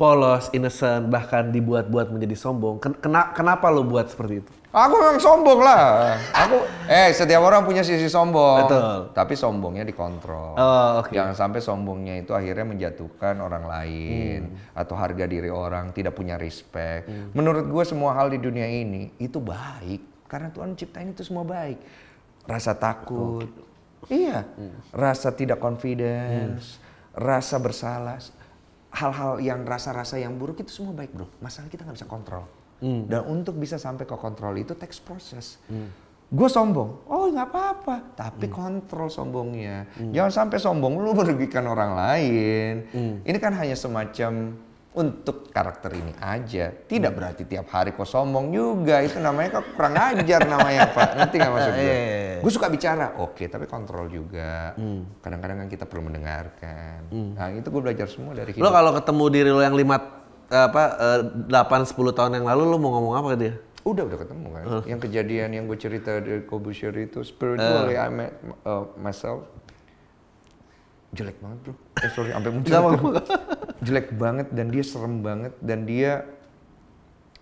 polos, 0.00 0.48
innocent, 0.56 1.12
bahkan 1.12 1.52
dibuat-buat 1.52 2.08
menjadi 2.08 2.32
sombong? 2.32 2.80
Ken- 2.80 2.96
kena- 2.96 3.36
kenapa 3.36 3.68
lo 3.68 3.84
buat 3.84 4.08
seperti 4.08 4.40
itu? 4.40 4.52
Aku 4.70 4.94
memang 5.02 5.18
sombong 5.18 5.60
lah. 5.60 6.14
Aku 6.30 6.62
eh 6.86 7.10
setiap 7.10 7.42
orang 7.42 7.66
punya 7.66 7.82
sisi 7.82 8.06
sombong. 8.06 8.70
Betul. 8.70 9.10
Tapi 9.10 9.34
sombongnya 9.34 9.82
dikontrol. 9.82 10.54
Oh, 10.54 11.02
oke. 11.02 11.10
Jangan 11.10 11.34
sampai 11.34 11.58
sombongnya 11.58 12.22
itu 12.22 12.30
akhirnya 12.30 12.62
menjatuhkan 12.64 13.34
orang 13.42 13.66
lain 13.66 14.54
atau 14.70 14.94
harga 14.94 15.26
diri 15.26 15.50
orang, 15.50 15.90
tidak 15.90 16.14
punya 16.14 16.38
respect. 16.38 17.10
Menurut 17.34 17.66
gue 17.66 17.82
semua 17.82 18.14
hal 18.14 18.30
di 18.30 18.38
dunia 18.38 18.64
ini 18.64 19.10
itu 19.18 19.42
baik 19.42 20.30
karena 20.30 20.54
Tuhan 20.54 20.78
ciptain 20.78 21.10
itu 21.10 21.26
semua 21.26 21.42
baik. 21.42 21.82
Rasa 22.46 22.70
takut. 22.72 23.50
Iya. 24.06 24.46
Rasa 24.94 25.34
tidak 25.34 25.58
confidence, 25.58 26.78
rasa 27.10 27.58
bersalah, 27.58 28.22
hal-hal 28.90 29.38
yang 29.38 29.62
rasa-rasa 29.62 30.18
yang 30.18 30.34
buruk 30.34 30.62
itu 30.62 30.70
semua 30.70 30.94
baik, 30.94 31.14
Bro. 31.14 31.26
Masalah 31.38 31.70
kita 31.70 31.86
nggak 31.86 31.96
bisa 31.98 32.10
kontrol. 32.10 32.44
Dan 32.80 33.22
untuk 33.28 33.60
bisa 33.60 33.76
sampai 33.76 34.08
ke 34.08 34.16
kontrol 34.16 34.56
itu 34.56 34.72
text 34.72 35.04
proses. 35.04 35.60
Gue 36.30 36.46
sombong, 36.46 37.10
oh 37.10 37.26
nggak 37.26 37.48
apa-apa, 37.50 37.96
tapi 38.14 38.46
kontrol 38.46 39.10
sombongnya. 39.10 39.90
Jangan 40.14 40.32
sampai 40.46 40.58
sombong 40.62 41.02
lu 41.02 41.10
merugikan 41.10 41.66
orang 41.66 41.92
lain. 41.98 42.74
Ini 43.26 43.38
kan 43.42 43.52
hanya 43.58 43.74
semacam 43.74 44.54
untuk 44.90 45.54
karakter 45.54 45.94
ini 45.94 46.10
aja. 46.18 46.74
Tidak 46.74 47.12
berarti 47.14 47.46
tiap 47.46 47.70
hari 47.70 47.94
kok 47.94 48.02
sombong 48.02 48.50
juga. 48.50 48.98
Itu 49.06 49.22
namanya 49.22 49.62
kok 49.62 49.78
kurang 49.78 49.94
ajar 49.94 50.42
namanya 50.50 50.90
Pak. 50.90 51.08
Ngerti 51.14 51.34
nggak 51.38 51.52
maksud 51.54 51.72
gue? 51.78 51.98
Gue 52.42 52.50
suka 52.50 52.66
bicara, 52.66 53.14
oke, 53.22 53.46
tapi 53.46 53.70
kontrol 53.70 54.10
juga. 54.10 54.74
Kadang-kadang 55.22 55.62
kan 55.62 55.68
kita 55.70 55.86
perlu 55.86 56.10
mendengarkan. 56.10 57.06
Nah 57.10 57.54
itu 57.54 57.70
gue 57.70 57.82
belajar 57.82 58.10
semua 58.10 58.34
dari 58.34 58.50
Lo 58.58 58.66
hidup. 58.66 58.74
kalau 58.74 58.90
ketemu 58.98 59.24
diri 59.30 59.50
lo 59.54 59.62
yang 59.62 59.78
lima 59.78 59.96
apa 60.50 60.82
eh, 60.98 61.20
delapan 61.46 61.86
sepuluh 61.86 62.10
tahun 62.10 62.42
yang 62.42 62.46
lalu 62.50 62.66
lo 62.66 62.76
mau 62.82 62.90
ngomong 62.98 63.14
apa 63.14 63.26
ke 63.34 63.38
dia? 63.38 63.54
Udah 63.86 64.02
udah 64.10 64.18
ketemu 64.18 64.46
kan. 64.50 64.64
Yang 64.90 65.00
kejadian 65.06 65.48
yang 65.54 65.64
gue 65.70 65.78
cerita 65.78 66.18
dari 66.18 66.42
Kobusier 66.42 66.92
itu 66.98 67.22
spiritually 67.22 67.94
I 67.94 68.10
met 68.10 68.34
uh, 68.66 68.90
myself 68.98 69.46
jelek 71.10 71.38
banget 71.42 71.58
bro. 71.62 71.74
Eh 72.02 72.10
sorry 72.10 72.30
sampai 72.34 72.50
muncul. 72.50 72.70
Jelek 73.80 74.12
banget 74.12 74.48
dan 74.50 74.68
dia 74.68 74.82
serem 74.82 75.20
banget 75.20 75.52
dan 75.58 75.84
dia 75.84 76.24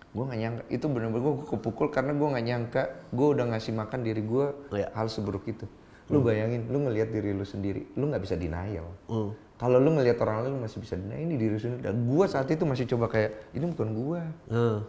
gue 0.09 0.23
nggak 0.23 0.39
nyangka 0.39 0.63
itu 0.67 0.85
bener-bener 0.85 1.21
gue 1.21 1.33
kepukul 1.47 1.87
karena 1.87 2.11
gue 2.11 2.27
nggak 2.27 2.41
nyangka 2.43 2.81
gue 3.09 3.27
udah 3.29 3.45
ngasih 3.47 3.73
makan 3.73 3.99
diri 4.01 4.21
gue 4.21 4.45
Iya. 4.73 4.89
hal 4.89 5.05
seburuk 5.05 5.45
itu 5.45 5.69
lu 6.09 6.25
bayangin 6.25 6.65
lu 6.65 6.81
ngelihat 6.81 7.13
diri 7.13 7.29
lu 7.29 7.45
sendiri 7.45 7.85
lu 7.93 8.09
nggak 8.09 8.17
bisa 8.19 8.33
denial 8.33 8.89
Hmm. 9.05 9.37
kalau 9.55 9.77
lu 9.77 9.93
ngelihat 9.93 10.17
orang 10.17 10.41
lain 10.41 10.57
lu 10.57 10.61
masih 10.63 10.81
bisa 10.81 10.97
denial 10.97 11.21
ini 11.21 11.37
diri 11.37 11.55
sendiri 11.55 11.85
dan 11.85 12.01
gue 12.01 12.25
saat 12.25 12.49
itu 12.49 12.65
masih 12.65 12.89
coba 12.89 13.05
kayak 13.07 13.53
ini 13.53 13.69
bukan 13.69 13.89
gue 13.93 14.21
Eh, 14.49 14.79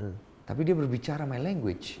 eh. 0.00 0.14
tapi 0.42 0.60
dia 0.62 0.72
berbicara 0.72 1.22
my 1.22 1.38
language. 1.38 2.00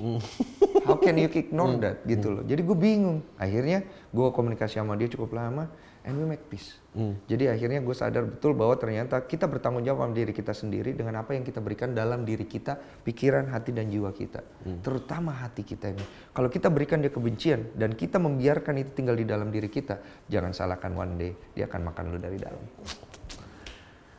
How 0.82 0.96
can 0.96 1.14
you 1.14 1.28
ignore 1.28 1.76
that 1.78 2.02
gitu 2.02 2.26
loh. 2.28 2.42
Jadi 2.42 2.58
gue 2.58 2.74
bingung. 2.74 3.22
Akhirnya 3.36 3.84
gue 4.08 4.26
komunikasi 4.28 4.76
sama 4.76 4.96
dia 4.96 5.06
cukup 5.06 5.30
lama 5.32 5.70
and 6.02 6.18
we 6.18 6.24
make 6.26 6.42
peace. 6.50 6.82
Jadi 7.24 7.48
akhirnya 7.48 7.80
gue 7.80 7.96
sadar 7.96 8.28
betul 8.28 8.52
bahwa 8.52 8.76
ternyata 8.76 9.24
kita 9.24 9.48
bertanggung 9.48 9.80
jawab 9.80 10.04
sama 10.04 10.12
diri 10.12 10.32
kita 10.36 10.52
sendiri 10.52 10.92
dengan 10.92 11.24
apa 11.24 11.32
yang 11.32 11.40
kita 11.40 11.64
berikan 11.64 11.96
dalam 11.96 12.26
diri 12.28 12.44
kita, 12.44 12.76
pikiran, 12.76 13.48
hati 13.48 13.72
dan 13.72 13.88
jiwa 13.88 14.12
kita. 14.12 14.44
Terutama 14.84 15.32
hati 15.32 15.64
kita 15.64 15.88
ini. 15.88 16.04
Kalau 16.34 16.52
kita 16.52 16.68
berikan 16.68 17.00
dia 17.00 17.08
kebencian 17.08 17.72
dan 17.78 17.96
kita 17.96 18.20
membiarkan 18.20 18.76
itu 18.82 18.90
tinggal 18.92 19.16
di 19.16 19.24
dalam 19.24 19.48
diri 19.48 19.72
kita, 19.72 20.26
jangan 20.28 20.52
salahkan 20.52 20.92
one 20.92 21.14
day 21.16 21.32
dia 21.56 21.64
akan 21.64 21.80
makan 21.88 22.04
lu 22.12 22.18
dari 22.20 22.36
dalam. 22.36 22.60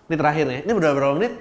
Ini 0.09 0.15
terakhir 0.17 0.45
nih. 0.49 0.59
Ini 0.65 0.71
udah 0.73 0.89
berapa 0.97 1.13
menit? 1.13 1.34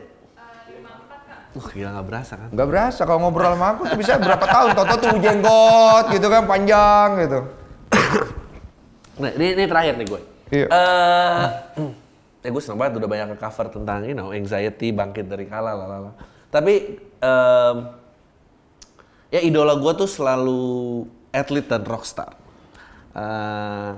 Wah 1.53 1.68
gila 1.68 1.88
nggak 1.93 2.07
berasa 2.09 2.32
kan? 2.40 2.49
Gak 2.49 2.68
berasa 2.68 3.01
kalau 3.05 3.20
ngobrol 3.28 3.53
sama 3.53 3.66
aku 3.76 3.82
tuh 3.84 3.99
bisa 4.01 4.16
berapa 4.16 4.40
tahun, 4.40 4.68
toto 4.72 4.95
tuh 5.05 5.09
jenggot 5.20 6.05
gitu 6.09 6.26
kan 6.32 6.43
panjang 6.49 7.09
gitu. 7.24 7.40
Nah, 9.12 9.28
ini, 9.36 9.53
ini 9.55 9.68
terakhir 9.68 10.01
nih 10.01 10.09
gue. 10.09 10.32
Iya. 10.53 10.66
Eh, 10.68 11.46
ya 12.44 12.48
gue 12.53 12.62
seneng 12.62 12.78
banget 12.78 13.00
udah 13.00 13.09
banyak 13.09 13.40
cover 13.40 13.66
tentang 13.72 14.05
you 14.05 14.12
know, 14.12 14.30
anxiety, 14.36 14.92
bangkit 14.92 15.24
dari 15.24 15.48
kalah, 15.48 15.72
lalala. 15.72 16.12
Tapi 16.53 17.00
em, 17.00 17.76
ya 19.32 19.40
idola 19.40 19.72
gue 19.80 19.92
tuh 19.96 20.11
selalu 20.11 20.62
atlet 21.32 21.64
dan 21.64 21.82
rockstar. 21.88 22.36
Eh, 23.16 23.92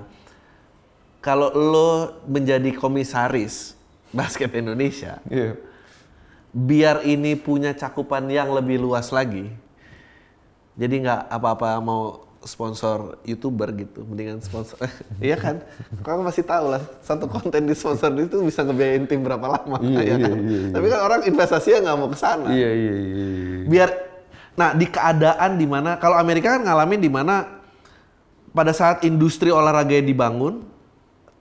kalau 1.19 1.51
lo 1.51 1.89
menjadi 2.29 2.71
komisaris 2.71 3.75
basket 4.15 4.55
Indonesia, 4.55 5.19
Iya. 5.27 5.59
biar 6.55 7.03
ini 7.03 7.35
punya 7.35 7.75
cakupan 7.75 8.31
yang 8.31 8.53
lebih 8.55 8.79
luas 8.79 9.11
lagi. 9.11 9.51
Jadi 10.79 10.95
nggak 11.03 11.27
apa-apa 11.27 11.79
mau 11.83 12.24
sponsor 12.45 13.17
youtuber 13.25 13.73
gitu, 13.73 14.05
mendingan 14.05 14.37
sponsor, 14.37 14.77
iya 15.25 15.33
kan? 15.33 15.65
Kamu 16.05 16.21
masih 16.21 16.45
tahu 16.45 16.77
lah, 16.77 16.83
satu 17.01 17.25
konten 17.25 17.65
di 17.65 17.73
sponsor 17.73 18.13
itu 18.15 18.45
bisa 18.45 18.61
ngebiayain 18.61 19.09
tim 19.09 19.25
berapa 19.25 19.43
lama, 19.49 19.81
Iya, 19.81 19.99
ya 19.99 20.03
iya, 20.05 20.15
kan? 20.29 20.37
iya, 20.37 20.59
iya. 20.61 20.73
Tapi 20.77 20.85
kan 20.93 20.99
orang 21.01 21.21
investasinya 21.25 21.79
nggak 21.89 21.97
mau 21.97 22.09
ke 22.13 22.17
sana. 22.21 22.47
Iya 22.53 22.69
iya 22.69 22.93
iya. 23.01 23.25
Biar, 23.65 23.89
nah 24.53 24.77
di 24.77 24.85
keadaan 24.85 25.57
di 25.57 25.65
mana, 25.65 25.97
kalau 25.97 26.15
Amerika 26.15 26.53
kan 26.53 26.61
ngalamin 26.63 27.01
di 27.01 27.09
mana 27.09 27.35
pada 28.53 28.71
saat 28.71 29.01
industri 29.03 29.49
olahraga 29.49 29.97
dibangun, 29.99 30.63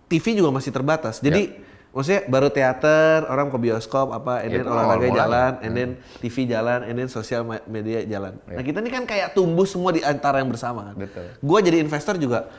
TV 0.09 0.41
juga 0.41 0.51
masih 0.57 0.73
terbatas. 0.73 1.21
Jadi 1.21 1.53
maksudnya 1.95 2.27
baru 2.27 2.51
teater, 2.51 3.23
orang 3.25 3.49
ke 3.49 3.57
bioskop 3.57 4.11
apa, 4.11 4.43
and 4.43 4.51
then 4.53 4.61
Itu 4.61 4.69
olahraga 4.69 5.09
jalan, 5.09 5.53
and 5.63 5.73
then 5.73 5.91
TV 6.19 6.37
jalan, 6.45 6.81
and 6.83 6.95
then 6.95 7.07
sosial 7.07 7.41
media 7.65 8.03
jalan. 8.05 8.35
Nah 8.45 8.61
kita 8.61 8.79
ini 8.79 8.91
kan 8.91 9.05
kayak 9.05 9.33
tumbuh 9.33 9.63
semua 9.65 9.91
di 9.91 10.03
antara 10.03 10.39
yang 10.39 10.51
bersama 10.51 10.91
kan. 10.91 10.97
Betul. 10.99 11.31
Gue 11.39 11.59
jadi 11.61 11.79
investor 11.79 12.19
juga. 12.19 12.51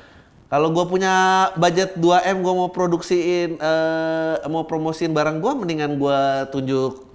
Kalau 0.45 0.69
gue 0.69 0.85
punya 0.85 1.13
budget 1.53 1.93
2 1.95 2.05
m, 2.23 2.37
gue 2.39 2.53
mau 2.55 2.69
produksiin, 2.69 3.57
eh, 3.57 4.35
mau 4.45 4.63
promosiin 4.63 5.09
barang 5.09 5.37
gue, 5.37 5.51
mendingan 5.53 5.91
gue 5.93 6.19
tunjuk 6.49 7.11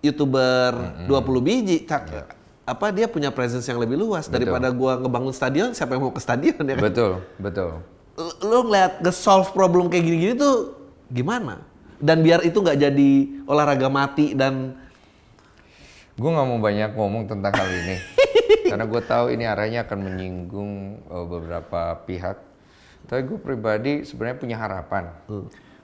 youtuber 0.00 0.70
20 1.04 1.10
biji, 1.42 1.82
cak. 1.82 2.30
Apa 2.62 2.90
dia 2.90 3.06
punya 3.06 3.30
presence 3.30 3.62
yang 3.64 3.78
lebih 3.78 3.94
luas 3.96 4.26
daripada 4.28 4.68
gue 4.68 4.92
ngebangun 4.98 5.30
stadion, 5.30 5.70
siapa 5.70 5.94
yang 5.94 6.02
mau 6.02 6.10
ke 6.10 6.18
stadion 6.18 6.58
ya 6.58 6.74
kan? 6.74 6.82
Betul 6.84 7.10
betul. 7.38 7.70
L- 8.14 8.36
Lu 8.40 8.58
ngeliat 8.64 9.00
nge-solve 9.00 9.50
problem 9.50 9.86
kayak 9.86 10.02
gini-gini 10.02 10.34
tuh 10.34 10.74
gimana? 11.10 11.62
Dan 11.96 12.20
biar 12.20 12.44
itu 12.44 12.60
nggak 12.60 12.78
jadi 12.78 13.10
olahraga 13.48 13.88
mati 13.88 14.36
dan 14.36 14.76
Gue 16.16 16.32
nggak 16.32 16.48
mau 16.48 16.56
banyak 16.56 16.90
ngomong 16.96 17.28
tentang 17.28 17.52
hal 17.52 17.68
ini 17.68 18.00
karena 18.72 18.88
gue 18.88 19.02
tahu 19.04 19.36
ini 19.36 19.44
arahnya 19.44 19.84
akan 19.84 19.98
menyinggung 20.00 20.72
uh, 21.12 21.28
beberapa 21.28 22.00
pihak. 22.08 22.40
Tapi 23.04 23.20
gue 23.28 23.38
pribadi 23.38 24.02
sebenarnya 24.02 24.40
punya 24.40 24.56
harapan. 24.56 25.12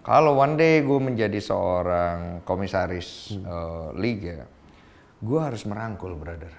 Kalau 0.02 0.34
one 0.34 0.58
day 0.58 0.82
gue 0.82 0.98
menjadi 0.98 1.38
seorang 1.38 2.42
komisaris 2.42 3.38
uh, 3.46 3.94
liga, 3.94 4.50
gue 5.22 5.38
harus 5.38 5.62
merangkul, 5.62 6.18
brother. 6.18 6.50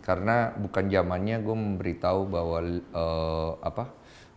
Karena 0.00 0.56
bukan 0.56 0.88
zamannya 0.88 1.36
gue 1.44 1.52
memberitahu 1.52 2.20
bahwa 2.32 2.58
uh, 2.96 3.50
apa 3.60 3.84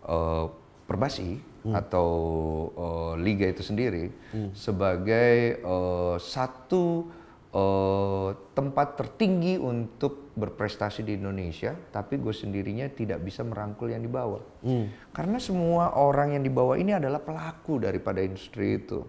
uh, 0.04 0.52
perbasi 0.90 1.40
atau 1.68 2.10
uh, 2.74 3.14
liga 3.20 3.52
itu 3.52 3.64
sendiri 3.64 4.12
sebagai 4.56 5.60
uh, 5.64 6.16
satu 6.16 7.12
uh, 7.54 8.30
tempat 8.56 8.96
tertinggi 8.96 9.60
untuk 9.60 10.32
berprestasi 10.40 11.04
di 11.04 11.20
Indonesia, 11.20 11.76
tapi 11.92 12.16
gue 12.16 12.32
sendirinya 12.32 12.88
tidak 12.88 13.20
bisa 13.20 13.44
merangkul 13.44 13.92
yang 13.92 14.00
di 14.00 14.12
bawah. 14.12 14.40
Karena 15.12 15.36
semua 15.42 16.00
orang 16.00 16.40
yang 16.40 16.44
di 16.48 16.52
bawah 16.52 16.80
ini 16.80 16.96
adalah 16.96 17.20
pelaku 17.20 17.84
daripada 17.84 18.24
industri 18.24 18.80
itu. 18.80 19.04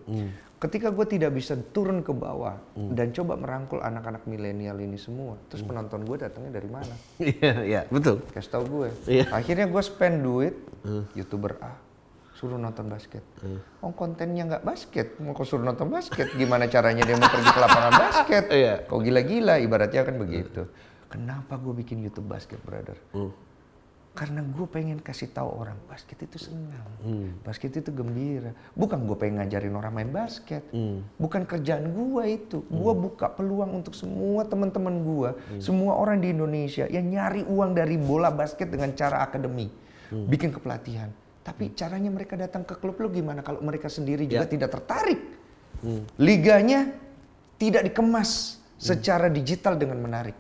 Ketika 0.60 0.92
gue 0.92 1.06
tidak 1.08 1.32
bisa 1.32 1.56
turun 1.72 2.04
ke 2.04 2.12
bawah 2.12 2.58
dan 2.74 3.14
coba 3.16 3.38
merangkul 3.38 3.80
anak-anak 3.80 4.26
milenial 4.26 4.76
ini 4.82 4.98
semua, 4.98 5.38
terus 5.46 5.62
penonton 5.62 6.02
gue 6.02 6.16
datangnya 6.18 6.58
dari 6.58 6.68
mana? 6.68 6.94
Iya, 7.22 7.54
iya, 7.62 7.80
betul. 7.86 8.26
Kasih 8.34 8.50
tau 8.50 8.64
gue. 8.66 8.90
Iya. 9.06 9.30
Akhirnya 9.30 9.70
gue 9.70 9.82
spend 9.86 10.26
duit, 10.26 10.54
youtuber 11.14 11.62
A 11.62 11.89
suruh 12.40 12.56
nonton 12.56 12.88
basket. 12.88 13.20
Oh 13.84 13.92
kontennya 13.92 14.48
nggak 14.48 14.64
basket, 14.64 15.20
mau 15.20 15.36
kau 15.36 15.44
suruh 15.44 15.60
nonton 15.60 15.92
basket, 15.92 16.32
gimana 16.40 16.64
caranya 16.72 17.04
dia 17.04 17.20
mau 17.20 17.28
pergi 17.28 17.52
ke 17.52 17.60
lapangan 17.60 17.92
basket? 18.00 18.44
Iya. 18.60 18.74
Kau 18.88 19.04
gila-gila, 19.04 19.60
ibaratnya 19.60 20.08
kan 20.08 20.16
begitu. 20.16 20.64
Kenapa 21.12 21.60
gue 21.60 21.76
bikin 21.76 22.00
YouTube 22.00 22.32
basket, 22.32 22.56
brother? 22.64 22.96
Karena 24.10 24.42
gue 24.42 24.66
pengen 24.66 24.98
kasih 24.98 25.30
tahu 25.30 25.52
orang 25.54 25.76
basket 25.86 26.18
itu 26.24 26.50
senang, 26.50 26.88
basket 27.46 27.76
itu 27.78 27.92
gembira. 27.92 28.56
Bukan 28.74 29.06
gue 29.06 29.16
pengen 29.20 29.38
ngajarin 29.38 29.76
orang 29.76 29.92
main 29.92 30.10
basket, 30.10 30.64
bukan 31.14 31.44
kerjaan 31.44 31.92
gue 31.92 32.24
itu. 32.26 32.64
Gue 32.66 32.92
buka 32.96 33.28
peluang 33.30 33.84
untuk 33.84 33.92
semua 33.92 34.48
teman-teman 34.48 34.96
gue, 35.04 35.30
semua 35.60 35.94
orang 35.94 36.18
di 36.18 36.32
Indonesia 36.32 36.88
yang 36.88 37.04
nyari 37.06 37.44
uang 37.44 37.76
dari 37.76 38.00
bola 38.00 38.32
basket 38.32 38.72
dengan 38.72 38.96
cara 38.96 39.22
akademi, 39.22 39.68
bikin 40.10 40.50
kepelatihan. 40.50 41.12
Tapi 41.40 41.72
caranya 41.72 42.12
mereka 42.12 42.36
datang 42.36 42.68
ke 42.68 42.76
klub 42.76 43.00
lu 43.00 43.08
gimana 43.08 43.40
kalau 43.40 43.64
mereka 43.64 43.88
sendiri 43.88 44.28
juga 44.28 44.44
tidak 44.44 44.70
tertarik? 44.76 45.20
Liganya 46.20 46.92
tidak 47.56 47.88
dikemas 47.88 48.60
secara 48.76 49.32
digital 49.32 49.76
dengan 49.80 50.00
menarik. 50.00 50.36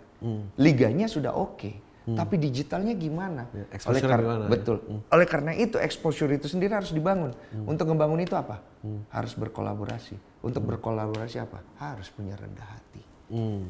Liganya 0.60 1.08
sudah 1.08 1.32
oke, 1.32 1.72
tapi 2.12 2.36
digitalnya 2.36 2.92
gimana? 2.92 3.48
Ya, 3.48 3.64
Oleh 3.64 3.72
exposure-nya 3.72 4.10
kar- 4.12 4.24
gimana, 4.24 4.44
ya? 4.44 4.50
betul. 4.52 4.76
Oleh 5.08 5.26
karena 5.28 5.52
itu 5.56 5.76
exposure 5.80 6.28
itu 6.32 6.46
sendiri 6.48 6.76
harus 6.76 6.92
dibangun. 6.92 7.32
Untuk 7.64 7.88
membangun 7.88 8.20
itu 8.20 8.36
apa? 8.36 8.60
Harus 9.08 9.32
berkolaborasi. 9.32 10.16
Untuk 10.44 10.64
berkolaborasi 10.68 11.40
apa? 11.40 11.64
Harus 11.80 12.12
punya 12.12 12.36
rendah 12.36 12.68
hati. 12.68 13.02
Hmm. 13.32 13.64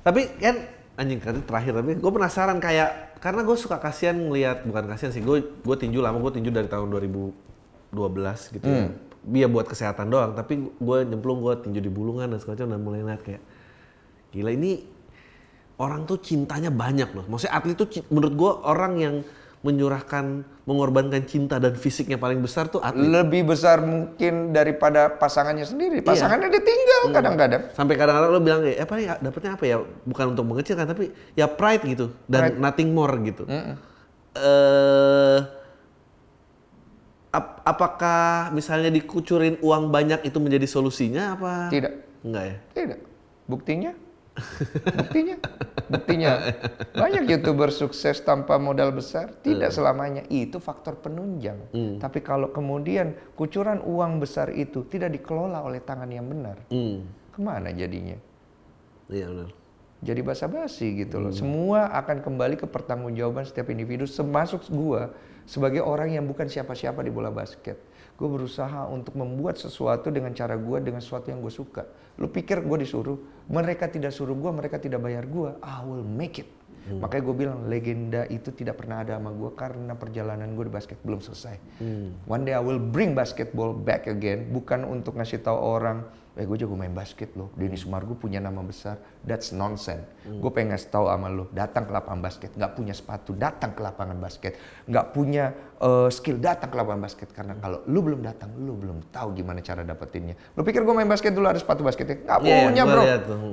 Tapi 0.00 0.32
kan 0.40 0.56
anjing 0.98 1.20
kan 1.22 1.36
terakhir 1.46 1.72
tapi 1.78 1.94
gue 1.94 2.12
penasaran 2.12 2.58
kayak 2.58 3.07
karena 3.18 3.42
gue 3.42 3.56
suka 3.58 3.82
kasihan 3.82 4.14
ngelihat 4.14 4.62
bukan 4.66 4.84
kasihan 4.90 5.12
sih 5.14 5.22
gue 5.22 5.42
gue 5.42 5.76
tinju 5.78 5.98
lama 5.98 6.18
gue 6.22 6.38
tinju 6.38 6.50
dari 6.54 6.70
tahun 6.70 6.90
2012 6.90 8.54
gitu 8.58 8.66
ya. 8.66 8.90
Dia 9.28 9.46
buat 9.50 9.66
kesehatan 9.66 10.08
doang 10.08 10.32
tapi 10.38 10.70
gue 10.70 10.98
nyemplung 11.04 11.42
gue 11.42 11.54
tinju 11.66 11.82
di 11.82 11.90
bulungan 11.90 12.30
dan 12.30 12.38
segala 12.38 12.62
macam 12.62 12.68
dan 12.72 12.80
mulai 12.80 12.98
ngeliat 13.02 13.22
kayak 13.26 13.42
gila 14.32 14.50
ini 14.54 14.72
orang 15.78 16.06
tuh 16.06 16.18
cintanya 16.22 16.70
banyak 16.70 17.10
loh. 17.14 17.26
Maksudnya 17.26 17.54
atlet 17.54 17.76
tuh 17.78 17.88
menurut 18.10 18.34
gue 18.34 18.52
orang 18.66 18.92
yang 18.98 19.14
menyurahkan 19.58 20.46
mengorbankan 20.64 21.26
cinta 21.26 21.58
dan 21.58 21.74
fisiknya 21.74 22.14
paling 22.14 22.38
besar 22.38 22.70
tuh 22.70 22.78
atlet. 22.78 23.10
Lebih 23.10 23.50
besar 23.50 23.82
mungkin 23.82 24.54
daripada 24.54 25.10
pasangannya 25.10 25.66
sendiri. 25.66 25.98
Pasangannya 26.04 26.46
ditinggal 26.52 27.00
kadang-kadang. 27.10 27.62
Sampai 27.74 27.98
kadang-kadang 27.98 28.30
lo 28.30 28.38
bilang 28.38 28.60
kayak 28.62 28.78
apa 28.86 28.94
ya 29.00 29.14
dapetnya 29.18 29.52
apa 29.58 29.64
ya 29.66 29.76
bukan 30.06 30.26
untuk 30.36 30.44
mengecilkan 30.46 30.86
tapi 30.86 31.10
ya 31.34 31.50
pride 31.50 31.82
gitu 31.88 32.06
dan 32.30 32.54
nothing 32.60 32.94
more 32.94 33.10
gitu. 33.24 33.48
Eh 33.48 35.38
ap- 37.34 37.60
apakah 37.64 38.52
misalnya 38.52 38.88
dikucurin 38.88 39.58
uang 39.60 39.90
banyak 39.90 40.24
itu 40.24 40.38
menjadi 40.38 40.64
solusinya 40.64 41.34
apa? 41.34 41.52
Tidak. 41.68 41.92
Enggak 42.24 42.44
ya. 42.44 42.56
Tidak. 42.74 42.98
Buktinya? 43.48 43.92
Buktinya? 44.96 45.36
Buktinya. 45.90 46.30
Banyak 46.94 47.24
YouTuber 47.28 47.70
sukses 47.74 48.22
tanpa 48.22 48.56
modal 48.56 48.94
besar. 48.94 49.34
Tidak 49.42 49.70
selamanya. 49.70 50.22
Itu 50.30 50.62
faktor 50.62 50.98
penunjang. 50.98 51.70
Tapi 51.98 52.22
kalau 52.22 52.50
kemudian 52.54 53.14
kucuran 53.34 53.82
uang 53.82 54.22
besar 54.22 54.50
itu 54.54 54.86
tidak 54.86 55.14
dikelola 55.14 55.62
oleh 55.62 55.82
tangan 55.82 56.08
yang 56.08 56.26
benar. 56.26 56.58
Hmm. 56.70 57.04
Ke 57.34 57.38
mana 57.38 57.70
jadinya? 57.70 58.16
Iya 59.08 59.26
benar. 59.30 59.50
Jadi 59.98 60.20
basa-basi 60.22 60.94
gitu 60.94 61.18
loh. 61.18 61.34
Semua 61.34 61.90
akan 61.90 62.22
kembali 62.22 62.54
ke 62.54 62.70
pertanggungjawaban 62.70 63.42
setiap 63.42 63.66
individu, 63.74 64.06
termasuk 64.06 64.70
gua 64.70 65.10
sebagai 65.42 65.82
orang 65.82 66.14
yang 66.14 66.22
bukan 66.22 66.46
siapa-siapa 66.46 67.02
di 67.02 67.10
bola 67.10 67.34
basket. 67.34 67.74
Gue 68.14 68.30
berusaha 68.30 68.86
untuk 68.90 69.14
membuat 69.18 69.58
sesuatu 69.58 70.10
dengan 70.10 70.34
cara 70.34 70.54
gua 70.54 70.78
dengan 70.78 71.02
sesuatu 71.02 71.34
yang 71.34 71.42
gue 71.42 71.50
suka. 71.50 71.82
Lu 72.18 72.26
pikir 72.26 72.66
gue 72.66 72.78
disuruh? 72.82 73.46
Mereka 73.48 73.88
tidak 73.88 74.12
suruh 74.12 74.34
gua, 74.34 74.52
mereka 74.52 74.76
tidak 74.82 75.00
bayar 75.00 75.24
gua. 75.24 75.56
I 75.62 75.86
will 75.86 76.04
make 76.04 76.42
it. 76.42 76.50
Makanya 76.88 77.22
gue 77.28 77.36
bilang 77.36 77.58
legenda 77.68 78.24
itu 78.32 78.48
tidak 78.48 78.80
pernah 78.80 79.04
ada 79.04 79.20
sama 79.20 79.28
gue 79.36 79.50
karena 79.52 79.92
perjalanan 79.92 80.56
gue 80.56 80.64
di 80.66 80.72
basket 80.72 80.96
belum 81.04 81.20
selesai. 81.20 81.60
One 82.24 82.48
day 82.48 82.56
I 82.56 82.64
will 82.64 82.80
bring 82.80 83.12
basketball 83.12 83.76
back 83.76 84.08
again, 84.08 84.48
bukan 84.48 84.88
untuk 84.88 85.20
ngasih 85.20 85.44
tahu 85.44 85.58
orang, 85.60 86.08
eh 86.38 86.46
gue 86.46 86.54
jago 86.54 86.78
main 86.78 86.94
basket 86.94 87.34
loh, 87.34 87.50
Denny 87.58 87.74
Sumargo 87.74 88.14
punya 88.14 88.38
nama 88.38 88.62
besar, 88.62 89.02
that's 89.26 89.50
nonsense. 89.50 90.06
Gue 90.22 90.54
pengen 90.54 90.70
ngasih 90.70 90.86
tahu 90.86 91.10
sama 91.10 91.26
lo, 91.26 91.50
datang 91.50 91.82
ke 91.82 91.90
lapangan 91.90 92.22
basket, 92.22 92.54
nggak 92.54 92.78
punya 92.78 92.94
sepatu, 92.94 93.34
datang 93.34 93.74
ke 93.74 93.82
lapangan 93.82 94.14
basket, 94.22 94.54
nggak 94.86 95.10
punya 95.10 95.50
eh, 95.82 96.08
skill, 96.14 96.38
datang 96.38 96.70
ke 96.70 96.76
lapangan 96.78 97.02
basket. 97.02 97.28
Karena 97.34 97.58
kalau 97.58 97.82
lu 97.90 97.98
belum 98.06 98.22
datang, 98.22 98.54
lu 98.54 98.78
belum 98.78 99.10
tahu 99.10 99.34
gimana 99.34 99.58
cara 99.66 99.82
dapetinnya. 99.82 100.38
Lu 100.54 100.62
pikir 100.62 100.86
gue 100.86 100.94
main 100.94 101.10
basket 101.10 101.34
dulu 101.34 101.50
ada 101.50 101.58
sepatu 101.58 101.82
basketnya? 101.82 102.22
Nggak 102.22 102.38
Iya, 102.46 102.56
punya 102.70 102.82
bro, 102.86 103.02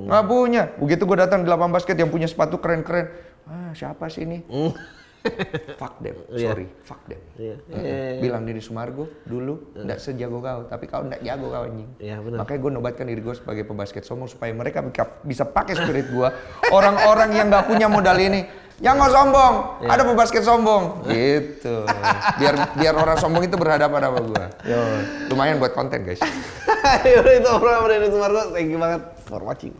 nggak 0.06 0.24
punya. 0.30 0.62
Begitu 0.78 1.02
gue 1.02 1.18
datang 1.18 1.42
di 1.42 1.50
lapangan 1.50 1.74
basket 1.74 1.98
yang 1.98 2.10
punya 2.14 2.30
sepatu 2.30 2.62
keren-keren, 2.62 3.10
ah 3.50 3.74
siapa 3.74 4.06
sih 4.06 4.22
ini? 4.22 4.46
fuck 5.80 5.94
them, 5.98 6.16
Iya. 6.28 6.46
sorry, 6.48 6.66
fuck 6.80 7.00
them. 7.04 7.20
Iya. 7.36 7.56
Mm-mm. 7.66 8.12
Bilang 8.20 8.42
Deddy 8.42 8.58
Sumargo 8.58 9.04
dulu 9.22 9.72
nggak 9.74 9.98
sejago 9.98 10.38
kau, 10.38 10.64
tapi 10.64 10.84
kau 10.84 11.02
nggak 11.02 11.20
jago 11.20 11.46
kau 11.48 11.64
anjing. 11.64 11.88
Iya, 11.96 12.16
benar. 12.18 12.38
Makanya 12.40 12.58
gue 12.58 12.70
nobatkan 12.72 13.04
diri 13.04 13.20
gue 13.20 13.34
sebagai 13.34 13.62
pembasket 13.62 14.02
sombong 14.02 14.26
supaya 14.26 14.50
mereka 14.50 14.80
bisa- 15.22 15.46
pakai 15.46 15.74
spirit 15.74 16.08
gue. 16.08 16.28
Orang-orang 16.68 17.30
yang 17.32 17.46
nggak 17.46 17.66
punya 17.66 17.86
modal 17.86 18.16
ini, 18.16 18.44
yang 18.76 18.96
nggak 18.96 19.08
sombong, 19.10 19.54
Iya. 19.80 19.88
ada 19.88 20.02
pembasket 20.04 20.42
sombong, 20.42 20.82
gitu. 21.06 21.86
Biar 22.36 22.54
biar 22.74 22.94
orang 22.94 23.16
sombong 23.16 23.44
itu 23.44 23.56
berhadapan 23.56 24.00
sama 24.02 24.20
gue. 24.20 24.44
Lumayan 25.28 25.56
buat 25.56 25.72
konten 25.72 26.02
guys. 26.02 26.20
Itu 27.40 27.48
obrolan 27.50 27.88
Denny 27.88 28.08
Sumargo. 28.08 28.52
Thank 28.52 28.70
you 28.70 28.78
banget 28.78 29.02
for 29.24 29.40
watching. 29.40 29.72